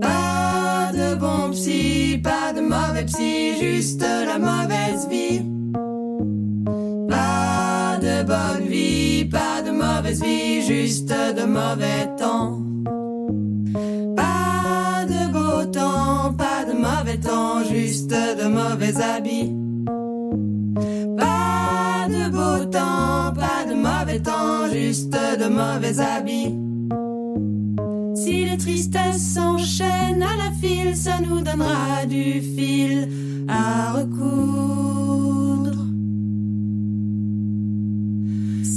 Pas 0.00 0.90
de 0.92 1.14
bons 1.16 1.50
psy, 1.52 2.20
pas 2.22 2.52
de 2.52 2.60
mauvais 2.60 3.04
psy, 3.04 3.54
juste 3.60 4.02
la 4.02 4.38
mauvaise 4.38 5.08
vie. 5.08 5.42
Pas 7.08 7.98
de 8.00 8.22
bonne 8.24 8.68
vie, 8.68 9.24
pas 9.24 9.62
de 9.64 9.70
mauvaise 9.70 10.22
vie, 10.22 10.62
juste 10.62 11.08
de 11.08 11.44
mauvais 11.44 12.08
temps. 12.18 12.62
Juste 17.60 18.10
de 18.10 18.46
mauvais 18.48 18.96
habits. 19.00 19.52
Pas 21.18 22.08
de 22.08 22.30
beau 22.30 22.64
temps, 22.66 23.32
pas 23.34 23.64
de 23.68 23.74
mauvais 23.74 24.20
temps, 24.20 24.68
juste 24.72 25.12
de 25.12 25.48
mauvais 25.48 26.00
habits. 26.00 26.56
Si 28.14 28.44
les 28.44 28.56
tristesses 28.56 29.34
s'enchaînent 29.34 30.22
à 30.22 30.36
la 30.36 30.50
file, 30.60 30.96
ça 30.96 31.18
nous 31.20 31.40
donnera 31.40 32.06
du 32.06 32.40
fil 32.40 33.08
à 33.48 33.92
recoudre. 33.92 35.51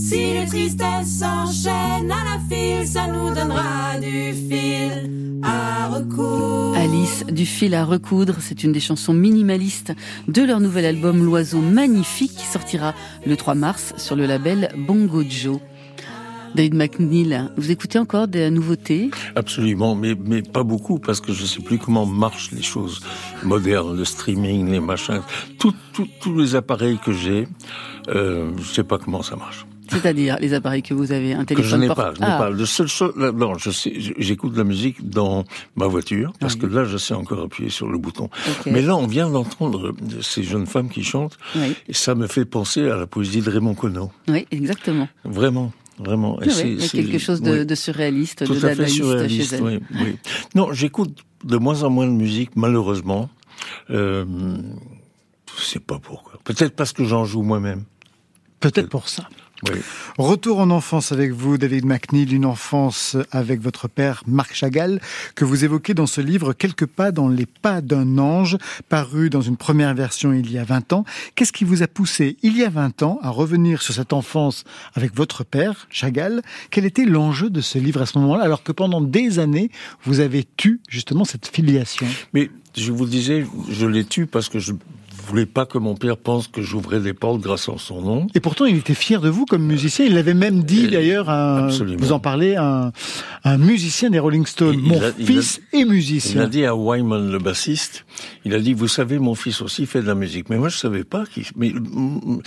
Si 0.07 0.17
les 0.33 0.45
tristesses 0.45 1.19
s'enchaînent 1.19 2.11
à 2.11 2.23
la 2.23 2.39
file, 2.47 2.87
ça 2.87 3.07
nous 3.07 3.33
donnera 3.33 3.97
du 3.99 4.33
fil 4.33 5.39
à 5.43 5.87
recoudre. 5.89 6.75
Alice 6.77 7.23
du 7.31 7.45
fil 7.45 7.73
à 7.73 7.83
recoudre, 7.83 8.35
c'est 8.39 8.63
une 8.63 8.71
des 8.71 8.79
chansons 8.79 9.13
minimalistes 9.15 9.93
de 10.27 10.43
leur 10.43 10.59
nouvel 10.59 10.85
album 10.85 11.23
L'oiseau 11.25 11.59
magnifique 11.59 12.33
qui 12.35 12.45
sortira 12.45 12.93
le 13.25 13.35
3 13.35 13.55
mars 13.55 13.93
sur 13.97 14.15
le 14.15 14.27
label 14.27 14.71
Bongo 14.77 15.23
Joe. 15.27 15.59
David 16.53 16.75
McNeil, 16.75 17.41
vous 17.57 17.71
écoutez 17.71 17.97
encore 17.99 18.27
des 18.27 18.49
nouveautés? 18.51 19.09
Absolument, 19.35 19.95
mais, 19.95 20.13
mais 20.23 20.41
pas 20.43 20.63
beaucoup, 20.63 20.99
parce 20.99 21.19
que 21.19 21.33
je 21.33 21.41
ne 21.41 21.47
sais 21.47 21.61
plus 21.63 21.79
comment 21.79 22.05
marchent 22.05 22.51
les 22.51 22.61
choses 22.61 23.01
modernes, 23.43 23.97
le 23.97 24.05
streaming, 24.05 24.69
les 24.71 24.79
machins, 24.79 25.21
tout- 25.59 25.73
tout- 25.93 26.07
tous 26.21 26.37
les 26.37 26.53
appareils 26.55 26.99
que 27.03 27.11
j'ai, 27.11 27.47
euh, 28.09 28.51
je 28.55 28.61
ne 28.61 28.73
sais 28.73 28.83
pas 28.83 28.97
comment 28.99 29.21
ça 29.23 29.35
marche. 29.35 29.65
C'est-à-dire 29.89 30.37
les 30.39 30.53
appareils 30.53 30.81
que 30.81 30.93
vous 30.93 31.11
avez, 31.11 31.33
un 31.33 31.45
Que 31.45 31.61
je 31.61 31.75
n'ai 31.75 31.87
port- 31.87 31.95
pas, 31.95 32.13
je 32.15 32.19
n'ai 32.21 32.25
Ah, 32.27 32.37
pas. 32.37 32.49
Le 32.49 32.65
seul 32.65 32.87
là, 33.15 33.31
non, 33.31 33.55
je 33.57 33.69
sais, 33.71 33.93
j'écoute 34.17 34.53
de 34.53 34.57
la 34.57 34.63
musique 34.63 35.09
dans 35.09 35.43
ma 35.75 35.87
voiture, 35.87 36.33
parce 36.39 36.55
que 36.55 36.65
là, 36.65 36.83
je 36.85 36.97
sais 36.97 37.13
encore 37.13 37.41
appuyer 37.43 37.69
sur 37.69 37.87
le 37.89 37.97
bouton. 37.97 38.29
Mais 38.65 38.81
là, 38.81 38.95
on 38.95 39.07
vient 39.07 39.29
d'entendre 39.29 39.93
ces 40.21 40.43
jeunes 40.43 40.65
femmes 40.67 40.89
qui 40.89 41.03
chantent, 41.03 41.37
Oui. 41.55 41.75
et 41.87 41.93
ça 41.93 42.15
me 42.15 42.27
fait 42.27 42.45
penser 42.45 42.87
à 42.89 42.95
la 42.97 43.07
poésie 43.07 43.41
de 43.41 43.49
Raymond 43.49 43.75
Queneau. 43.75 44.11
Oui, 44.27 44.45
exactement. 44.51 45.07
Vraiment, 45.23 45.71
vraiment. 45.99 46.41
Et 46.41 46.45
Oui, 46.47 46.51
c'est- 46.53 46.67
il 46.71 46.79
y 46.79 46.83
a 46.83 46.87
c'est- 46.87 46.97
quelque 47.03 47.17
chose 47.19 47.41
de, 47.41 47.59
oui. 47.59 47.65
de 47.65 47.75
surréaliste, 47.75 48.45
Tout 48.45 48.53
de 48.55 48.59
dadaïste 48.59 48.95
surréaliste, 48.95 49.49
chez 49.51 49.55
elle. 49.57 49.63
oui, 49.63 49.79
oui. 50.01 50.15
Non, 50.55 50.71
j'écoute 50.73 51.19
de 51.43 51.57
moins 51.57 51.83
en 51.83 51.89
moins 51.89 52.07
de 52.07 52.11
musique, 52.11 52.51
malheureusement. 52.55 53.29
Euh, 53.89 54.25
je 55.57 55.63
sais 55.63 55.79
pas 55.79 55.99
pourquoi. 55.99 56.33
Peut-être 56.43 56.75
parce 56.75 56.91
que 56.93 57.03
j'en 57.05 57.25
joue 57.25 57.41
moi-même. 57.43 57.83
Peut-être 58.59 58.89
pour 58.89 59.07
ça. 59.09 59.27
Oui. 59.71 59.79
Retour 60.17 60.59
en 60.59 60.69
enfance 60.69 61.11
avec 61.11 61.31
vous, 61.31 61.57
David 61.57 61.85
McNeil, 61.85 62.33
une 62.33 62.45
enfance 62.45 63.17
avec 63.31 63.61
votre 63.61 63.87
père, 63.87 64.23
Marc 64.27 64.53
Chagall, 64.53 65.01
que 65.35 65.43
vous 65.43 65.65
évoquez 65.65 65.93
dans 65.93 66.05
ce 66.05 66.21
livre 66.21 66.53
Quelques 66.53 66.85
pas 66.85 67.11
dans 67.11 67.27
les 67.27 67.45
pas 67.45 67.81
d'un 67.81 68.17
ange, 68.17 68.57
paru 68.89 69.29
dans 69.29 69.41
une 69.41 69.57
première 69.57 69.93
version 69.93 70.33
il 70.33 70.51
y 70.51 70.57
a 70.57 70.63
20 70.63 70.93
ans. 70.93 71.05
Qu'est-ce 71.35 71.53
qui 71.53 71.63
vous 71.63 71.83
a 71.83 71.87
poussé, 71.87 72.37
il 72.43 72.57
y 72.57 72.63
a 72.63 72.69
20 72.69 73.03
ans, 73.03 73.19
à 73.21 73.29
revenir 73.29 73.81
sur 73.81 73.93
cette 73.93 74.13
enfance 74.13 74.63
avec 74.93 75.15
votre 75.15 75.43
père, 75.43 75.87
Chagall? 75.89 76.41
Quel 76.69 76.85
était 76.85 77.05
l'enjeu 77.05 77.49
de 77.49 77.61
ce 77.61 77.77
livre 77.77 78.01
à 78.01 78.05
ce 78.05 78.17
moment-là, 78.19 78.43
alors 78.43 78.63
que 78.63 78.71
pendant 78.71 79.01
des 79.01 79.39
années, 79.39 79.69
vous 80.03 80.19
avez 80.19 80.47
eu 80.65 80.79
justement 80.87 81.25
cette 81.25 81.47
filiation? 81.47 82.07
Mais 82.33 82.49
je 82.75 82.91
vous 82.91 83.05
disais, 83.05 83.45
je 83.69 83.85
l'ai 83.85 84.05
tué 84.05 84.25
parce 84.25 84.49
que 84.49 84.59
je 84.59 84.73
voulais 85.25 85.45
pas 85.45 85.65
que 85.65 85.77
mon 85.77 85.95
père 85.95 86.17
pense 86.17 86.47
que 86.47 86.61
j'ouvrais 86.61 86.99
des 86.99 87.13
portes 87.13 87.41
grâce 87.41 87.67
à 87.69 87.73
son 87.77 88.01
nom. 88.01 88.27
Et 88.35 88.39
pourtant, 88.39 88.65
il 88.65 88.77
était 88.77 88.93
fier 88.93 89.21
de 89.21 89.29
vous 89.29 89.45
comme 89.45 89.63
musicien. 89.63 90.05
Il 90.05 90.13
l'avait 90.13 90.33
même 90.33 90.63
dit 90.63 90.87
d'ailleurs, 90.87 91.29
à 91.29 91.59
un- 91.59 91.65
absolument. 91.67 91.97
vous 91.99 92.11
en 92.11 92.19
parlez, 92.19 92.55
à 92.55 92.87
un, 92.87 92.91
un 93.43 93.57
musicien 93.57 94.09
des 94.09 94.19
Rolling 94.19 94.45
Stones. 94.45 94.79
Il 94.83 94.89
Mon 94.89 95.01
a- 95.01 95.11
il 95.17 95.25
fils 95.25 95.61
a- 95.73 95.77
est 95.77 95.81
Il 95.81 95.87
musicien. 95.89 96.41
a 96.41 96.47
dit 96.47 96.65
à 96.65 96.75
Wyman, 96.75 97.31
le 97.31 97.39
bassiste, 97.39 98.05
il 98.45 98.53
a 98.53 98.59
dit, 98.59 98.73
vous 98.73 98.87
savez, 98.87 99.19
mon 99.19 99.35
fils 99.35 99.61
aussi 99.61 99.85
fait 99.85 100.01
de 100.01 100.07
la 100.07 100.15
musique. 100.15 100.49
Mais 100.49 100.57
moi, 100.57 100.69
je 100.69 100.77
savais 100.77 101.03
pas 101.03 101.25
qu'il, 101.25 101.43
mais, 101.55 101.69
mm, 101.71 102.41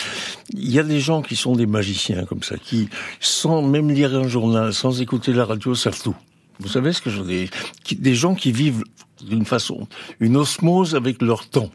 il 0.55 0.71
y 0.71 0.79
a 0.79 0.83
des 0.85 1.01
gens 1.01 1.23
qui 1.23 1.37
sont 1.37 1.55
des 1.57 1.67
magiciens 1.67 2.25
comme 2.25 2.43
ça, 2.43 2.57
qui, 2.57 2.89
sans 3.21 3.63
même 3.63 3.91
lire 3.91 4.15
un 4.17 4.29
journal, 4.29 4.73
sans 4.73 5.01
écouter 5.03 5.33
la 5.33 5.45
radio, 5.45 5.75
savent 5.75 6.01
tout. 6.03 6.15
Vous 6.61 6.69
savez 6.69 6.93
ce 6.93 7.01
que 7.03 7.11
je 7.11 7.21
veux 7.21 7.27
dire? 7.29 7.49
Qui- 7.85 7.97
Des 7.97 8.15
gens 8.15 8.35
qui 8.35 8.51
vivent 8.53 8.83
d'une 9.27 9.45
façon, 9.45 9.87
une 10.21 10.37
osmose 10.37 10.95
avec 10.95 11.23
leur 11.23 11.49
temps. 11.49 11.71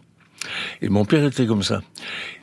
Et 0.82 0.90
mon 0.90 1.06
père 1.06 1.26
était 1.26 1.46
comme 1.46 1.64
ça. 1.64 1.82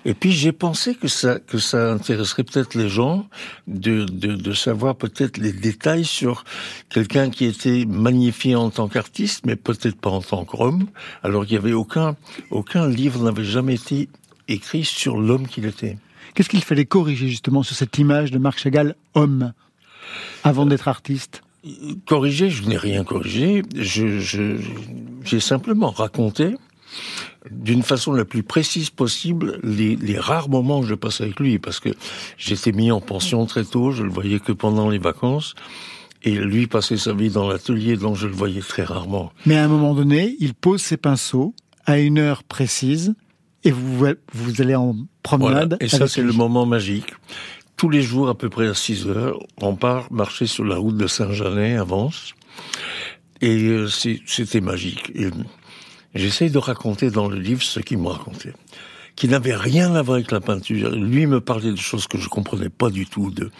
Et 0.05 0.14
puis 0.14 0.32
j'ai 0.32 0.53
pensé 0.53 0.94
que 0.94 1.09
ça 1.09 1.38
que 1.38 1.59
ça 1.59 1.92
intéresserait 1.92 2.44
peut-être 2.44 2.74
les 2.74 2.88
gens 2.88 3.28
de, 3.66 4.05
de, 4.05 4.34
de 4.34 4.53
savoir 4.53 4.96
peut-être 4.96 5.36
les 5.36 5.53
détails 5.53 6.05
sur 6.05 6.44
quelqu'un 6.88 7.30
qui 7.30 7.44
était 7.44 7.84
magnifié 7.86 8.57
en 8.57 8.70
tant 8.70 8.88
qu'artiste, 8.88 9.44
mais 9.44 9.57
peut-être 9.57 10.01
pas 10.01 10.11
en 10.11 10.22
tant 10.22 10.44
qu'homme. 10.44 10.86
Alors 11.22 11.44
qu'il 11.44 11.55
y 11.55 11.59
avait 11.59 11.72
aucun 11.72 12.16
aucun 12.51 12.88
livre 12.88 13.22
n'avait 13.22 13.44
jamais 13.44 13.74
été 13.74 14.09
écrit 14.48 14.84
sur 14.84 15.18
l'homme 15.18 15.46
qu'il 15.46 15.66
était. 15.66 15.98
Qu'est-ce 16.34 16.48
qu'il 16.48 16.62
fallait 16.62 16.86
corriger 16.86 17.28
justement 17.28 17.62
sur 17.62 17.76
cette 17.76 17.98
image 17.98 18.30
de 18.30 18.38
Marc 18.38 18.59
Chagall 18.59 18.94
homme 19.14 19.53
avant 20.44 20.66
d'être 20.66 20.88
artiste? 20.88 21.42
Corriger, 22.07 22.48
je 22.48 22.64
n'ai 22.64 22.78
rien 22.78 23.05
corrigé. 23.05 23.62
Je, 23.74 24.18
je, 24.18 24.57
j'ai 25.24 25.40
simplement 25.40 25.90
raconté 25.90 26.55
d'une 27.51 27.82
façon 27.82 28.12
la 28.12 28.24
plus 28.24 28.43
précise 28.43 28.91
possible 28.91 29.59
les, 29.62 29.97
les 29.97 30.18
rares 30.18 30.49
moments 30.49 30.80
que 30.80 30.86
je 30.86 30.95
passe 30.95 31.20
avec 31.20 31.41
lui, 31.41 31.59
parce 31.59 31.80
que 31.80 31.91
j'étais 32.36 32.72
mis 32.72 32.91
en 32.91 33.01
pension 33.01 33.45
très 33.47 33.64
tôt, 33.64 33.91
je 33.93 34.03
le 34.03 34.11
voyais 34.11 34.41
que 34.41 34.53
pendant 34.53 34.88
les 34.88 34.99
vacances, 34.99 35.55
et 36.22 36.32
lui 36.32 36.66
passait 36.66 36.97
sa 36.97 37.12
vie 37.12 37.30
dans 37.30 37.49
l'atelier, 37.49 37.97
donc 37.97 38.16
je 38.16 38.26
le 38.26 38.34
voyais 38.34 38.61
très 38.61 38.84
rarement. 38.84 39.32
Mais 39.47 39.57
à 39.57 39.64
un 39.64 39.68
moment 39.68 39.95
donné, 39.95 40.36
il 40.38 40.55
pose 40.55 40.82
ses 40.82 40.97
pinceaux 40.97 41.55
à 41.86 41.99
une 41.99 42.18
heure 42.18 42.45
précise 42.45 43.14
et 43.64 43.70
vous, 43.70 44.07
vous 44.32 44.61
allez 44.62 44.74
en 44.74 44.97
promenade. 45.22 45.76
Voilà. 45.80 45.84
Et 45.84 45.88
ça, 45.88 46.09
c'est 46.09 46.22
le 46.22 46.32
moment 46.32 46.66
magique. 46.66 47.12
Tous 47.76 47.88
les 47.88 48.03
jours, 48.03 48.28
à 48.28 48.36
peu 48.36 48.51
près 48.51 48.68
à 48.68 48.74
6 48.74 49.09
heures, 49.09 49.38
on 49.61 49.74
part 49.74 50.12
marcher 50.12 50.47
sur 50.47 50.64
la 50.64 50.76
route 50.76 50.97
de 50.97 51.07
Saint-Janet, 51.07 51.78
avance. 51.78 52.34
Et 53.41 53.57
euh, 53.57 53.88
c'était 53.88 54.61
magique. 54.61 55.11
Et 55.14 55.28
J'essaye 56.15 56.51
de 56.51 56.59
raconter 56.59 57.11
dans 57.11 57.29
le 57.29 57.39
livre 57.39 57.63
ce 57.63 57.81
qu'il 57.81 57.99
me 57.99 58.09
racontait. 58.09 58.53
qui 59.17 59.29
n'avait 59.29 59.55
rien 59.57 59.95
à 59.97 60.03
voir 60.03 60.15
avec 60.17 60.31
la 60.31 60.41
peinture. 60.41 60.91
Lui 60.93 61.27
me 61.27 61.41
parlait 61.43 61.73
de 61.73 61.77
choses 61.77 62.07
que 62.07 62.17
je 62.17 62.29
comprenais 62.31 62.71
pas 62.71 62.89
du 62.89 63.05
tout, 63.07 63.31
de, 63.31 63.51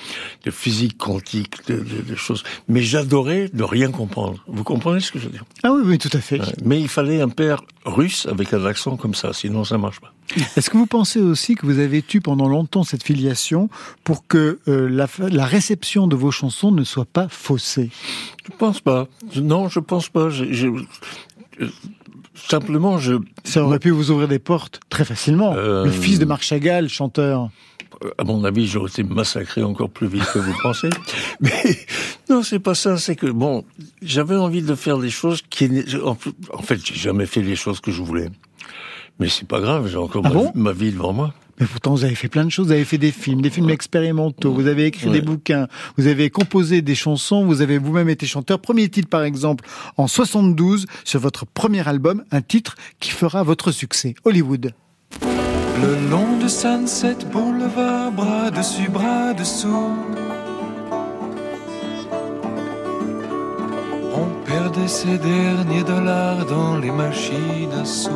de 0.45 0.51
physique 0.51 0.97
quantique, 0.97 1.67
de, 1.67 1.75
de- 1.75 2.01
de 2.09 2.15
choses. 2.15 2.45
Mais 2.67 2.81
j'adorais 2.81 3.51
ne 3.53 3.63
rien 3.63 3.91
comprendre. 3.91 4.43
Vous 4.47 4.65
comprenez 4.65 5.01
ce 5.01 5.13
que 5.13 5.19
je 5.19 5.25
veux 5.27 5.33
dire? 5.33 5.45
Ah 5.63 5.73
oui, 5.73 5.83
oui, 5.85 5.99
tout 5.99 6.09
à 6.15 6.21
fait. 6.21 6.41
Ouais. 6.41 6.47
Mais 6.65 6.81
il 6.81 6.89
fallait 6.89 7.21
un 7.21 7.29
père 7.29 7.63
russe 7.85 8.27
avec 8.31 8.55
un 8.55 8.65
accent 8.65 8.97
comme 8.97 9.15
ça, 9.15 9.35
sinon 9.35 9.65
ça 9.65 9.77
marche 9.77 10.01
pas. 10.01 10.15
Est-ce 10.57 10.71
que 10.71 10.79
vous 10.79 10.87
pensez 10.87 11.21
aussi 11.21 11.57
que 11.57 11.67
vous 11.67 11.79
avez 11.79 12.03
eu 12.15 12.21
pendant 12.23 12.49
longtemps 12.49 12.85
cette 12.85 13.03
filiation 13.05 13.69
pour 14.03 14.27
que 14.27 14.61
euh, 14.67 14.89
la, 14.89 15.09
la 15.29 15.45
réception 15.45 16.07
de 16.07 16.17
vos 16.17 16.31
chansons 16.31 16.71
ne 16.73 16.85
soit 16.85 17.05
pas 17.13 17.29
faussée? 17.29 17.91
Je 18.47 18.57
pense 18.57 18.81
pas. 18.81 19.09
Non, 19.37 19.69
je 19.69 19.81
pense 19.81 20.09
pas. 20.09 20.31
Je- 20.31 20.51
je- 20.53 20.69
euh, 21.61 21.69
simplement, 22.49 22.99
je. 22.99 23.15
Ça 23.45 23.63
aurait 23.65 23.79
pu 23.79 23.91
vous 23.91 24.11
ouvrir 24.11 24.29
des 24.29 24.39
portes 24.39 24.81
très 24.91 25.05
facilement. 25.05 25.55
Euh, 25.57 25.85
Le 25.85 25.91
fils 25.91 26.19
de 26.19 26.25
Marc 26.25 26.43
Chagall, 26.43 26.89
chanteur. 26.89 27.49
À 28.19 28.25
mon 28.25 28.45
avis, 28.45 28.67
j'aurais 28.67 28.89
été 28.89 29.03
massacré 29.03 29.63
encore 29.63 29.91
plus 29.91 30.07
vite 30.07 30.25
que 30.33 30.39
vous 30.39 30.55
pensez. 30.63 30.89
Mais 31.41 31.51
non, 32.31 32.43
c'est 32.43 32.59
pas 32.61 32.75
ça. 32.75 32.97
C'est 32.97 33.17
que 33.17 33.27
bon, 33.27 33.65
j'avais 34.01 34.37
envie 34.37 34.63
de 34.63 34.75
faire 34.75 34.99
des 34.99 35.11
choses 35.11 35.43
qui. 35.51 35.69
En 36.05 36.63
fait, 36.63 36.79
j'ai 36.85 36.95
jamais 36.95 37.27
fait 37.27 37.43
les 37.43 37.57
choses 37.57 37.81
que 37.81 37.91
je 37.91 38.01
voulais. 38.03 38.29
Mais 39.19 39.29
c'est 39.29 39.47
pas 39.47 39.61
grave. 39.61 39.89
J'ai 39.89 39.99
encore 39.99 40.23
Ah 40.25 40.29
ma, 40.29 40.35
bon? 40.35 40.53
ma 40.55 40.73
vie 40.73 40.93
devant 40.93 41.13
moi. 41.13 41.35
Mais 41.61 41.67
pourtant, 41.67 41.93
vous 41.93 42.05
avez 42.05 42.15
fait 42.15 42.29
plein 42.29 42.45
de 42.45 42.51
choses. 42.51 42.67
Vous 42.69 42.73
avez 42.73 42.85
fait 42.87 42.97
des 42.99 43.13
films, 43.13 43.43
des 43.43 43.51
films 43.51 43.69
expérimentaux. 43.71 44.53
Vous 44.55 44.67
avez 44.67 44.87
écrit 44.87 45.07
Ouais. 45.09 45.13
des 45.13 45.21
bouquins. 45.21 45.69
Vous 45.99 46.07
avez 46.07 46.31
composé 46.31 46.81
des 46.81 46.95
chansons. 46.95 47.45
Vous 47.45 47.61
avez 47.61 47.77
vous-même 47.79 48.09
été 48.09 48.27
chanteur. 48.27 48.61
Premier 48.61 48.89
titre, 48.89 49.09
par 49.09 49.23
exemple, 49.25 49.65
en 49.99 50.07
72, 50.09 50.87
sur 51.05 51.21
votre 51.21 51.45
premier 51.47 51.87
album, 51.87 52.25
un 52.31 52.41
titre 52.41 52.77
qui 52.99 53.11
fera 53.11 53.43
votre 53.43 53.73
succès. 53.73 54.15
Hollywood. 54.25 54.73
Le 55.23 56.11
long 56.11 56.39
de 56.43 56.49
Sunset 56.49 57.17
Boulevard, 57.33 58.13
bras 58.13 58.51
dessus, 58.51 58.89
bras 58.89 59.33
dessous. 59.35 59.97
On 64.15 64.27
perdait 64.47 64.89
ses 64.89 65.19
derniers 65.19 65.85
dollars 65.85 66.45
dans 66.47 66.79
les 66.79 66.91
machines 66.91 67.73
à 67.81 67.85
sous. 67.85 68.11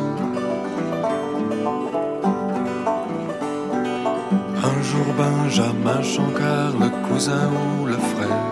Un 4.67 4.81
jour, 4.81 5.05
Benjamin 5.15 6.01
Chancard, 6.01 6.73
le 6.79 6.89
cousin 7.07 7.49
ou 7.61 7.85
le 7.85 7.97
frère. 8.11 8.45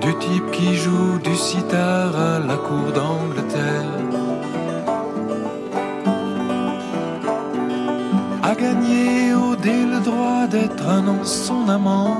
Du 0.00 0.14
type 0.24 0.50
qui 0.52 0.74
joue 0.74 1.18
du 1.18 1.36
sitar 1.36 2.16
à 2.16 2.38
la 2.38 2.56
cour 2.56 2.86
d'Angleterre. 2.94 3.92
A 8.42 8.54
gagné 8.54 9.34
au 9.34 9.54
dé 9.54 9.84
le 9.84 10.00
droit 10.00 10.46
d'être 10.46 10.88
un 10.88 11.06
an 11.08 11.22
son 11.24 11.68
amant. 11.68 12.16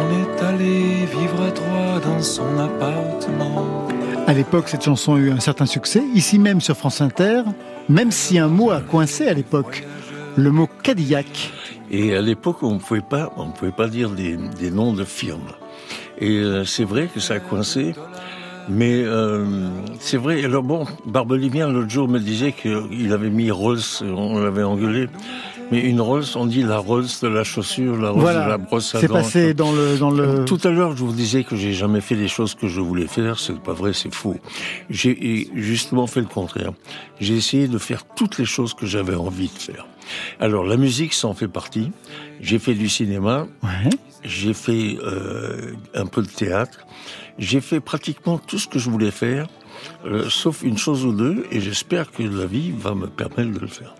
On 0.00 0.06
est 0.20 0.44
allé 0.50 1.06
vivre 1.16 1.42
à 1.48 1.50
trois 1.50 1.98
dans 2.08 2.22
son 2.22 2.52
appartement. 2.68 3.88
À 4.32 4.34
l'époque, 4.34 4.70
cette 4.70 4.82
chanson 4.82 5.16
a 5.16 5.18
eu 5.18 5.30
un 5.30 5.40
certain 5.40 5.66
succès, 5.66 6.02
ici 6.14 6.38
même 6.38 6.62
sur 6.62 6.74
France 6.74 7.02
Inter, 7.02 7.42
même 7.90 8.10
si 8.10 8.38
un 8.38 8.48
mot 8.48 8.70
a 8.70 8.80
coincé 8.80 9.28
à 9.28 9.34
l'époque, 9.34 9.86
le 10.38 10.50
mot 10.50 10.70
Cadillac. 10.82 11.52
Et 11.90 12.16
à 12.16 12.22
l'époque, 12.22 12.62
on 12.62 12.76
ne 12.76 12.78
pouvait 12.78 13.02
pas, 13.02 13.30
on 13.36 13.50
pouvait 13.50 13.72
pas 13.72 13.88
dire 13.88 14.08
des, 14.08 14.38
des 14.58 14.70
noms 14.70 14.94
de 14.94 15.04
firmes. 15.04 15.52
Et 16.18 16.38
euh, 16.38 16.64
c'est 16.64 16.84
vrai 16.84 17.10
que 17.12 17.20
ça 17.20 17.34
a 17.34 17.40
coincé. 17.40 17.92
Mais 18.70 19.02
euh, 19.04 19.44
c'est 20.00 20.16
vrai. 20.16 20.42
Alors 20.42 20.62
bon, 20.62 20.86
Barbelivien 21.04 21.68
l'autre 21.68 21.90
jour 21.90 22.08
me 22.08 22.18
disait 22.18 22.52
qu'il 22.52 23.12
avait 23.12 23.28
mis 23.28 23.50
Rolls, 23.50 23.80
on 24.00 24.38
l'avait 24.38 24.62
engueulé. 24.62 25.08
Mais 25.72 25.80
une 25.80 26.00
Rolls, 26.00 26.24
on 26.36 26.46
dit 26.46 26.62
la 26.62 26.78
Rolls 26.78 27.06
de 27.22 27.28
la 27.28 27.44
chaussure, 27.44 27.96
la 27.96 28.10
Rolls 28.10 28.20
Voilà. 28.20 28.44
de 28.44 28.48
la 28.50 28.58
brosse 28.58 28.94
à 28.94 29.00
C'est 29.00 29.08
passé 29.08 29.54
dans 29.54 29.72
le, 29.72 29.96
dans 29.98 30.10
le. 30.10 30.44
Tout 30.44 30.60
à 30.64 30.68
l'heure, 30.70 30.96
je 30.96 31.02
vous 31.02 31.12
disais 31.12 31.42
que 31.44 31.56
j'ai 31.56 31.72
jamais 31.72 32.00
fait 32.00 32.14
les 32.14 32.28
choses 32.28 32.54
que 32.54 32.68
je 32.68 32.80
voulais 32.80 33.06
faire. 33.06 33.38
C'est 33.38 33.58
pas 33.58 33.72
vrai, 33.72 33.92
c'est 33.92 34.14
faux. 34.14 34.36
J'ai 34.90 35.48
justement 35.54 36.06
fait 36.06 36.20
le 36.20 36.26
contraire. 36.26 36.72
J'ai 37.20 37.36
essayé 37.36 37.68
de 37.68 37.78
faire 37.78 38.04
toutes 38.04 38.38
les 38.38 38.44
choses 38.44 38.74
que 38.74 38.86
j'avais 38.86 39.14
envie 39.16 39.48
de 39.48 39.58
faire. 39.58 39.86
Alors, 40.40 40.64
la 40.64 40.76
musique, 40.76 41.14
ça 41.14 41.26
en 41.28 41.34
fait 41.34 41.48
partie. 41.48 41.90
J'ai 42.40 42.58
fait 42.58 42.74
du 42.74 42.88
cinéma. 42.88 43.46
J'ai 44.24 44.54
fait 44.54 44.98
euh, 45.02 45.72
un 45.94 46.06
peu 46.06 46.22
de 46.22 46.28
théâtre. 46.28 46.86
J'ai 47.38 47.60
fait 47.60 47.80
pratiquement 47.80 48.38
tout 48.38 48.58
ce 48.58 48.68
que 48.68 48.78
je 48.78 48.90
voulais 48.90 49.10
faire, 49.10 49.48
euh, 50.04 50.28
sauf 50.28 50.62
une 50.62 50.76
chose 50.76 51.04
ou 51.06 51.12
deux, 51.12 51.46
et 51.50 51.60
j'espère 51.60 52.10
que 52.10 52.22
la 52.22 52.44
vie 52.46 52.72
va 52.76 52.94
me 52.94 53.06
permettre 53.06 53.50
de 53.52 53.58
le 53.58 53.66
faire. 53.66 53.94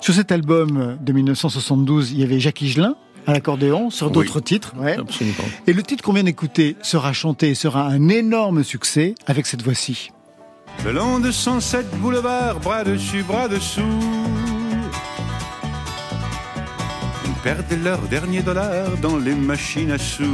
Sur 0.00 0.14
cet 0.14 0.32
album 0.32 0.96
de 1.00 1.12
1972, 1.12 2.12
il 2.12 2.20
y 2.20 2.22
avait 2.22 2.40
Jacques 2.40 2.62
Higelin 2.62 2.94
à 3.26 3.32
l'accordéon, 3.32 3.90
sur 3.90 4.10
d'autres 4.10 4.36
Oui. 4.36 4.42
titres. 4.42 4.72
ouais. 4.78 4.96
Absolument. 4.98 5.34
Et 5.66 5.72
le 5.72 5.82
titre 5.82 6.04
qu'on 6.04 6.12
vient 6.12 6.22
d'écouter 6.22 6.76
sera 6.82 7.12
chanté 7.12 7.50
et 7.50 7.54
sera 7.56 7.86
un 7.86 8.08
énorme 8.08 8.62
succès 8.62 9.14
avec 9.26 9.46
cette 9.46 9.62
voix-ci. 9.62 10.10
Le 10.84 10.92
long 10.92 11.18
de 11.18 11.30
107 11.32 11.90
boulevard, 11.98 12.60
bras 12.60 12.84
dessus, 12.84 13.22
bras 13.24 13.48
dessous. 13.48 13.82
Ils 17.24 17.32
perdaient 17.42 17.76
leurs 17.76 18.02
derniers 18.02 18.42
dollars 18.42 18.96
dans 19.02 19.16
les 19.16 19.34
machines 19.34 19.90
à 19.90 19.98
sous. 19.98 20.24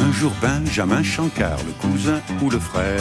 Un 0.00 0.12
jour, 0.12 0.32
Benjamin 0.40 1.02
Chancard, 1.02 1.58
le 1.66 1.72
cousin 1.88 2.20
ou 2.42 2.48
le 2.50 2.58
frère, 2.58 3.00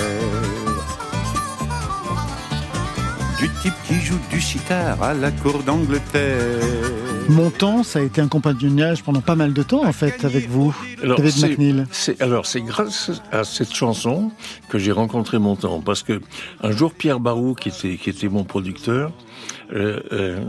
type 3.67 3.73
qui 3.87 3.99
joue 4.05 4.19
du 4.31 4.39
sitar 4.39 5.01
à 5.03 5.13
la 5.13 5.29
cour 5.31 5.61
d'Angleterre. 5.63 6.61
Mon 7.29 7.49
temps, 7.49 7.83
ça 7.83 7.99
a 7.99 8.01
été 8.01 8.21
un 8.21 8.29
compagnonnage 8.29 9.03
pendant 9.03 9.19
pas 9.19 9.35
mal 9.35 9.51
de 9.51 9.61
temps, 9.61 9.83
en 9.85 9.91
fait, 9.91 10.23
avec 10.23 10.47
vous, 10.49 10.73
Alors, 11.03 11.17
David 11.17 11.31
c'est- 11.33 11.47
McNeil. 11.49 11.83
alors, 12.21 12.45
c'est 12.45 12.61
grâce 12.61 13.11
à 13.33 13.43
cette 13.43 13.73
chanson 13.73 14.31
que 14.69 14.79
j'ai 14.79 14.93
rencontré 14.93 15.37
mon 15.37 15.57
temps. 15.57 15.81
Parce 15.81 16.01
que 16.01 16.21
un 16.63 16.71
jour, 16.71 16.93
Pierre 16.93 17.19
Barou, 17.19 17.55
qui 17.55 17.67
était, 17.69 17.97
qui 17.97 18.09
était 18.09 18.29
mon 18.29 18.45
producteur, 18.45 19.11
euh, 19.73 19.99
euh, 20.13 20.39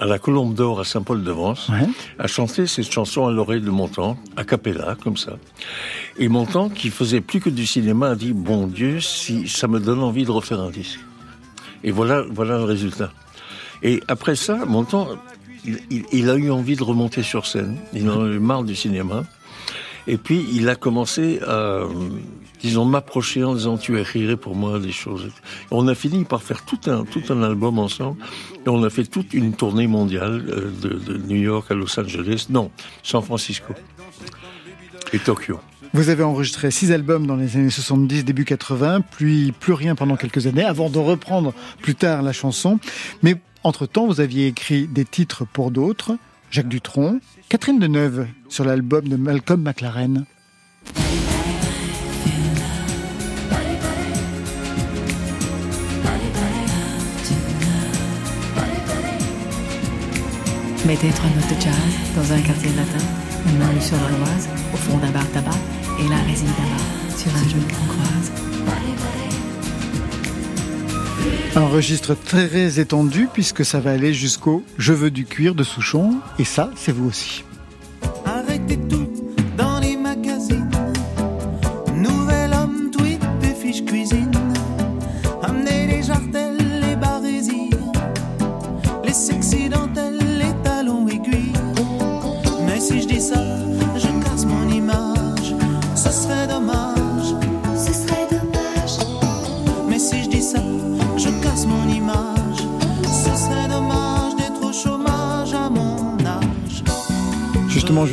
à 0.00 0.06
la 0.06 0.18
Colombe 0.18 0.54
d'Or 0.54 0.80
à 0.80 0.84
Saint-Paul-de-Vence, 0.84 1.70
a 2.18 2.26
chanté 2.26 2.66
cette 2.66 2.90
chanson 2.90 3.26
à 3.26 3.30
l'oreille 3.30 3.60
de 3.60 3.70
Montand, 3.70 4.16
a 4.38 4.44
cappella, 4.44 4.96
comme 5.02 5.18
ça. 5.18 5.32
Et 6.18 6.28
Montand, 6.28 6.70
qui 6.70 6.88
faisait 6.88 7.20
plus 7.20 7.40
que 7.40 7.50
du 7.50 7.66
cinéma, 7.66 8.10
a 8.10 8.14
dit, 8.14 8.32
bon 8.32 8.66
Dieu, 8.66 9.00
si 9.00 9.48
ça 9.48 9.68
me 9.68 9.78
donne 9.80 10.02
envie 10.02 10.24
de 10.24 10.30
refaire 10.30 10.60
un 10.60 10.70
disque. 10.70 11.00
Et 11.84 11.90
voilà, 11.92 12.24
voilà 12.28 12.58
le 12.58 12.64
résultat. 12.64 13.12
Et 13.82 14.00
après 14.08 14.34
ça, 14.36 14.64
Montand, 14.64 15.08
il, 15.64 15.78
il- 16.12 16.30
a 16.30 16.34
eu 16.36 16.50
envie 16.50 16.74
de 16.76 16.82
remonter 16.82 17.22
sur 17.22 17.46
scène. 17.46 17.76
Il 17.92 18.08
en 18.10 18.24
a 18.24 18.28
eu 18.28 18.38
marre 18.38 18.64
du 18.64 18.74
cinéma. 18.74 19.24
Et 20.06 20.16
puis, 20.18 20.44
il 20.52 20.68
a 20.68 20.74
commencé 20.76 21.40
à, 21.46 21.82
disons, 22.60 22.84
m'approcher 22.84 23.42
en 23.44 23.54
disant, 23.54 23.78
tu 23.78 23.98
écrirais 23.98 24.36
pour 24.36 24.54
moi 24.54 24.78
des 24.78 24.92
choses. 24.92 25.30
On 25.70 25.86
a 25.88 25.94
fini 25.94 26.24
par 26.24 26.42
faire 26.42 26.64
tout 26.64 26.80
un, 26.86 27.04
tout 27.04 27.22
un 27.30 27.42
album 27.42 27.78
ensemble. 27.78 28.18
Et 28.66 28.68
on 28.68 28.82
a 28.82 28.90
fait 28.90 29.04
toute 29.04 29.32
une 29.32 29.54
tournée 29.54 29.86
mondiale 29.86 30.44
euh, 30.48 30.70
de 31.06 31.16
New 31.26 31.36
York 31.40 31.70
à 31.70 31.74
Los 31.74 31.98
Angeles. 31.98 32.46
Non, 32.50 32.70
San 33.02 33.22
Francisco. 33.22 33.72
Et 35.12 35.18
Tokyo. 35.18 35.58
Vous 35.94 36.08
avez 36.08 36.24
enregistré 36.24 36.72
six 36.72 36.90
albums 36.90 37.24
dans 37.24 37.36
les 37.36 37.56
années 37.56 37.70
70, 37.70 38.24
début 38.24 38.44
80, 38.44 39.02
puis 39.12 39.52
plus 39.52 39.74
rien 39.74 39.94
pendant 39.94 40.16
quelques 40.16 40.48
années, 40.48 40.64
avant 40.64 40.90
de 40.90 40.98
reprendre 40.98 41.54
plus 41.80 41.94
tard 41.94 42.22
la 42.22 42.32
chanson. 42.32 42.80
Mais 43.22 43.36
entre-temps, 43.62 44.08
vous 44.08 44.20
aviez 44.20 44.48
écrit 44.48 44.88
des 44.88 45.04
titres 45.04 45.44
pour 45.44 45.70
d'autres, 45.70 46.16
Jacques 46.50 46.66
Dutronc, 46.66 47.20
Catherine 47.48 47.78
Deneuve, 47.78 48.26
sur 48.48 48.64
l'album 48.64 49.06
de 49.06 49.14
Malcolm 49.14 49.62
McLaren. 49.62 50.24
Mettez 60.84 61.10
trois 61.10 61.30
notes 61.30 61.56
de 61.56 61.60
jazz 61.62 61.74
dans 62.16 62.32
un 62.32 62.40
quartier 62.40 62.72
latin, 62.72 63.06
une 63.46 63.58
main 63.58 63.80
sur 63.80 63.96
l'Oise, 63.96 64.48
au 64.72 64.76
fond 64.76 64.98
d'un 64.98 65.10
bar 65.10 65.28
tabac, 65.32 65.50
et 66.00 66.08
la 66.08 66.16
résine 66.28 66.48
tabac 66.48 67.16
sur 67.16 67.30
un 67.34 67.48
genou 67.48 67.62
qu'on 67.62 67.86
croise. 67.86 68.32
Un 71.56 71.66
registre 71.68 72.16
très 72.16 72.80
étendu 72.80 73.28
puisque 73.32 73.64
ça 73.64 73.78
va 73.78 73.92
aller 73.92 74.12
jusqu'au 74.12 74.64
Je 74.76 74.92
veux 74.92 75.12
du 75.12 75.24
cuir 75.24 75.54
de 75.54 75.62
Souchon, 75.62 76.16
et 76.40 76.44
ça, 76.44 76.70
c'est 76.74 76.90
vous 76.90 77.08
aussi. 77.08 77.44
Arrêtez 78.24 78.76
tout 78.88 79.03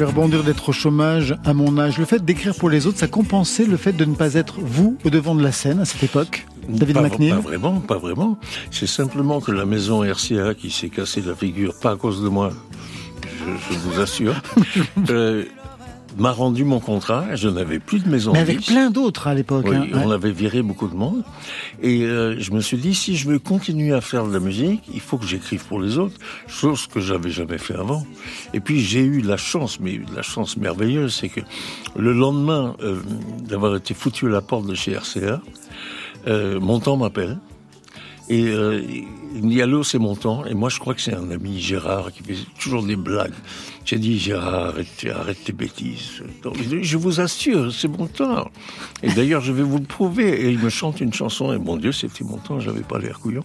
vais 0.01 0.07
rebondir 0.07 0.43
d'être 0.43 0.69
au 0.69 0.71
chômage 0.71 1.35
à 1.45 1.53
mon 1.53 1.77
âge. 1.77 1.99
Le 1.99 2.05
fait 2.05 2.25
d'écrire 2.25 2.55
pour 2.55 2.71
les 2.71 2.87
autres, 2.87 2.97
ça 2.97 3.07
compensait 3.07 3.65
le 3.65 3.77
fait 3.77 3.93
de 3.93 4.03
ne 4.03 4.15
pas 4.15 4.33
être 4.33 4.59
vous 4.59 4.97
au 5.05 5.11
devant 5.11 5.35
de 5.35 5.43
la 5.43 5.51
scène 5.51 5.79
à 5.79 5.85
cette 5.85 6.01
époque 6.01 6.47
David 6.67 6.95
pas, 6.95 7.01
McNeil 7.03 7.29
Pas 7.29 7.39
vraiment, 7.39 7.79
pas 7.81 7.99
vraiment. 7.99 8.39
C'est 8.71 8.87
simplement 8.87 9.39
que 9.41 9.51
la 9.51 9.65
maison 9.65 10.01
RCA 10.01 10.55
qui 10.55 10.71
s'est 10.71 10.89
cassée 10.89 11.21
la 11.21 11.35
figure, 11.35 11.75
pas 11.79 11.91
à 11.91 11.95
cause 11.97 12.23
de 12.23 12.29
moi, 12.29 12.51
je, 13.23 13.73
je 13.73 13.77
vous 13.77 14.01
assure, 14.01 14.33
euh, 15.11 15.45
m'a 16.21 16.31
rendu 16.31 16.63
mon 16.63 16.79
contrat. 16.79 17.35
Je 17.35 17.49
n'avais 17.49 17.79
plus 17.79 17.99
de 17.99 18.07
maison 18.07 18.31
Mais 18.31 18.39
avec 18.39 18.57
fixe. 18.57 18.71
plein 18.71 18.89
d'autres 18.91 19.27
à 19.27 19.33
l'époque. 19.33 19.65
Oui, 19.67 19.75
hein. 19.75 19.87
Ouais. 19.91 20.03
on 20.05 20.11
avait 20.11 20.31
viré 20.31 20.61
beaucoup 20.61 20.87
de 20.87 20.95
monde. 20.95 21.23
Et 21.81 22.03
euh, 22.03 22.35
je 22.39 22.51
me 22.51 22.61
suis 22.61 22.77
dit, 22.77 22.93
si 22.93 23.17
je 23.17 23.27
veux 23.27 23.39
continuer 23.39 23.91
à 23.93 24.01
faire 24.01 24.25
de 24.25 24.33
la 24.33 24.39
musique, 24.39 24.83
il 24.93 25.01
faut 25.01 25.17
que 25.17 25.25
j'écrive 25.25 25.65
pour 25.65 25.81
les 25.81 25.97
autres, 25.97 26.15
chose 26.47 26.87
que 26.87 26.99
j'avais 26.99 27.31
jamais 27.31 27.57
fait 27.57 27.75
avant. 27.75 28.05
Et 28.53 28.59
puis 28.59 28.79
j'ai 28.79 29.01
eu 29.01 29.21
la 29.21 29.37
chance, 29.37 29.79
mais 29.79 29.99
la 30.15 30.21
chance 30.21 30.57
merveilleuse, 30.57 31.13
c'est 31.15 31.29
que 31.29 31.41
le 31.97 32.13
lendemain 32.13 32.75
euh, 32.81 32.99
d'avoir 33.43 33.75
été 33.75 33.93
foutu 33.93 34.27
à 34.27 34.29
la 34.29 34.41
porte 34.41 34.67
de 34.67 34.75
chez 34.75 34.95
RCA, 34.95 35.41
euh, 36.27 36.59
Montant 36.59 36.97
m'appelle. 36.97 37.39
Et 38.31 38.47
euh, 38.47 38.81
il 39.35 39.49
dit 39.49 39.61
allô, 39.61 39.83
c'est 39.83 39.99
Montant. 39.99 40.45
Et 40.45 40.53
moi, 40.53 40.69
je 40.69 40.79
crois 40.79 40.93
que 40.93 41.01
c'est 41.01 41.13
un 41.13 41.29
ami 41.31 41.59
Gérard 41.59 42.13
qui 42.13 42.23
fait 42.23 42.37
toujours 42.57 42.81
des 42.81 42.95
blagues. 42.95 43.33
J'ai 43.83 43.99
dit 43.99 44.17
Gérard, 44.17 44.73
arrête, 45.13 45.43
tes 45.43 45.51
bêtises. 45.51 46.23
Je 46.81 46.97
vous 46.97 47.19
assure, 47.19 47.73
c'est 47.73 47.89
Montant. 47.89 48.49
Et 49.03 49.11
d'ailleurs, 49.11 49.41
je 49.41 49.51
vais 49.51 49.63
vous 49.63 49.79
le 49.79 49.83
prouver. 49.83 50.45
Et 50.45 50.49
il 50.49 50.59
me 50.59 50.69
chante 50.69 51.01
une 51.01 51.11
chanson. 51.11 51.51
Et 51.51 51.57
mon 51.57 51.75
Dieu, 51.75 51.91
c'était 51.91 52.23
Montant. 52.23 52.61
J'avais 52.61 52.83
pas 52.83 52.99
l'air 52.99 53.19
couillon. 53.19 53.43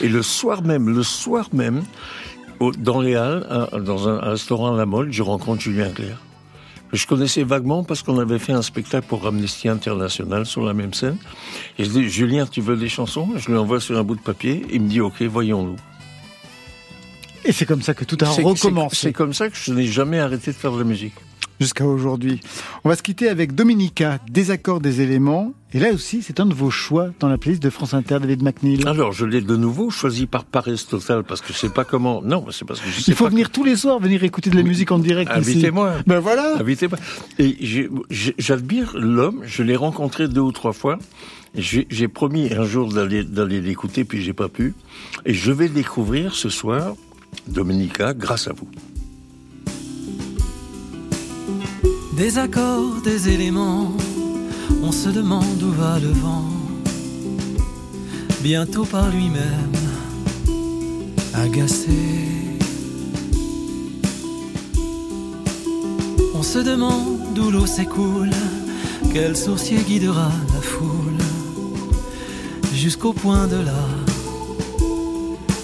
Et 0.00 0.08
le 0.08 0.22
soir 0.22 0.62
même, 0.62 0.94
le 0.94 1.02
soir 1.02 1.48
même, 1.52 1.82
dans 2.78 3.00
les 3.00 3.16
Halles, 3.16 3.68
dans 3.84 4.08
un 4.08 4.20
restaurant 4.20 4.74
à 4.74 4.76
la 4.76 4.86
Mole, 4.86 5.10
je 5.10 5.24
rencontre 5.24 5.60
Julien 5.60 5.90
Clerc. 5.90 6.20
Je 6.94 7.08
connaissais 7.08 7.42
vaguement 7.42 7.82
parce 7.82 8.02
qu'on 8.02 8.20
avait 8.20 8.38
fait 8.38 8.52
un 8.52 8.62
spectacle 8.62 9.06
pour 9.08 9.26
Amnesty 9.26 9.68
International 9.68 10.46
sur 10.46 10.62
la 10.62 10.74
même 10.74 10.94
scène. 10.94 11.16
Et 11.76 11.84
je 11.84 11.90
dis, 11.90 12.08
Julien, 12.08 12.46
tu 12.46 12.60
veux 12.60 12.76
des 12.76 12.88
chansons? 12.88 13.30
Je 13.36 13.50
lui 13.50 13.58
envoie 13.58 13.80
sur 13.80 13.98
un 13.98 14.04
bout 14.04 14.14
de 14.14 14.20
papier. 14.20 14.64
Il 14.70 14.82
me 14.82 14.88
dit, 14.88 15.00
ok, 15.00 15.22
voyons-nous. 15.22 15.76
Et 17.44 17.50
c'est 17.50 17.66
comme 17.66 17.82
ça 17.82 17.94
que 17.94 18.04
tout 18.04 18.16
a 18.20 18.28
recommencé. 18.28 18.96
C'est 18.96 19.12
comme 19.12 19.34
ça 19.34 19.48
que 19.48 19.56
je 19.56 19.72
n'ai 19.72 19.86
jamais 19.86 20.20
arrêté 20.20 20.52
de 20.52 20.56
faire 20.56 20.70
de 20.70 20.78
la 20.78 20.84
musique. 20.84 21.14
Jusqu'à 21.60 21.86
aujourd'hui. 21.86 22.40
On 22.82 22.88
va 22.88 22.96
se 22.96 23.02
quitter 23.02 23.28
avec 23.28 23.54
Dominica, 23.54 24.18
Désaccord 24.28 24.80
des 24.80 25.00
éléments. 25.00 25.52
Et 25.72 25.78
là 25.78 25.92
aussi, 25.92 26.20
c'est 26.22 26.40
un 26.40 26.46
de 26.46 26.54
vos 26.54 26.70
choix 26.70 27.10
dans 27.20 27.28
la 27.28 27.38
playlist 27.38 27.62
de 27.62 27.70
France 27.70 27.94
Inter, 27.94 28.18
David 28.20 28.42
McNeil. 28.42 28.86
Alors, 28.86 29.12
je 29.12 29.24
l'ai 29.24 29.40
de 29.40 29.56
nouveau 29.56 29.90
choisi 29.90 30.26
par 30.26 30.44
paresse 30.44 30.86
totale 30.86 31.24
parce 31.24 31.40
que 31.40 31.52
je 31.52 31.58
sais 31.58 31.68
pas 31.68 31.84
comment. 31.84 32.22
Non, 32.22 32.46
c'est 32.50 32.64
parce 32.64 32.80
que 32.80 32.88
je 32.88 33.00
sais 33.00 33.12
Il 33.12 33.14
faut 33.14 33.24
pas 33.24 33.30
venir 33.30 33.50
tous 33.50 33.64
les 33.64 33.76
soirs, 33.76 33.98
venir 34.00 34.22
écouter 34.24 34.50
de 34.50 34.56
la 34.56 34.62
musique 34.62 34.90
en 34.92 34.98
direct. 34.98 35.30
Invitez-moi. 35.32 35.94
Ben 36.06 36.18
voilà. 36.18 36.56
Invitez-moi. 36.58 36.98
Et 37.38 37.56
j'admire 38.38 38.92
l'homme. 38.96 39.42
Je 39.44 39.62
l'ai 39.62 39.76
rencontré 39.76 40.28
deux 40.28 40.40
ou 40.40 40.52
trois 40.52 40.72
fois. 40.72 40.98
J'ai 41.56 42.08
promis 42.08 42.52
un 42.52 42.64
jour 42.64 42.92
d'aller 42.92 43.22
d'aller 43.22 43.60
l'écouter, 43.60 44.04
puis 44.04 44.22
j'ai 44.22 44.32
pas 44.32 44.48
pu. 44.48 44.74
Et 45.24 45.34
je 45.34 45.52
vais 45.52 45.68
le 45.68 45.74
découvrir 45.74 46.34
ce 46.34 46.48
soir, 46.48 46.96
Dominica, 47.46 48.12
grâce 48.12 48.48
à 48.48 48.52
vous. 48.52 48.68
Des 52.16 52.38
accords, 52.38 53.02
des 53.02 53.28
éléments, 53.28 53.90
on 54.82 54.92
se 54.92 55.08
demande 55.08 55.60
où 55.60 55.72
va 55.72 55.98
le 55.98 56.12
vent. 56.12 56.48
Bientôt 58.40 58.84
par 58.84 59.10
lui-même, 59.10 59.76
agacé. 61.34 61.90
On 66.34 66.42
se 66.44 66.60
demande 66.60 67.36
où 67.36 67.50
l'eau 67.50 67.66
s'écoule, 67.66 68.30
quel 69.12 69.36
sourcier 69.36 69.78
guidera 69.78 70.30
la 70.54 70.60
foule, 70.60 71.24
jusqu'au 72.72 73.12
point 73.12 73.48
de 73.48 73.56
la 73.56 73.84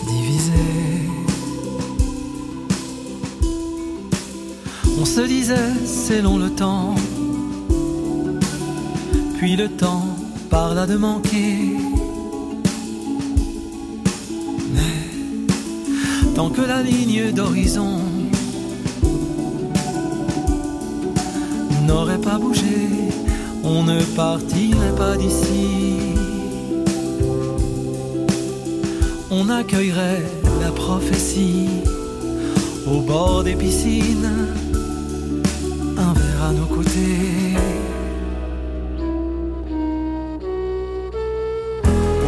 diviser. 0.09 0.80
On 5.01 5.07
se 5.07 5.23
disait, 5.23 5.73
c'est 5.87 6.21
long 6.21 6.37
le 6.37 6.51
temps. 6.51 6.95
Puis 9.39 9.57
le 9.57 9.71
temps 9.71 10.05
parla 10.51 10.87
de 10.87 10.97
manquer. 10.99 11.57
Mais 14.75 16.35
tant 16.35 16.51
que 16.51 16.61
la 16.61 16.83
ligne 16.83 17.33
d'horizon 17.33 18.01
n'aurait 21.87 22.21
pas 22.21 22.37
bougé, 22.37 22.91
on 23.65 23.83
ne 23.85 24.03
partirait 24.15 24.97
pas 24.99 25.17
d'ici. 25.17 25.97
On 29.31 29.49
accueillerait 29.49 30.23
la 30.61 30.71
prophétie 30.73 31.69
au 32.87 33.01
bord 33.01 33.45
des 33.45 33.55
piscines 33.55 34.31
à 36.43 36.53
nos 36.53 36.67
côtés. 36.67 37.57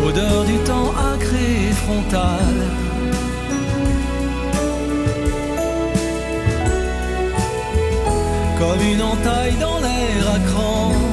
Odeur 0.07 0.45
du 0.45 0.59
temps 0.69 0.93
acré 1.15 1.47
et 1.69 1.73
frontal. 1.73 2.55
Comme 8.59 8.83
une 8.93 9.03
entaille 9.03 9.57
dans 9.61 9.79
l'air 9.81 10.35
à 10.35 10.39
cran. 10.51 11.12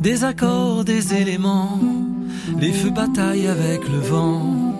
Des 0.00 0.24
accords, 0.24 0.84
des 0.84 1.12
éléments, 1.14 1.78
les 2.58 2.72
feux 2.72 2.90
bataillent 2.90 3.48
avec 3.48 3.86
le 3.88 3.98
vent. 3.98 4.74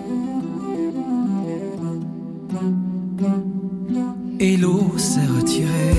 Et 4.39 4.57
l'eau 4.57 4.97
s'est 4.97 5.27
retirée. 5.37 5.97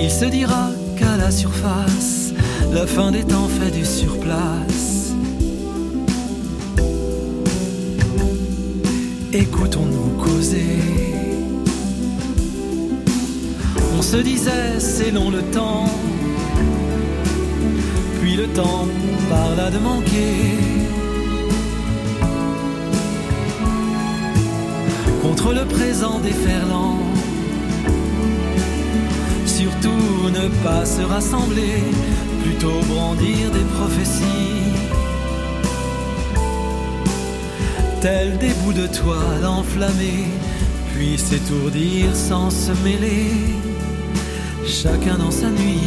Il 0.00 0.10
se 0.10 0.26
dira 0.26 0.70
qu'à 0.96 1.16
la 1.16 1.30
surface, 1.32 2.32
la 2.72 2.86
fin 2.86 3.10
des 3.10 3.24
temps 3.24 3.48
fait 3.48 3.72
du 3.72 3.84
surplace. 3.84 4.87
Disait, 14.20 14.78
c'est 14.78 15.10
long 15.10 15.30
le 15.30 15.42
temps. 15.42 15.90
Puis 18.20 18.36
le 18.36 18.46
temps 18.48 18.86
parla 19.28 19.70
de 19.70 19.78
manquer. 19.78 20.34
Contre 25.22 25.52
le 25.52 25.64
présent 25.64 26.18
déferlant. 26.20 26.98
Surtout 29.46 30.30
ne 30.30 30.48
pas 30.64 30.84
se 30.84 31.02
rassembler, 31.02 31.82
plutôt 32.42 32.80
brandir 32.88 33.50
des 33.50 33.66
prophéties 33.76 34.58
tels 38.00 38.38
des 38.38 38.52
bouts 38.62 38.72
de 38.72 38.86
toile 38.86 39.44
enflammés, 39.44 40.28
puis 40.94 41.18
s'étourdir 41.18 42.14
sans 42.14 42.50
se 42.50 42.70
mêler, 42.84 43.30
chacun 44.68 45.16
dans 45.16 45.30
sa 45.30 45.48
nuit. 45.48 45.80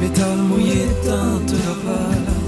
Pétales 0.00 0.38
mouillés 0.38 0.88
teinte 1.04 1.52
d'opale 1.52 2.39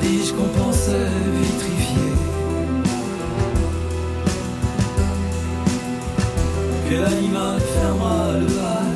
Prodige 0.00 0.30
qu'on 0.32 0.48
pensait 0.60 1.08
vitrifié 1.40 2.02
et 6.90 6.96
l'animal 6.96 7.60
fermera 7.60 8.32
le 8.38 8.46
bal. 8.46 8.94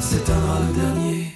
S'éteindra 0.00 0.60
le 0.60 0.80
dernier. 0.80 1.26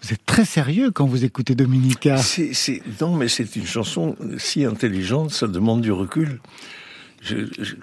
Vous 0.00 0.12
êtes 0.14 0.24
très 0.24 0.46
sérieux 0.46 0.90
quand 0.90 1.06
vous 1.06 1.22
écoutez 1.24 1.54
Dominica. 1.54 2.16
C'est, 2.16 2.54
c'est- 2.54 2.80
non, 3.02 3.14
mais 3.14 3.28
c'est 3.28 3.56
une 3.56 3.66
chanson 3.66 4.16
si 4.38 4.64
intelligente, 4.64 5.32
ça 5.32 5.46
demande 5.48 5.82
du 5.82 5.92
recul. 5.92 6.40
Je- 7.20 7.44
je- 7.58 7.74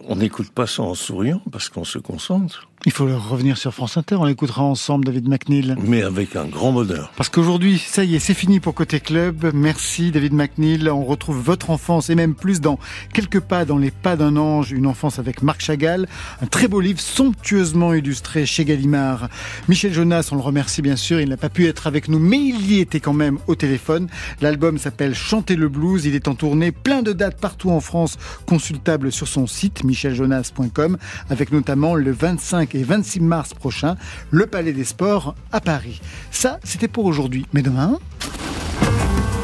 on 0.00 0.16
n'écoute 0.16 0.50
pas 0.50 0.66
ça 0.66 0.82
en 0.82 0.94
souriant 0.94 1.40
parce 1.50 1.70
qu'on 1.70 1.84
se 1.84 1.98
concentre, 1.98 2.68
Il 2.84 2.90
faut 2.90 3.06
revenir 3.06 3.58
sur 3.58 3.72
France 3.72 3.96
Inter, 3.96 4.16
on 4.16 4.24
l'écoutera 4.24 4.64
ensemble, 4.64 5.04
David 5.04 5.28
McNeil. 5.28 5.76
mais 5.86 6.02
avec 6.02 6.34
un 6.34 6.46
grand 6.46 6.72
bonheur. 6.72 7.12
Parce 7.16 7.28
qu'aujourd'hui, 7.28 7.78
ça 7.78 8.02
y 8.02 8.16
est, 8.16 8.18
c'est 8.18 8.34
fini 8.34 8.58
pour 8.58 8.74
Côté 8.74 8.98
Club. 8.98 9.52
Merci 9.54 10.10
David 10.10 10.32
McNeil. 10.32 10.88
On 10.88 11.04
retrouve 11.04 11.38
votre 11.38 11.70
enfance 11.70 12.10
et 12.10 12.16
même 12.16 12.34
plus 12.34 12.60
dans 12.60 12.80
Quelques 13.14 13.38
pas 13.38 13.64
dans 13.64 13.78
les 13.78 13.92
pas 13.92 14.16
d'un 14.16 14.36
ange, 14.36 14.72
une 14.72 14.88
enfance 14.88 15.20
avec 15.20 15.44
Marc 15.44 15.60
Chagall. 15.60 16.08
Un 16.40 16.46
très 16.46 16.66
beau 16.66 16.80
livre 16.80 16.98
somptueusement 16.98 17.94
illustré 17.94 18.46
chez 18.46 18.64
Gallimard. 18.64 19.28
Michel 19.68 19.92
Jonas, 19.92 20.30
on 20.32 20.34
le 20.34 20.42
remercie 20.42 20.82
bien 20.82 20.96
sûr. 20.96 21.20
Il 21.20 21.28
n'a 21.28 21.36
pas 21.36 21.50
pu 21.50 21.68
être 21.68 21.86
avec 21.86 22.08
nous, 22.08 22.18
mais 22.18 22.38
il 22.40 22.72
y 22.72 22.80
était 22.80 22.98
quand 22.98 23.12
même 23.12 23.38
au 23.46 23.54
téléphone. 23.54 24.08
L'album 24.40 24.78
s'appelle 24.78 25.14
Chanter 25.14 25.54
le 25.54 25.68
blues. 25.68 26.04
Il 26.04 26.16
est 26.16 26.26
en 26.26 26.34
tournée, 26.34 26.72
plein 26.72 27.02
de 27.02 27.12
dates 27.12 27.40
partout 27.40 27.70
en 27.70 27.80
France, 27.80 28.18
consultables 28.44 29.12
sur 29.12 29.28
son 29.28 29.46
site 29.46 29.84
micheljonas.com, 29.84 30.98
avec 31.30 31.52
notamment 31.52 31.94
le 31.94 32.10
25 32.10 32.71
et 32.74 32.82
26 32.82 33.20
mars 33.20 33.54
prochain, 33.54 33.96
le 34.30 34.46
Palais 34.46 34.72
des 34.72 34.84
Sports 34.84 35.34
à 35.52 35.60
Paris. 35.60 36.00
Ça, 36.30 36.58
c'était 36.64 36.88
pour 36.88 37.04
aujourd'hui. 37.04 37.46
Mais 37.52 37.62
demain... 37.62 37.98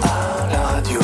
À 0.02 0.48
la 0.50 0.60
radio, 0.60 1.00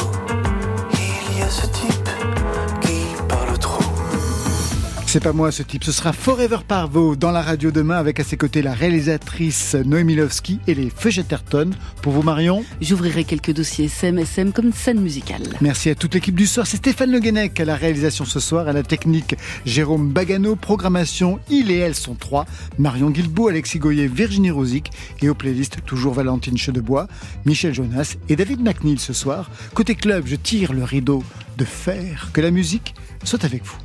C'est 5.14 5.20
pas 5.20 5.32
moi 5.32 5.52
ce 5.52 5.62
type, 5.62 5.84
ce 5.84 5.92
sera 5.92 6.12
Forever 6.12 6.58
Parvo 6.66 7.14
dans 7.14 7.30
la 7.30 7.40
radio 7.40 7.70
demain 7.70 7.98
avec 7.98 8.18
à 8.18 8.24
ses 8.24 8.36
côtés 8.36 8.62
la 8.62 8.74
réalisatrice 8.74 9.76
Noémie 9.76 10.16
Lovski 10.16 10.58
et 10.66 10.74
les 10.74 10.90
Feu 10.90 11.12
Chatterton. 11.12 11.70
Pour 12.02 12.12
vous 12.12 12.22
Marion, 12.22 12.64
J'ouvrirai 12.80 13.22
quelques 13.22 13.52
dossiers 13.52 13.84
SM, 13.84 14.18
SM 14.18 14.50
comme 14.50 14.72
scène 14.72 15.00
musicale. 15.00 15.42
merci 15.60 15.88
à 15.88 15.94
toute 15.94 16.14
l'équipe 16.14 16.34
du 16.34 16.48
soir. 16.48 16.66
C'est 16.66 16.78
Stéphane 16.78 17.12
Le 17.12 17.20
Guenec 17.20 17.60
à 17.60 17.64
la 17.64 17.76
réalisation 17.76 18.24
ce 18.24 18.40
soir, 18.40 18.66
à 18.66 18.72
la 18.72 18.82
technique 18.82 19.36
Jérôme 19.64 20.08
Bagano, 20.08 20.56
programmation 20.56 21.38
Il 21.48 21.70
et 21.70 21.78
Elle 21.78 21.94
sont 21.94 22.16
trois, 22.16 22.44
Marion 22.80 23.10
Guilbault, 23.10 23.46
Alexis 23.46 23.78
Goyer, 23.78 24.08
Virginie 24.08 24.50
Rosic 24.50 24.90
et 25.22 25.28
aux 25.28 25.34
playlists 25.34 25.76
toujours 25.86 26.14
Valentine 26.14 26.58
Chedebois, 26.58 27.06
Michel 27.44 27.72
Jonas 27.72 28.16
et 28.28 28.34
David 28.34 28.64
McNeil 28.64 28.98
ce 28.98 29.12
soir. 29.12 29.48
Côté 29.74 29.94
club, 29.94 30.24
je 30.26 30.34
tire 30.34 30.72
le 30.72 30.82
rideau 30.82 31.22
de 31.56 31.64
fer. 31.64 32.30
Que 32.32 32.40
la 32.40 32.50
musique 32.50 32.96
soit 33.22 33.44
avec 33.44 33.64
vous. 33.64 33.83